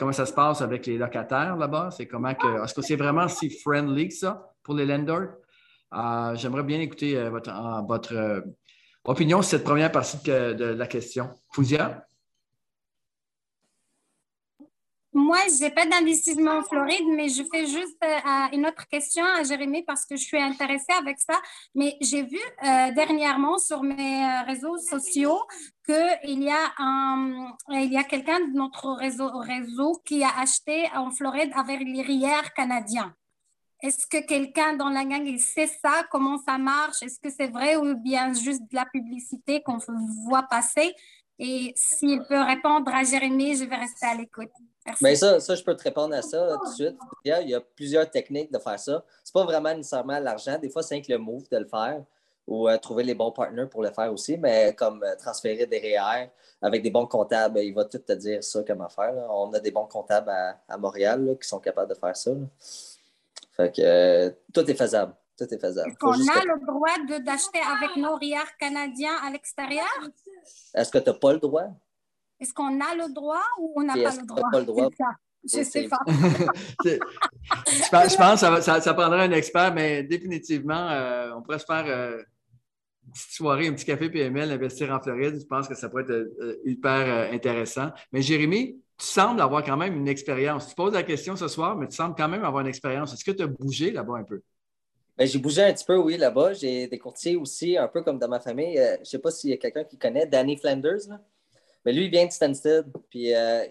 comment 0.00 0.12
ça 0.12 0.26
se 0.26 0.32
passe 0.32 0.62
avec 0.62 0.86
les 0.86 0.98
locataires 0.98 1.56
là-bas, 1.56 1.90
c'est 1.92 2.08
comment 2.08 2.34
que. 2.34 2.64
Est-ce 2.64 2.74
que 2.74 2.82
c'est 2.82 2.96
vraiment 2.96 3.28
si 3.28 3.50
friendly 3.50 4.08
que 4.08 4.14
ça 4.14 4.52
pour 4.64 4.74
les 4.74 4.84
lenders? 4.84 5.28
J'aimerais 6.34 6.64
bien 6.64 6.80
écouter 6.80 7.22
votre, 7.30 7.52
votre 7.86 8.42
opinion 9.04 9.42
sur 9.42 9.50
cette 9.50 9.64
première 9.64 9.92
partie 9.92 10.18
de, 10.24 10.54
de 10.54 10.64
la 10.64 10.88
question. 10.88 11.30
Fouzia? 11.52 12.04
Moi, 15.14 15.38
je 15.48 15.64
n'ai 15.64 15.70
pas 15.70 15.86
d'investissement 15.86 16.58
en 16.58 16.62
Floride, 16.62 17.06
mais 17.16 17.30
je 17.30 17.42
fais 17.50 17.66
juste 17.66 17.96
euh, 18.04 18.46
une 18.52 18.66
autre 18.66 18.86
question 18.88 19.24
à 19.24 19.42
Jérémy 19.42 19.82
parce 19.82 20.04
que 20.04 20.16
je 20.16 20.22
suis 20.22 20.38
intéressée 20.38 20.92
avec 20.98 21.18
ça. 21.18 21.34
Mais 21.74 21.96
j'ai 22.02 22.24
vu 22.24 22.38
euh, 22.38 22.92
dernièrement 22.92 23.58
sur 23.58 23.82
mes 23.82 24.24
euh, 24.24 24.42
réseaux 24.46 24.76
sociaux 24.76 25.40
qu'il 25.86 26.42
y 26.42 26.50
a, 26.50 26.72
un, 26.76 27.56
il 27.70 27.96
a 27.96 28.04
quelqu'un 28.04 28.40
de 28.40 28.52
notre 28.52 28.92
réseau, 28.92 29.30
réseau 29.38 30.02
qui 30.04 30.22
a 30.22 30.38
acheté 30.38 30.86
en 30.94 31.10
Floride 31.10 31.52
avec 31.54 31.80
les 31.80 32.02
rivières 32.02 32.52
canadiens. 32.52 33.14
Est-ce 33.80 34.06
que 34.06 34.26
quelqu'un 34.26 34.74
dans 34.74 34.90
la 34.90 35.04
gang 35.04 35.38
sait 35.38 35.70
ça, 35.82 36.02
comment 36.10 36.36
ça 36.36 36.58
marche? 36.58 37.02
Est-ce 37.02 37.18
que 37.20 37.30
c'est 37.30 37.46
vrai 37.46 37.76
ou 37.76 37.94
bien 37.94 38.34
juste 38.34 38.62
de 38.70 38.74
la 38.74 38.84
publicité 38.84 39.62
qu'on 39.62 39.78
voit 40.26 40.42
passer? 40.42 40.92
Et 41.38 41.72
s'il 41.76 42.22
peut 42.24 42.42
répondre 42.42 42.92
à 42.92 43.04
Jérémy, 43.04 43.56
je 43.56 43.64
vais 43.64 43.76
rester 43.76 44.06
à 44.06 44.14
l'écoute. 44.14 44.50
Mais 45.00 45.16
ça, 45.16 45.40
ça, 45.40 45.54
je 45.54 45.62
peux 45.62 45.76
te 45.76 45.82
répondre 45.82 46.14
à 46.14 46.22
ça 46.22 46.56
tout 46.62 46.70
de 46.70 46.74
suite. 46.74 46.98
Il 47.24 47.48
y 47.48 47.54
a 47.54 47.60
plusieurs 47.60 48.10
techniques 48.10 48.52
de 48.52 48.58
faire 48.58 48.78
ça. 48.78 49.04
Ce 49.24 49.30
n'est 49.30 49.32
pas 49.32 49.44
vraiment 49.44 49.74
nécessairement 49.74 50.18
l'argent. 50.18 50.58
Des 50.58 50.70
fois, 50.70 50.82
c'est 50.82 51.00
que 51.00 51.12
le 51.12 51.18
move 51.18 51.48
de 51.50 51.58
le 51.58 51.66
faire 51.66 52.02
ou 52.48 52.66
euh, 52.66 52.78
trouver 52.78 53.04
les 53.04 53.14
bons 53.14 53.30
partenaires 53.30 53.68
pour 53.68 53.82
le 53.82 53.90
faire 53.90 54.10
aussi, 54.10 54.38
mais 54.38 54.74
comme 54.74 55.02
euh, 55.02 55.14
transférer 55.16 55.66
des 55.66 55.78
REER 55.78 56.30
avec 56.62 56.82
des 56.82 56.90
bons 56.90 57.06
comptables, 57.06 57.60
il 57.60 57.74
va 57.74 57.84
tout 57.84 57.98
te 57.98 58.12
dire 58.14 58.42
ça 58.42 58.62
comme 58.64 58.84
faire. 58.88 59.14
On 59.30 59.52
a 59.52 59.60
des 59.60 59.70
bons 59.70 59.86
comptables 59.86 60.30
à, 60.30 60.78
Montréal 60.78 61.36
qui 61.40 61.46
sont 61.46 61.60
capables 61.60 61.90
de 61.90 61.94
faire 61.94 62.16
ça. 62.16 62.30
Fait 63.52 63.70
que 63.70 63.82
euh, 63.82 64.30
tout 64.52 64.68
est 64.68 64.74
faisable. 64.74 65.14
Tout 65.36 65.52
est 65.52 65.60
faisable. 65.60 65.90
Est-ce 65.90 65.98
qu'on 65.98 66.10
a 66.10 66.42
le 66.42 66.66
droit 66.66 67.18
d'acheter 67.20 67.60
avec 67.60 67.96
nos 67.96 68.16
REER 68.16 68.48
canadiens 68.58 69.16
à 69.22 69.30
l'extérieur? 69.30 69.86
Est-ce 70.74 70.90
que 70.90 70.98
tu 70.98 71.10
n'as 71.10 71.16
pas 71.16 71.34
le 71.34 71.38
droit? 71.38 71.68
Est-ce 72.40 72.54
qu'on 72.54 72.80
a 72.80 72.94
le 72.94 73.12
droit 73.12 73.42
ou 73.58 73.74
on 73.76 73.82
n'a 73.82 73.94
pas, 73.94 74.16
le 74.16 74.26
droit? 74.26 74.50
pas 74.50 74.60
le 74.60 74.66
droit? 74.66 74.88
Je 75.44 75.62
sais 75.62 75.88
pas. 75.88 76.00
je 76.04 78.16
pense 78.16 78.40
que 78.40 78.60
ça, 78.60 78.80
ça, 78.80 78.94
prendrait 78.94 79.22
un 79.22 79.30
expert, 79.30 79.72
mais 79.72 80.02
définitivement, 80.02 80.90
euh, 80.90 81.30
on 81.36 81.42
pourrait 81.42 81.60
se 81.60 81.64
faire 81.64 81.84
euh, 81.86 82.18
une 83.06 83.12
petite 83.12 83.30
soirée, 83.30 83.68
un 83.68 83.72
petit 83.72 83.86
café 83.86 84.10
PML, 84.10 84.50
investir 84.50 84.92
en 84.92 85.00
Floride. 85.00 85.38
Je 85.40 85.46
pense 85.46 85.68
que 85.68 85.74
ça 85.74 85.88
pourrait 85.88 86.02
être 86.02 86.10
euh, 86.10 86.60
hyper 86.64 87.32
intéressant. 87.32 87.90
Mais 88.12 88.20
Jérémy, 88.20 88.82
tu 88.98 89.06
sembles 89.06 89.40
avoir 89.40 89.64
quand 89.64 89.76
même 89.76 89.94
une 89.94 90.08
expérience. 90.08 90.68
Tu 90.68 90.74
poses 90.74 90.92
la 90.92 91.04
question 91.04 91.36
ce 91.36 91.48
soir, 91.48 91.76
mais 91.76 91.86
tu 91.86 91.94
sembles 91.94 92.16
quand 92.16 92.28
même 92.28 92.44
avoir 92.44 92.62
une 92.62 92.68
expérience. 92.68 93.14
Est-ce 93.14 93.24
que 93.24 93.30
tu 93.30 93.44
as 93.44 93.46
bougé 93.46 93.92
là-bas 93.92 94.18
un 94.18 94.24
peu? 94.24 94.42
Ben, 95.18 95.26
j'ai 95.26 95.40
bougé 95.40 95.62
un 95.62 95.72
petit 95.72 95.84
peu, 95.84 95.96
oui, 95.96 96.16
là-bas. 96.16 96.52
J'ai 96.52 96.86
des 96.86 96.98
courtiers 96.98 97.34
aussi, 97.34 97.76
un 97.76 97.88
peu 97.88 98.02
comme 98.02 98.20
dans 98.20 98.28
ma 98.28 98.38
famille. 98.38 98.78
Euh, 98.78 98.94
je 98.96 99.00
ne 99.00 99.04
sais 99.04 99.18
pas 99.18 99.32
s'il 99.32 99.50
y 99.50 99.52
a 99.52 99.56
quelqu'un 99.56 99.82
qui 99.82 99.98
connaît 99.98 100.26
Danny 100.26 100.56
Flanders. 100.56 101.08
Mais 101.88 101.94
lui, 101.94 102.04
il 102.04 102.10
vient 102.10 102.26
de 102.26 102.30
Stansted. 102.30 102.84
Puis 103.08 103.34
euh, 103.34 103.64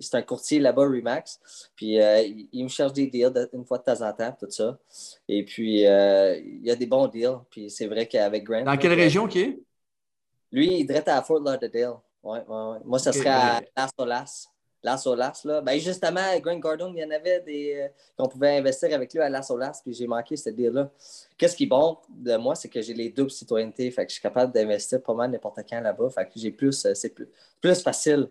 c'est 0.00 0.14
un 0.14 0.22
courtier 0.22 0.58
là-bas, 0.58 0.84
Remax. 0.84 1.70
Puis 1.76 2.00
euh, 2.00 2.22
il, 2.50 2.64
me 2.64 2.68
cherche 2.68 2.94
des 2.94 3.08
deals 3.08 3.46
une 3.52 3.66
fois 3.66 3.76
de 3.76 3.82
temps 3.82 4.00
en 4.00 4.10
temps, 4.14 4.34
tout 4.40 4.50
ça. 4.50 4.78
Et 5.28 5.44
puis 5.44 5.80
il 5.82 6.60
y 6.62 6.70
a 6.70 6.76
des 6.76 6.86
bons 6.86 7.08
deals. 7.08 7.40
Puis 7.50 7.68
c'est 7.68 7.86
vrai 7.86 8.06
qu'avec 8.06 8.44
Grant. 8.44 8.64
Dans 8.64 8.78
quelle 8.78 8.94
région 8.94 9.28
qui 9.28 9.40
est? 9.40 9.58
Lui, 10.50 10.80
il 10.80 10.86
dirait 10.86 11.06
à 11.06 11.22
Fort 11.22 11.40
Lauderdale. 11.40 11.96
Ouais, 12.22 12.38
ouais, 12.48 12.78
Moi, 12.86 12.98
ça 12.98 13.12
serait 13.12 13.28
à 13.28 13.60
Las 13.76 13.90
Olas. 13.98 14.48
Las 14.82 15.06
Olas, 15.06 15.42
là. 15.44 15.60
Ben, 15.60 15.78
justement, 15.78 16.38
Grant 16.40 16.58
Gardon, 16.58 16.92
il 16.94 17.00
y 17.00 17.04
en 17.04 17.10
avait 17.10 17.40
des 17.40 17.74
euh, 17.74 17.88
qu'on 18.16 18.28
pouvait 18.28 18.58
investir 18.58 18.94
avec 18.94 19.12
lui 19.12 19.20
à 19.20 19.28
Las 19.28 19.50
Olas, 19.50 19.80
puis 19.82 19.92
j'ai 19.92 20.06
manqué 20.06 20.36
ce 20.36 20.50
deal-là. 20.50 20.90
Qu'est-ce 21.36 21.56
qui 21.56 21.64
est 21.64 21.68
bon 21.68 21.98
de 22.08 22.36
moi, 22.36 22.54
c'est 22.54 22.68
que 22.68 22.80
j'ai 22.80 22.94
les 22.94 23.10
doubles 23.10 23.30
citoyennetés, 23.30 23.90
fait 23.90 24.04
que 24.04 24.10
je 24.10 24.14
suis 24.14 24.22
capable 24.22 24.52
d'investir 24.52 25.02
pas 25.02 25.14
mal 25.14 25.30
n'importe 25.30 25.60
quand 25.68 25.80
là-bas, 25.80 26.10
fait 26.10 26.24
que 26.26 26.32
j'ai 26.36 26.52
plus, 26.52 26.84
euh, 26.86 26.94
c'est 26.94 27.10
plus, 27.10 27.28
plus 27.60 27.82
facile. 27.82 28.28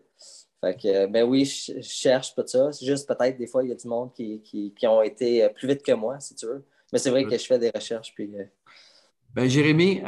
Fait 0.62 0.76
que, 0.76 0.88
euh, 0.88 1.08
ben 1.08 1.24
oui, 1.24 1.45
je, 1.45 1.82
cherche 1.82 2.34
pas 2.34 2.45
ça. 2.48 2.72
C'est 2.72 2.86
juste 2.86 3.08
peut-être 3.08 3.38
des 3.38 3.48
fois, 3.48 3.64
il 3.64 3.70
y 3.70 3.72
a 3.72 3.76
du 3.76 3.88
monde 3.88 4.12
qui, 4.14 4.41
qui, 4.41 4.74
qui, 4.74 4.88
ont 4.88 5.02
été 5.02 5.48
plus 5.50 5.68
vite 5.68 5.84
que 5.84 5.91
moi, 5.91 6.20
si 6.20 6.34
tu 6.34 6.48
veux. 6.48 6.66
Mais 6.91 7.00
c'est 7.00 7.10
vrai 7.10 7.26
que 7.26 7.38
je 7.38 7.45
fais 7.45 7.60
des 7.60 7.70
recherches. 7.70 8.14
Puis, 8.16 8.32
ben, 9.36 9.48
Jérémy, 9.48 10.02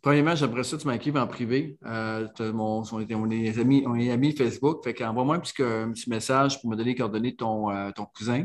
Premièrement, 0.00 0.36
j'aimerais 0.36 0.62
ça 0.62 0.78
tu 0.78 0.86
m'écrives 0.86 1.16
en 1.16 1.26
privé. 1.26 1.76
Euh, 1.84 2.28
mon, 2.52 2.84
on, 2.92 3.30
est, 3.30 4.10
amis, 4.10 4.32
Facebook. 4.36 4.84
Fait 4.84 4.94
qu'envoie-moi 4.94 5.36
un 5.36 5.40
petit, 5.40 6.08
message 6.08 6.60
pour 6.60 6.70
me 6.70 6.76
donner 6.76 6.90
les 6.90 6.94
coordonnées 6.94 7.32
de 7.32 7.36
ton, 7.36 7.70
euh, 7.70 7.90
cousin. 8.16 8.44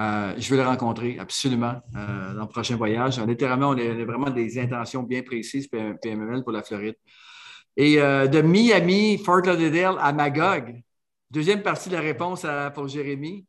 Euh, 0.00 0.34
je 0.36 0.50
veux 0.50 0.56
le 0.56 0.66
rencontrer 0.66 1.16
absolument 1.18 1.80
dans 1.92 2.40
le 2.40 2.48
prochain 2.48 2.76
voyage. 2.76 3.20
Littéralement, 3.20 3.70
on 3.70 3.78
a, 3.78 4.04
vraiment 4.04 4.30
des 4.30 4.58
intentions 4.58 5.04
bien 5.04 5.22
précises, 5.22 5.68
PMML 5.68 6.42
pour 6.42 6.52
la 6.52 6.62
Floride. 6.62 6.96
Et 7.76 7.96
de 7.96 8.40
Miami, 8.42 9.18
Fort 9.18 9.42
Lauderdale 9.42 9.96
à 10.00 10.12
Magog. 10.12 10.82
Deuxième 11.30 11.62
partie 11.62 11.88
de 11.88 11.94
la 11.94 12.00
réponse 12.00 12.44
pour 12.74 12.88
Jérémy. 12.88 13.46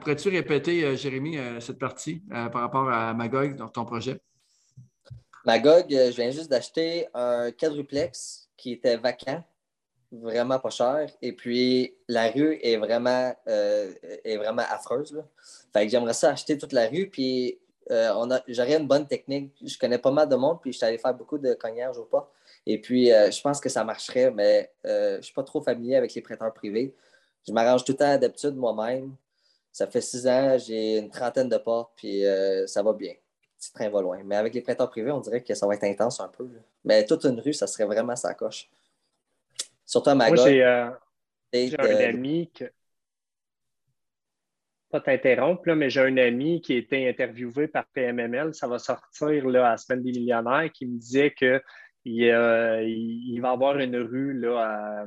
Pourrais-tu 0.00 0.28
répéter, 0.28 0.96
Jérémy, 0.96 1.38
cette 1.60 1.78
partie 1.78 2.22
par 2.30 2.60
rapport 2.60 2.90
à 2.90 3.14
Magog 3.14 3.56
dans 3.56 3.68
ton 3.68 3.86
projet? 3.86 4.20
Magog, 5.46 5.92
euh, 5.92 6.10
je 6.10 6.16
viens 6.16 6.30
juste 6.30 6.50
d'acheter 6.50 7.06
un 7.12 7.50
quadruplex 7.50 8.48
qui 8.56 8.72
était 8.72 8.96
vacant, 8.96 9.44
vraiment 10.10 10.58
pas 10.58 10.70
cher. 10.70 11.10
Et 11.20 11.32
puis, 11.34 11.94
la 12.08 12.30
rue 12.30 12.58
est 12.62 12.78
vraiment, 12.78 13.34
euh, 13.48 13.92
est 14.24 14.38
vraiment 14.38 14.62
affreuse. 14.70 15.22
Fait 15.70 15.84
que 15.84 15.90
j'aimerais 15.90 16.14
ça 16.14 16.30
acheter 16.30 16.56
toute 16.56 16.72
la 16.72 16.88
rue. 16.88 17.10
Puis, 17.10 17.58
euh, 17.90 18.38
j'aurais 18.48 18.76
une 18.76 18.86
bonne 18.86 19.06
technique. 19.06 19.52
Je 19.62 19.76
connais 19.76 19.98
pas 19.98 20.10
mal 20.10 20.30
de 20.30 20.36
monde, 20.36 20.60
puis 20.62 20.72
je 20.72 20.78
suis 20.78 20.86
allé 20.86 20.96
faire 20.96 21.12
beaucoup 21.12 21.36
de 21.36 21.52
cognage 21.52 21.98
au 21.98 22.04
pas. 22.04 22.32
Et 22.64 22.80
puis, 22.80 23.08
je 23.08 23.40
pense 23.42 23.60
que 23.60 23.68
ça 23.68 23.84
marcherait, 23.84 24.30
mais 24.30 24.72
je 24.84 25.20
suis 25.20 25.34
pas 25.34 25.42
trop 25.42 25.60
familier 25.60 25.96
avec 25.96 26.14
les 26.14 26.22
prêteurs 26.22 26.54
privés. 26.54 26.94
Je 27.46 27.52
m'arrange 27.52 27.84
tout 27.84 27.92
le 27.92 27.98
temps 27.98 28.16
d'habitude 28.16 28.56
moi-même. 28.56 29.14
Ça 29.70 29.86
fait 29.86 30.00
six 30.00 30.26
ans, 30.26 30.56
j'ai 30.56 30.96
une 30.96 31.10
trentaine 31.10 31.50
de 31.50 31.58
portes, 31.58 31.92
puis 31.96 32.22
ça 32.66 32.82
va 32.82 32.94
bien 32.94 33.12
petit 33.64 33.72
train 33.72 33.88
va 33.88 34.00
loin. 34.00 34.20
Mais 34.24 34.36
avec 34.36 34.54
les 34.54 34.60
prêteurs 34.60 34.90
privés, 34.90 35.10
on 35.10 35.20
dirait 35.20 35.42
que 35.42 35.54
ça 35.54 35.66
va 35.66 35.74
être 35.74 35.84
intense 35.84 36.20
un 36.20 36.28
peu. 36.28 36.48
Mais 36.84 37.04
toute 37.04 37.24
une 37.24 37.40
rue, 37.40 37.52
ça 37.52 37.66
serait 37.66 37.84
vraiment 37.84 38.16
sa 38.16 38.34
coche. 38.34 38.68
Surtout 39.86 40.10
à 40.10 40.14
Magog. 40.14 40.38
Moi, 40.38 40.48
j'ai 40.48 40.64
euh, 40.64 40.90
un 41.78 41.96
ami 42.08 42.50
que. 42.52 42.64
Pas 44.90 45.00
t'interrompre, 45.00 45.72
mais 45.72 45.90
j'ai 45.90 46.02
un 46.02 46.16
ami 46.18 46.60
qui 46.60 46.74
a 46.74 46.76
été 46.76 47.08
interviewé 47.08 47.66
par 47.66 47.84
PMML. 47.86 48.54
Ça 48.54 48.68
va 48.68 48.78
sortir 48.78 49.46
là, 49.48 49.66
à 49.66 49.70
la 49.72 49.76
semaine 49.76 50.02
des 50.02 50.12
millionnaires 50.12 50.70
qui 50.72 50.86
me 50.86 50.96
disait 50.98 51.32
qu'il 51.32 51.60
euh, 52.32 52.82
il 52.86 53.40
va 53.40 53.50
avoir 53.50 53.78
une 53.78 53.96
rue 53.96 54.38
là, 54.38 54.60
à 54.60 55.06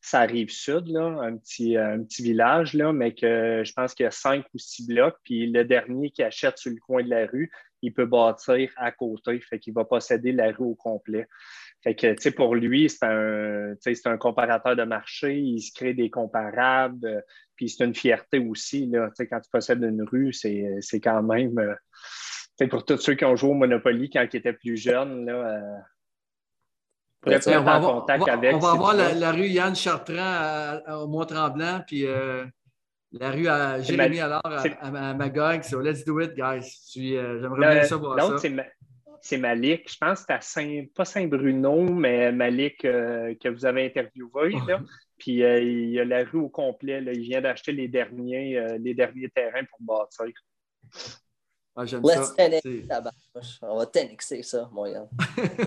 sa 0.00 0.22
rive 0.22 0.50
sud, 0.50 0.88
là, 0.88 1.04
un, 1.22 1.36
petit, 1.36 1.76
un 1.76 2.02
petit 2.02 2.22
village, 2.22 2.74
là, 2.74 2.92
mais 2.92 3.14
que 3.14 3.62
je 3.64 3.72
pense 3.72 3.94
qu'il 3.94 4.04
y 4.04 4.06
a 4.06 4.10
cinq 4.10 4.44
ou 4.54 4.58
six 4.58 4.86
blocs. 4.86 5.16
Puis 5.22 5.46
le 5.46 5.64
dernier 5.64 6.10
qui 6.10 6.22
achète 6.22 6.58
sur 6.58 6.72
le 6.72 6.78
coin 6.80 7.04
de 7.04 7.10
la 7.10 7.26
rue, 7.26 7.50
il 7.82 7.92
peut 7.92 8.06
bâtir 8.06 8.70
à 8.76 8.92
côté, 8.92 9.40
fait 9.40 9.58
qu'il 9.58 9.74
va 9.74 9.84
posséder 9.84 10.32
la 10.32 10.46
rue 10.52 10.66
au 10.66 10.74
complet. 10.74 11.26
Fait 11.82 11.94
que, 11.94 12.08
tu 12.08 12.22
sais, 12.22 12.30
pour 12.32 12.54
lui, 12.54 12.90
c'est 12.90 13.04
un, 13.04 13.74
un 14.04 14.16
comparateur 14.16 14.74
de 14.74 14.82
marché, 14.82 15.38
il 15.38 15.60
se 15.60 15.72
crée 15.72 15.94
des 15.94 16.10
comparables, 16.10 17.06
euh, 17.06 17.20
puis 17.54 17.68
c'est 17.68 17.84
une 17.84 17.94
fierté 17.94 18.38
aussi, 18.38 18.86
là, 18.86 19.08
tu 19.08 19.16
sais, 19.16 19.28
quand 19.28 19.40
tu 19.40 19.50
possèdes 19.50 19.82
une 19.82 20.02
rue, 20.02 20.32
c'est 20.32 21.00
quand 21.00 21.22
même, 21.22 21.58
euh, 21.58 22.66
pour 22.68 22.84
tous 22.84 22.98
ceux 22.98 23.14
qui 23.14 23.24
ont 23.24 23.36
joué 23.36 23.50
au 23.50 23.54
Monopoly 23.54 24.10
quand 24.10 24.26
ils 24.32 24.36
étaient 24.36 24.52
plus 24.52 24.76
jeunes, 24.76 25.26
là, 25.26 25.32
euh, 25.32 25.78
on, 27.26 27.30
va 27.30 27.74
avoir, 27.74 28.06
on 28.08 28.58
va 28.58 28.70
avoir 28.70 28.94
la, 28.94 29.32
rue 29.32 29.48
Yann 29.48 29.74
Chartrand 29.74 30.80
au 30.88 31.08
Mont-Tremblant, 31.08 31.82
puis 31.86 32.06
la 33.12 33.30
rue 33.30 33.48
à 33.48 33.80
Jérémy 33.80 34.20
alors 34.20 34.42
à, 34.44 35.14
Magog. 35.14 35.62
So 35.62 35.80
let's 35.80 36.04
do 36.04 36.20
it, 36.20 36.34
guys. 36.34 36.70
Euh, 36.96 37.40
j'aimerais 37.40 37.74
bien 37.74 37.82
ça 37.84 37.96
voir 37.96 38.38
ça. 38.40 38.48
C'est 39.20 39.38
Malik. 39.38 39.90
Je 39.90 39.96
pense 39.98 40.20
que 40.20 40.26
c'est 40.28 40.34
à 40.34 40.40
Saint, 40.40 40.84
pas 40.94 41.04
Saint-Bruno, 41.04 41.82
mais 41.82 42.30
Malik 42.30 42.84
euh, 42.84 43.34
que 43.42 43.48
vous 43.48 43.66
avez 43.66 43.86
interviewé. 43.86 44.52
Là. 44.66 44.80
Puis 45.18 45.42
euh, 45.42 45.60
il 45.60 45.90
y 45.90 46.00
a 46.00 46.04
la 46.04 46.22
rue 46.24 46.38
au 46.38 46.48
complet. 46.48 47.00
Là. 47.00 47.12
Il 47.12 47.22
vient 47.22 47.40
d'acheter 47.40 47.72
les 47.72 47.88
derniers, 47.88 48.76
les 48.78 48.94
derniers 48.94 49.28
terrains 49.30 49.64
pour 49.64 49.80
bâtir. 49.80 50.32
Ah, 51.74 51.84
j'aime 51.84 52.02
Let's 52.02 52.34
ça. 52.36 53.02
On 53.62 53.78
va 53.78 53.86
t'annexer 53.86 54.42
ça, 54.42 54.68
moyen. 54.72 55.08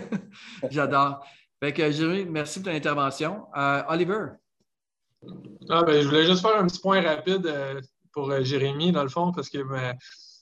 J'adore. 0.69 1.25
Fait 1.61 1.73
que, 1.73 1.91
Jérémy, 1.91 2.25
merci 2.29 2.59
pour 2.59 2.71
ton 2.71 2.77
intervention. 2.77 3.47
Oliver. 3.87 4.27
Ah, 5.69 5.83
ben, 5.83 6.01
je 6.01 6.07
voulais 6.07 6.25
juste 6.25 6.41
faire 6.41 6.57
un 6.57 6.67
petit 6.67 6.79
point 6.79 7.01
rapide 7.01 7.45
euh, 7.45 7.79
pour 8.11 8.31
euh, 8.31 8.43
Jérémy, 8.43 8.91
dans 8.91 9.03
le 9.03 9.09
fond, 9.09 9.31
parce 9.31 9.49
que 9.49 9.59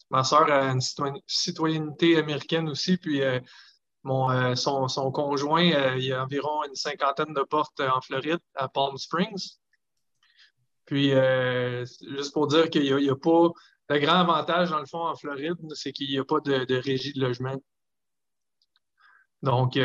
ma, 0.09 0.23
soeur 0.23 0.49
a 0.51 0.71
une 0.71 0.81
citoyenneté 1.27 2.17
américaine 2.17 2.69
aussi, 2.69 2.97
puis 2.97 3.21
euh, 3.21 3.39
mon, 4.03 4.55
son, 4.55 5.11
conjoint, 5.11 5.95
il 5.97 6.05
y 6.05 6.13
a 6.13 6.23
environ 6.23 6.63
une 6.63 6.75
cinquantaine 6.75 7.33
de 7.33 7.41
portes 7.41 7.79
en 7.81 7.99
Floride, 8.01 8.39
à 8.55 8.69
Palm 8.69 8.97
Springs. 8.97 9.57
Puis, 10.85 11.11
juste 11.11 12.33
pour 12.33 12.47
dire 12.47 12.69
qu'il 12.69 12.83
n'y 12.83 13.09
a, 13.09 13.15
pas. 13.15 13.49
Le 13.89 13.99
grand 13.99 14.21
avantage, 14.21 14.69
dans 14.69 14.79
le 14.79 14.85
fond, 14.85 15.05
en 15.05 15.15
Floride, 15.15 15.57
c'est 15.73 15.91
qu'il 15.91 16.09
n'y 16.09 16.17
a 16.17 16.23
pas 16.23 16.39
de, 16.39 16.75
régie 16.81 17.13
de 17.13 17.21
logement. 17.21 17.61
Donc, 19.43 19.77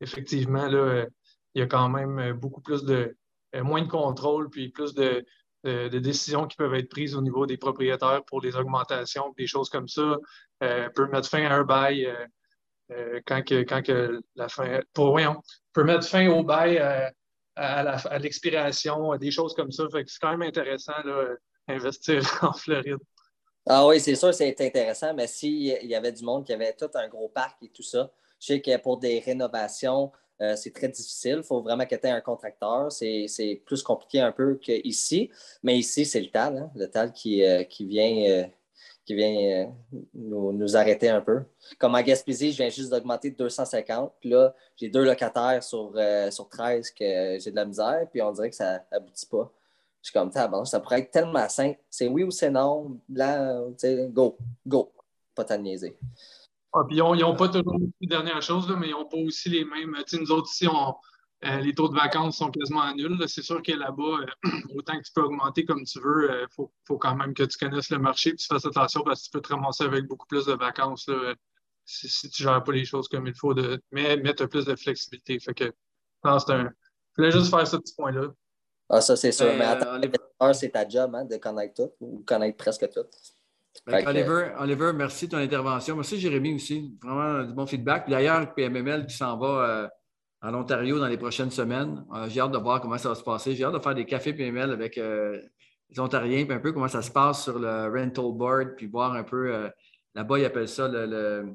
effectivement, 0.00 0.66
là, 0.68 1.06
il 1.54 1.58
y 1.58 1.62
a 1.62 1.66
quand 1.66 1.88
même 1.88 2.32
beaucoup 2.34 2.60
plus 2.60 2.84
de, 2.84 3.14
moins 3.62 3.82
de 3.82 3.88
contrôle, 3.88 4.50
puis 4.50 4.68
plus 4.68 4.94
de, 4.94 5.24
décisions 5.98 6.46
qui 6.46 6.56
peuvent 6.56 6.74
être 6.74 6.88
prises 6.88 7.14
au 7.14 7.22
niveau 7.22 7.46
des 7.46 7.56
propriétaires 7.56 8.22
pour 8.26 8.40
les 8.40 8.54
augmentations, 8.56 9.32
des 9.38 9.46
choses 9.46 9.70
comme 9.70 9.88
ça, 9.88 10.16
euh, 10.62 10.88
peut 10.90 11.06
mettre 11.06 11.28
fin 11.28 11.44
à 11.44 11.54
un 11.54 11.64
bail 11.64 12.12
euh, 12.90 13.20
quand, 13.26 13.42
que, 13.42 13.62
quand 13.62 13.82
que 13.82 14.20
la 14.34 14.48
fin. 14.48 14.80
Pour, 14.92 15.10
voyons, 15.10 15.40
peut 15.72 15.84
mettre 15.84 16.06
fin 16.06 16.28
au 16.28 16.42
bail 16.42 16.78
à, 17.56 18.18
l'expiration, 18.18 19.16
des 19.16 19.30
choses 19.30 19.54
comme 19.54 19.70
ça. 19.72 19.84
c'est 19.90 20.04
quand 20.20 20.30
même 20.32 20.42
intéressant 20.42 20.92
d'investir 21.68 22.22
en 22.42 22.52
Floride. 22.52 22.98
Ah 23.66 23.86
oui, 23.86 23.98
c'est 23.98 24.14
sûr, 24.14 24.34
c'est 24.34 24.54
intéressant, 24.60 25.14
mais 25.14 25.26
s'il 25.26 25.62
y 25.86 25.94
avait 25.94 26.12
du 26.12 26.22
monde 26.22 26.44
qui 26.44 26.52
avait 26.52 26.74
tout 26.74 26.90
un 26.94 27.08
gros 27.08 27.30
parc 27.30 27.62
et 27.62 27.70
tout 27.70 27.82
ça, 27.82 28.10
je 28.38 28.46
sais 28.46 28.60
que 28.60 28.76
pour 28.76 28.98
des 28.98 29.20
rénovations, 29.20 30.12
euh, 30.40 30.56
c'est 30.56 30.72
très 30.72 30.88
difficile. 30.88 31.38
Il 31.38 31.42
faut 31.42 31.62
vraiment 31.62 31.86
que 31.86 31.94
tu 31.94 32.06
aies 32.06 32.10
un 32.10 32.20
contracteur. 32.20 32.90
C'est 32.90 33.62
plus 33.64 33.82
compliqué 33.82 34.20
un 34.20 34.32
peu 34.32 34.56
qu'ici. 34.56 35.30
Mais 35.62 35.78
ici, 35.78 36.04
c'est 36.04 36.20
le 36.20 36.30
TAL, 36.30 36.58
hein, 36.58 36.70
le 36.74 36.86
TAL 36.88 37.12
qui, 37.12 37.44
euh, 37.44 37.62
qui 37.64 37.86
vient, 37.86 38.30
euh, 38.30 38.44
qui 39.04 39.14
vient 39.14 39.72
nous, 40.14 40.76
arrêter 40.76 41.08
un 41.08 41.20
peu. 41.20 41.42
Comme 41.78 41.94
à 41.94 42.02
Gaspésie, 42.02 42.52
je 42.52 42.56
viens 42.56 42.70
juste 42.70 42.90
d'augmenter 42.90 43.30
de 43.30 43.36
250. 43.36 44.12
Puis 44.20 44.30
là, 44.30 44.54
j'ai 44.76 44.88
deux 44.88 45.04
locataires 45.04 45.62
sur, 45.62 45.92
sur 46.30 46.48
13 46.48 46.90
que 46.90 47.38
j'ai 47.38 47.50
de 47.50 47.56
la 47.56 47.64
misère. 47.64 48.06
Puis 48.10 48.22
on 48.22 48.32
dirait 48.32 48.50
que 48.50 48.56
ça 48.56 48.84
n'aboutit 48.90 49.26
pas. 49.26 49.52
Je 50.02 50.10
suis 50.10 50.18
comme, 50.18 50.30
ça 50.32 50.80
pourrait 50.80 51.00
être 51.00 51.10
tellement 51.10 51.48
simple. 51.48 51.78
C'est 51.88 52.08
oui 52.08 52.24
ou 52.24 52.30
c'est 52.30 52.50
non, 52.50 52.98
blanc, 53.08 53.72
go, 54.10 54.36
go. 54.66 54.92
Pas 55.34 55.44
t'en 55.44 55.58
niaiser. 55.58 55.96
Ah, 56.76 56.82
puis 56.88 56.96
ils 56.96 57.00
n'ont 57.00 57.36
pas 57.36 57.48
toujours 57.48 57.78
les 58.00 58.06
dernières 58.08 58.42
choses, 58.42 58.68
mais 58.76 58.88
ils 58.88 58.92
n'ont 58.92 59.06
pas 59.06 59.16
aussi 59.18 59.48
les 59.48 59.64
mêmes. 59.64 59.96
nous 60.12 60.30
autres 60.32 60.50
ici, 60.50 60.66
euh, 60.66 61.58
les 61.60 61.72
taux 61.72 61.88
de 61.88 61.94
vacances 61.94 62.38
sont 62.38 62.50
quasiment 62.50 62.92
nuls. 62.94 63.22
C'est 63.28 63.42
sûr 63.42 63.62
que 63.62 63.70
là-bas, 63.72 64.02
euh, 64.02 64.26
autant 64.74 64.98
que 64.98 65.04
tu 65.04 65.12
peux 65.14 65.22
augmenter 65.22 65.64
comme 65.64 65.84
tu 65.84 66.00
veux, 66.00 66.28
il 66.28 66.34
euh, 66.34 66.46
faut, 66.50 66.98
quand 66.98 67.14
même 67.14 67.32
que 67.32 67.44
tu 67.44 67.58
connaisses 67.58 67.90
le 67.90 67.98
marché 67.98 68.30
et 68.30 68.34
tu 68.34 68.46
fasses 68.46 68.64
attention 68.66 69.02
parce 69.04 69.20
que 69.20 69.24
tu 69.26 69.30
peux 69.30 69.40
te 69.40 69.52
ramasser 69.52 69.84
avec 69.84 70.06
beaucoup 70.06 70.26
plus 70.26 70.46
de 70.46 70.54
vacances 70.54 71.08
si, 71.84 72.30
tu 72.30 72.42
ne 72.42 72.48
gères 72.48 72.64
pas 72.64 72.72
les 72.72 72.84
choses 72.84 73.06
comme 73.06 73.28
il 73.28 73.34
faut. 73.34 73.54
De, 73.54 73.80
mais, 73.92 74.20
tu 74.34 74.42
as 74.42 74.48
plus 74.48 74.64
de 74.64 74.74
flexibilité. 74.74 75.38
Fait 75.38 75.54
que, 75.54 75.72
non, 76.24 76.40
c'est 76.40 76.52
un. 76.52 76.64
Je 76.64 77.22
voulais 77.22 77.30
juste 77.30 77.50
faire 77.50 77.66
ce 77.66 77.76
petit 77.76 77.94
point-là. 77.94 78.32
Ah, 78.88 79.00
ça, 79.00 79.14
c'est 79.14 79.30
sûr. 79.30 79.46
mais 79.56 79.64
attends, 79.64 80.00
c'est 80.54 80.70
ta 80.70 80.88
job 80.88 81.14
hein, 81.14 81.24
de 81.24 81.36
connaître 81.36 81.74
tout 81.74 81.92
ou 82.00 82.24
connaître 82.26 82.56
presque 82.56 82.88
tout. 82.90 83.06
Oliver, 83.86 84.92
merci 84.94 85.26
de 85.26 85.32
ton 85.32 85.38
intervention. 85.38 85.96
Merci 85.96 86.18
Jérémy 86.18 86.54
aussi. 86.54 86.96
Vraiment 87.02 87.42
du 87.42 87.52
bon 87.52 87.66
feedback. 87.66 88.08
D'ailleurs, 88.08 88.54
PMML 88.54 89.06
qui 89.06 89.16
s'en 89.16 89.36
va 89.36 89.46
euh, 89.46 89.88
en 90.42 90.54
Ontario 90.54 90.98
dans 90.98 91.08
les 91.08 91.18
prochaines 91.18 91.50
semaines. 91.50 92.04
Euh, 92.14 92.28
j'ai 92.28 92.40
hâte 92.40 92.52
de 92.52 92.58
voir 92.58 92.80
comment 92.80 92.98
ça 92.98 93.10
va 93.10 93.14
se 93.14 93.22
passer. 93.22 93.54
J'ai 93.54 93.64
hâte 93.64 93.74
de 93.74 93.78
faire 93.80 93.94
des 93.94 94.06
cafés 94.06 94.32
PML 94.32 94.70
avec 94.70 94.96
euh, 94.96 95.40
les 95.90 96.00
Ontariens, 96.00 96.44
puis 96.44 96.54
un 96.54 96.60
peu 96.60 96.72
comment 96.72 96.88
ça 96.88 97.02
se 97.02 97.10
passe 97.10 97.44
sur 97.44 97.58
le 97.58 97.88
rental 97.88 98.32
board, 98.32 98.76
puis 98.76 98.86
voir 98.86 99.12
un 99.12 99.24
peu. 99.24 99.70
Là-bas, 100.14 100.38
ils 100.38 100.44
appellent 100.44 100.68
ça 100.68 100.88
le, 100.88 101.54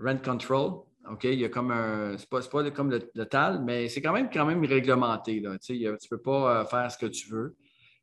rent 0.00 0.18
control. 0.18 0.82
OK, 1.10 1.24
il 1.24 1.38
y 1.40 1.44
a 1.44 1.48
comme 1.48 1.70
un. 1.70 2.18
C'est 2.18 2.28
pas, 2.28 2.40
pas 2.40 2.70
comme 2.70 2.90
le, 2.90 3.26
TAL, 3.26 3.62
mais 3.64 3.88
c'est 3.88 4.02
quand 4.02 4.12
même, 4.12 4.28
quand 4.30 4.44
même 4.44 4.64
réglementé. 4.64 5.40
Là. 5.40 5.58
Tu 5.58 5.78
ne 5.78 6.08
peux 6.10 6.20
pas 6.20 6.64
faire 6.66 6.90
ce 6.90 6.98
que 6.98 7.06
tu 7.06 7.30
veux. 7.30 7.56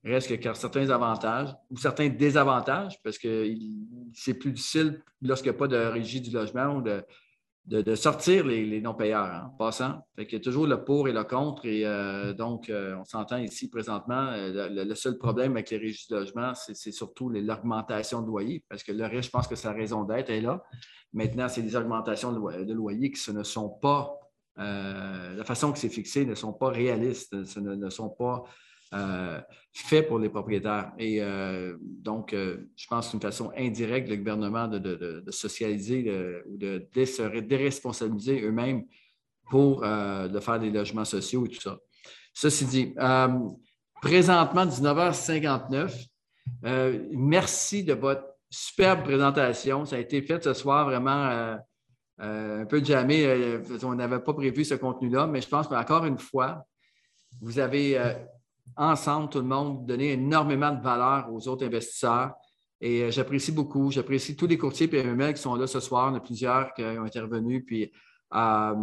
Reste 0.04 0.32
y 0.32 0.47
a 0.47 0.54
certains 0.56 0.89
avantages 0.89 1.49
ou 1.70 1.78
certains 1.78 2.10
désavantages 2.10 2.99
parce 3.04 3.20
que 3.20 3.54
c'est 4.14 4.34
plus 4.34 4.52
difficile 4.52 5.02
lorsqu'il 5.22 5.52
n'y 5.52 5.56
a 5.56 5.60
pas 5.60 5.68
de 5.68 5.78
régie 5.78 6.22
du 6.22 6.32
logement 6.32 6.82
de, 6.82 7.04
de, 7.66 7.95
sortir 7.95 8.45
les, 8.45 8.82
non-payeurs 8.82 9.26
hein, 9.26 9.52
en 9.54 9.58
passant. 9.58 10.06
il 10.18 10.32
y 10.32 10.36
a 10.36 10.39
toujours 10.39 10.68
le 10.68 10.84
pour 10.84 11.08
et 11.08 11.14
le 11.14 11.24
contre. 11.24 11.66
Et 11.66 11.86
euh, 11.86 12.34
donc, 12.34 12.70
euh, 12.70 12.95
on 12.99 13.06
s'entend 13.06 13.38
ici 13.38 13.70
présentement, 13.70 14.30
euh, 14.32 14.70
le, 14.70 14.95
seul 14.95 15.18
problème 15.18 15.54
avec 15.54 15.70
les 15.70 15.78
régies 15.78 16.08
du 16.08 16.16
logement, 16.16 16.54
c'est 16.56 16.91
surtout 16.91 17.30
l'augmentation 17.30 18.22
de 18.22 18.28
loyer 18.28 18.64
parce 18.68 18.84
que 18.84 18.91
le 18.91 19.06
reste, 19.06 19.26
je 19.26 19.30
pense 19.30 19.47
que 19.47 19.56
sa 19.56 19.72
raison 19.72 20.04
d'être 20.04 20.30
est 20.30 20.41
là. 20.41 20.64
Maintenant, 21.14 21.47
c'est 21.47 21.62
des 21.62 21.76
augmentations 21.76 22.32
de, 22.32 22.74
loyer 22.74 23.12
qui 23.12 23.32
ne 23.32 23.43
sont 23.43 23.70
pas, 23.70 24.18
la 24.56 25.43
façon 25.43 25.72
que 25.72 25.78
c'est 25.78 25.89
fixé 25.89 26.26
ne 26.26 26.36
sont 26.36 26.54
pas 26.54 26.70
réalistes, 26.70 27.43
ce 27.43 27.60
ne 27.60 27.89
sont 27.89 28.10
pas 28.10 28.43
euh, 28.94 29.39
fait 29.72 30.04
pour 30.04 30.20
les 30.20 30.28
propriétaires. 30.28 30.92
Et 30.98 31.22
euh, 31.22 31.78
donc, 31.80 32.34
euh, 32.34 32.70
je 32.76 32.88
pense 32.88 33.06
que 33.06 33.12
c'est 33.12 33.18
une 33.18 33.22
façon 33.22 33.50
indirecte 33.58 34.10
le 34.10 34.18
gouvernement 34.18 34.68
de, 34.68 35.24
socialiser 35.30 36.12
ou 36.50 36.58
de 36.58 36.86
se 37.06 37.39
déresponsabiliser 37.39 38.42
eux-mêmes 38.42 38.84
pour 39.50 39.82
de 39.82 40.39
faire 40.42 40.60
des 40.60 40.72
logements 40.72 41.06
sociaux 41.06 41.46
et 41.46 41.50
tout 41.50 41.62
ça. 41.62 41.78
Ceci 42.34 42.66
dit, 42.66 42.94
présentement, 44.02 44.66
19h59, 44.66 46.08
merci 47.14 47.86
de 47.86 47.94
votre 47.94 48.26
superbe 48.50 49.04
présentation. 49.04 49.86
Ça 49.86 49.96
a 49.96 50.00
été 50.00 50.22
fait 50.22 50.44
ce 50.44 50.54
soir 50.54 50.86
vraiment 50.86 51.58
un 52.18 52.66
peu 52.66 52.84
jamais. 52.84 53.58
on 53.84 53.96
n'avait 53.96 54.20
pas 54.20 54.34
prévu 54.34 54.66
ce 54.66 54.76
contenu-là, 54.76 55.28
mais 55.28 55.39
je 55.39 55.48
pense 55.48 55.70
qu'encore 55.70 56.06
une 56.06 56.20
fois, 56.20 56.66
vous 57.39 57.60
avez 57.60 57.98
ensemble, 58.78 59.30
tout 59.30 59.40
le 59.40 59.46
monde, 59.46 59.86
donner 59.86 60.14
énormément 60.14 60.72
de 60.72 60.82
valeur 60.82 61.32
aux 61.32 61.48
autres 61.48 61.66
investisseurs. 61.66 62.34
Et 62.82 63.04
euh, 63.04 63.12
j'apprécie 63.12 63.52
beaucoup. 63.52 63.92
J'apprécie 63.92 64.36
tous 64.36 64.48
les 64.48 64.58
courtiers 64.58 64.88
PMML 64.88 65.36
qui 65.36 65.42
sont 65.42 65.56
là 65.56 65.68
ce 65.68 65.80
soir. 65.80 66.08
Il 66.10 66.12
y 66.12 66.16
en 66.16 66.18
a 66.18 66.22
plusieurs 66.22 66.74
qui 66.74 66.84
ont 66.84 67.04
intervenu. 67.04 67.64
Puis, 67.64 67.92
euh, 68.34 68.74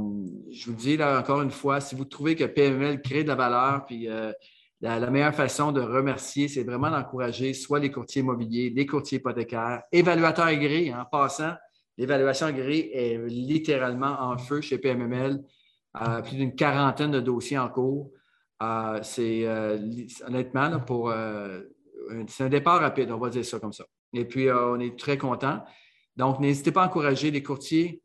je 0.53 0.67
vous 0.67 0.77
dis 0.77 0.97
là 0.97 1.19
encore 1.19 1.43
une 1.43 1.51
fois, 1.51 1.81
si 1.81 1.95
vous 1.95 2.05
trouvez 2.05 2.37
que 2.37 2.45
PMML 2.45 3.03
crée 3.03 3.25
de 3.25 3.29
la 3.29 3.35
valeur, 3.35 3.85
puis 3.87 4.09
euh, 4.09 4.33
la, 4.81 5.11
meilleure 5.11 5.35
façon 5.35 5.73
de 5.73 5.81
remercier, 5.81 6.49
c'est 6.49 6.63
vraiment 6.63 6.91
d'encourager 6.91 7.55
soit 7.55 7.81
les 7.81 7.91
courtiers 7.91 8.23
immobiliers, 8.23 8.71
les 8.71 8.87
courtiers 8.87 9.19
hypothécaires, 9.19 9.83
évaluateurs 9.91 10.47
agréés. 10.47 10.95
En 10.95 11.05
passant, 11.05 11.55
l'évaluation 11.97 12.47
agréée 12.47 12.97
est 12.97 13.19
littéralement 13.27 14.21
en 14.21 14.39
feu 14.39 14.61
chez 14.61 14.79
PMML. 14.79 15.43
plus 16.23 16.37
d'une 16.37 16.55
quarantaine 16.55 17.11
de 17.11 17.21
dossiers 17.21 17.59
en 17.59 17.69
cours. 17.69 18.13
Ah, 18.61 19.01
c'est 19.03 19.47
euh, 19.47 19.79
honnêtement, 20.27 20.81
pour 20.81 21.11
euh, 21.11 21.61
c'est 22.27 22.45
un 22.45 22.49
départ 22.49 22.81
rapide, 22.81 23.11
on 23.13 23.19
va 23.19 23.31
dire 23.31 23.45
ça 23.45 23.61
comme 23.61 23.73
ça. 23.73 23.85
Et 24.13 24.25
puis, 24.25 24.49
euh, 24.49 24.73
on 24.73 24.81
est 24.81 24.99
très 24.99 25.17
content. 25.17 25.63
Donc, 26.17 26.41
n'hésitez 26.41 26.73
pas 26.73 26.83
à 26.83 26.87
encourager 26.87 27.31
les 27.31 27.43
courtiers 27.43 28.03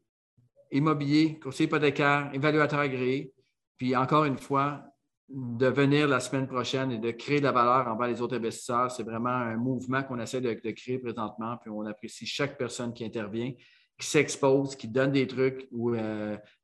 immobiliers, 0.72 1.40
courtiers 1.40 1.66
hypothécaires, 1.66 2.30
évaluateurs 2.34 2.82
agréés. 2.82 3.34
Puis, 3.78 3.96
encore 3.96 4.26
une 4.26 4.38
fois, 4.38 4.84
de 5.30 5.68
venir 5.68 6.08
la 6.08 6.20
semaine 6.20 6.48
prochaine 6.48 6.92
et 6.92 7.00
de 7.00 7.10
créer 7.12 7.40
de 7.40 7.46
la 7.46 7.52
valeur 7.52 7.88
envers 7.88 8.08
les 8.08 8.22
autres 8.22 8.36
investisseurs. 8.36 8.92
C'est 8.92 9.04
vraiment 9.04 9.30
un 9.30 9.56
mouvement 9.56 10.04
qu'on 10.04 10.20
essaie 10.20 10.42
de, 10.42 10.54
créer 10.72 11.00
présentement. 11.00 11.58
Puis, 11.58 11.72
on 11.72 11.86
apprécie 11.88 12.28
chaque 12.28 12.58
personne 12.58 12.94
qui 12.94 13.06
intervient, 13.06 13.52
qui 13.98 14.08
s'expose, 14.08 14.76
qui 14.76 14.88
donne 14.88 15.14
des 15.14 15.26
trucs 15.26 15.68
ou 15.72 15.96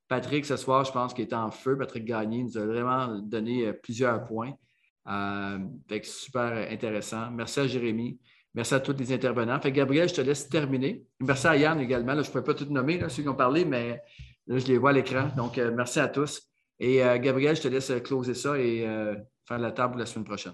Patrick, 0.10 0.44
ce 0.44 0.58
soir, 0.58 0.84
je 0.84 0.92
pense 0.92 1.14
qu'il 1.14 1.26
est 1.26 1.34
en 1.34 1.52
feu. 1.52 1.78
Patrick 1.78 2.04
Gagné 2.04 2.44
nous 2.44 2.58
a 2.58 2.66
vraiment 2.66 3.20
donné 3.20 3.68
euh, 3.68 3.74
plusieurs 3.74 4.26
points. 4.26 4.54
Euh, 5.08 5.60
super 6.02 6.72
intéressant. 6.72 7.30
Merci 7.32 7.60
à 7.60 7.68
Jérémy. 7.68 8.20
Merci 8.56 8.74
à 8.74 8.80
tous 8.80 8.98
les 8.98 9.14
intervenants. 9.14 9.60
Fait 9.60 9.72
Gabriel, 9.72 10.10
je 10.10 10.16
te 10.16 10.22
laisse 10.22 10.50
terminer. 10.50 11.04
Merci 11.20 11.48
à 11.48 11.56
Yann 11.56 11.80
également. 11.80 12.14
je 12.16 12.22
ne 12.22 12.26
pourrais 12.26 12.44
pas 12.44 12.56
tout 12.56 12.66
nommer, 12.66 13.00
ceux 13.08 13.22
qui 13.22 13.30
ont 13.30 13.36
parlé, 13.36 13.64
mais 13.66 14.02
là, 14.48 14.58
je 14.58 14.66
les 14.66 14.80
vois 14.80 14.90
à 14.90 14.94
l'écran. 14.94 15.30
Donc, 15.38 15.60
euh, 15.60 15.72
merci 15.72 16.00
à 16.00 16.08
tous. 16.08 16.42
Et 16.80 17.00
Gabriel, 17.20 17.58
je 17.58 17.64
te 17.64 17.68
laisse 17.68 17.92
closer 18.06 18.34
ça 18.34 18.58
et 18.58 18.86
faire 19.46 19.60
la 19.60 19.72
table 19.74 20.00
la 20.00 20.06
semaine 20.06 20.24
prochaine. 20.24 20.54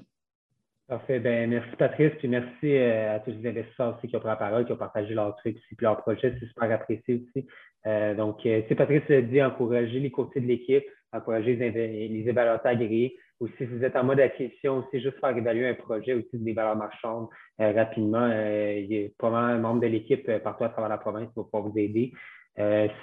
Parfait. 0.88 1.20
Ben, 1.20 1.48
merci 1.48 1.76
Patrice, 1.78 2.14
puis 2.18 2.28
merci 2.28 2.80
à 2.80 3.20
tous 3.20 3.30
les 3.30 3.48
investisseurs 3.48 3.96
aussi 3.96 4.08
qui 4.08 4.16
ont 4.16 4.20
pris 4.20 4.30
la 4.30 4.36
parole, 4.36 4.66
qui 4.66 4.72
ont 4.72 4.78
partagé 4.78 5.14
leurs 5.14 5.36
trucs, 5.36 5.60
puis 5.60 5.78
leur 5.82 6.02
projet. 6.02 6.36
C'est 6.40 6.48
super 6.48 6.72
apprécié 6.72 7.22
aussi. 7.22 7.46
Euh, 7.88 8.16
donc, 8.16 8.46
euh, 8.46 8.62
si 8.68 8.76
Patrice 8.76 9.10
a 9.10 9.22
dit, 9.22 9.42
encourager 9.42 10.00
les 10.00 10.12
courtiers 10.12 10.42
de 10.42 10.48
l'équipe, 10.48 10.86
encourager 11.12 11.56
les, 11.56 12.28
évaluateurs 12.28 12.72
agréés. 12.72 13.18
Ou 13.42 13.48
si 13.58 13.66
vous 13.66 13.84
êtes 13.84 13.96
en 13.98 14.06
mode 14.06 14.22
acquisition 14.22 14.78
aussi, 14.78 15.02
juste 15.02 15.20
faire 15.20 15.36
évaluer 15.36 15.68
un 15.68 15.74
projet 15.74 16.14
aussi 16.14 16.30
des 16.34 16.54
valeurs 16.54 16.78
marchandes 16.78 17.28
euh, 17.60 17.74
rapidement. 17.74 18.28
il 18.28 18.86
y 18.86 19.06
a 19.06 19.10
probablement 19.18 19.54
un 19.54 19.58
membre 19.58 19.82
de 19.82 19.88
l'équipe 19.88 20.26
partout 20.40 20.64
à 20.64 20.70
travers 20.70 20.90
la 20.90 20.98
province 20.98 21.28
qui 21.28 21.36
va 21.36 21.44
pouvoir 21.44 21.64
vous 21.64 21.78
aider. 21.78 22.14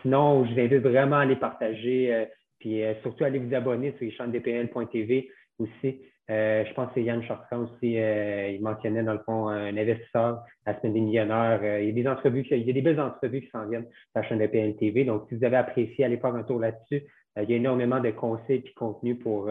sinon, 0.00 0.46
je 0.46 0.54
vous 0.54 0.60
invite 0.60 0.82
vraiment 0.82 1.18
à 1.18 1.26
les 1.26 1.36
partager, 1.36 2.26
puis 2.58 2.82
surtout 3.02 3.24
à 3.24 3.26
aller 3.26 3.40
vous 3.40 3.54
abonner 3.54 3.94
sur 3.98 4.26
les 4.26 5.30
aussi. 5.58 6.00
Euh, 6.30 6.64
je 6.64 6.72
pense 6.74 6.88
que 6.88 6.94
c'est 6.94 7.02
Yann 7.02 7.22
Chartrand 7.24 7.64
aussi, 7.64 7.98
euh, 7.98 8.48
il 8.50 8.62
mentionnait 8.62 9.02
dans 9.02 9.14
le 9.14 9.22
fond 9.26 9.48
un 9.48 9.76
investisseur 9.76 10.44
la 10.66 10.78
semaine 10.78 10.94
des 10.94 11.00
millionnaires. 11.00 11.60
Euh, 11.62 11.80
il 11.80 11.88
y 11.88 11.90
a 11.90 11.92
des 11.92 12.08
entrevues, 12.08 12.46
il 12.50 12.66
y 12.66 12.70
a 12.70 12.72
des 12.72 12.80
belles 12.80 13.00
entrevues 13.00 13.42
qui 13.42 13.50
s'en 13.50 13.68
viennent 13.68 13.86
sur 13.86 14.10
la 14.14 14.22
chaîne 14.22 14.38
de 14.38 14.46
PLTV. 14.46 15.04
Donc, 15.04 15.26
si 15.28 15.36
vous 15.36 15.44
avez 15.44 15.56
apprécié, 15.56 16.04
allez 16.04 16.18
faire 16.18 16.34
un 16.34 16.44
tour 16.44 16.60
là-dessus. 16.60 17.02
il 17.36 17.50
y 17.50 17.54
a 17.54 17.56
énormément 17.56 17.98
de 17.98 18.10
conseils 18.10 18.58
et 18.64 18.68
de 18.68 18.74
contenu 18.76 19.16
pour 19.16 19.46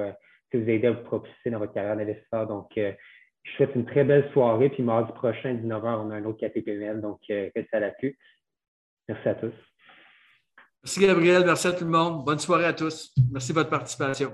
vous 0.54 0.70
aider 0.70 0.88
à 0.88 0.92
vous 0.92 1.04
propulser 1.04 1.50
dans 1.50 1.60
votre 1.60 1.74
carrière 1.74 1.98
d'investisseur. 1.98 2.48
Donc, 2.48 2.72
je 2.76 3.52
souhaite 3.58 3.76
une 3.76 3.86
très 3.86 4.06
belle 4.06 4.30
soirée. 4.32 4.70
Puis 4.70 4.84
mardi 4.84 5.12
prochain, 5.14 5.54
19h, 5.54 6.06
on 6.06 6.12
a 6.12 6.16
un 6.16 6.26
autre 6.26 6.48
PML. 6.48 7.02
Donc, 7.02 7.20
restez 7.28 7.68
à 7.74 7.80
l'appui. 7.80 8.16
Merci 9.10 9.28
à 9.28 9.36
tous. 9.36 9.54
Merci 10.84 11.00
Gabriel, 11.00 11.44
merci 11.46 11.68
à 11.68 11.74
tout 11.74 11.84
le 11.84 11.92
monde. 11.92 12.24
Bonne 12.26 12.40
soirée 12.40 12.66
à 12.66 12.74
tous. 12.74 13.14
Merci 13.32 13.50
de 13.50 13.56
votre 13.56 13.70
participation. 13.70 14.32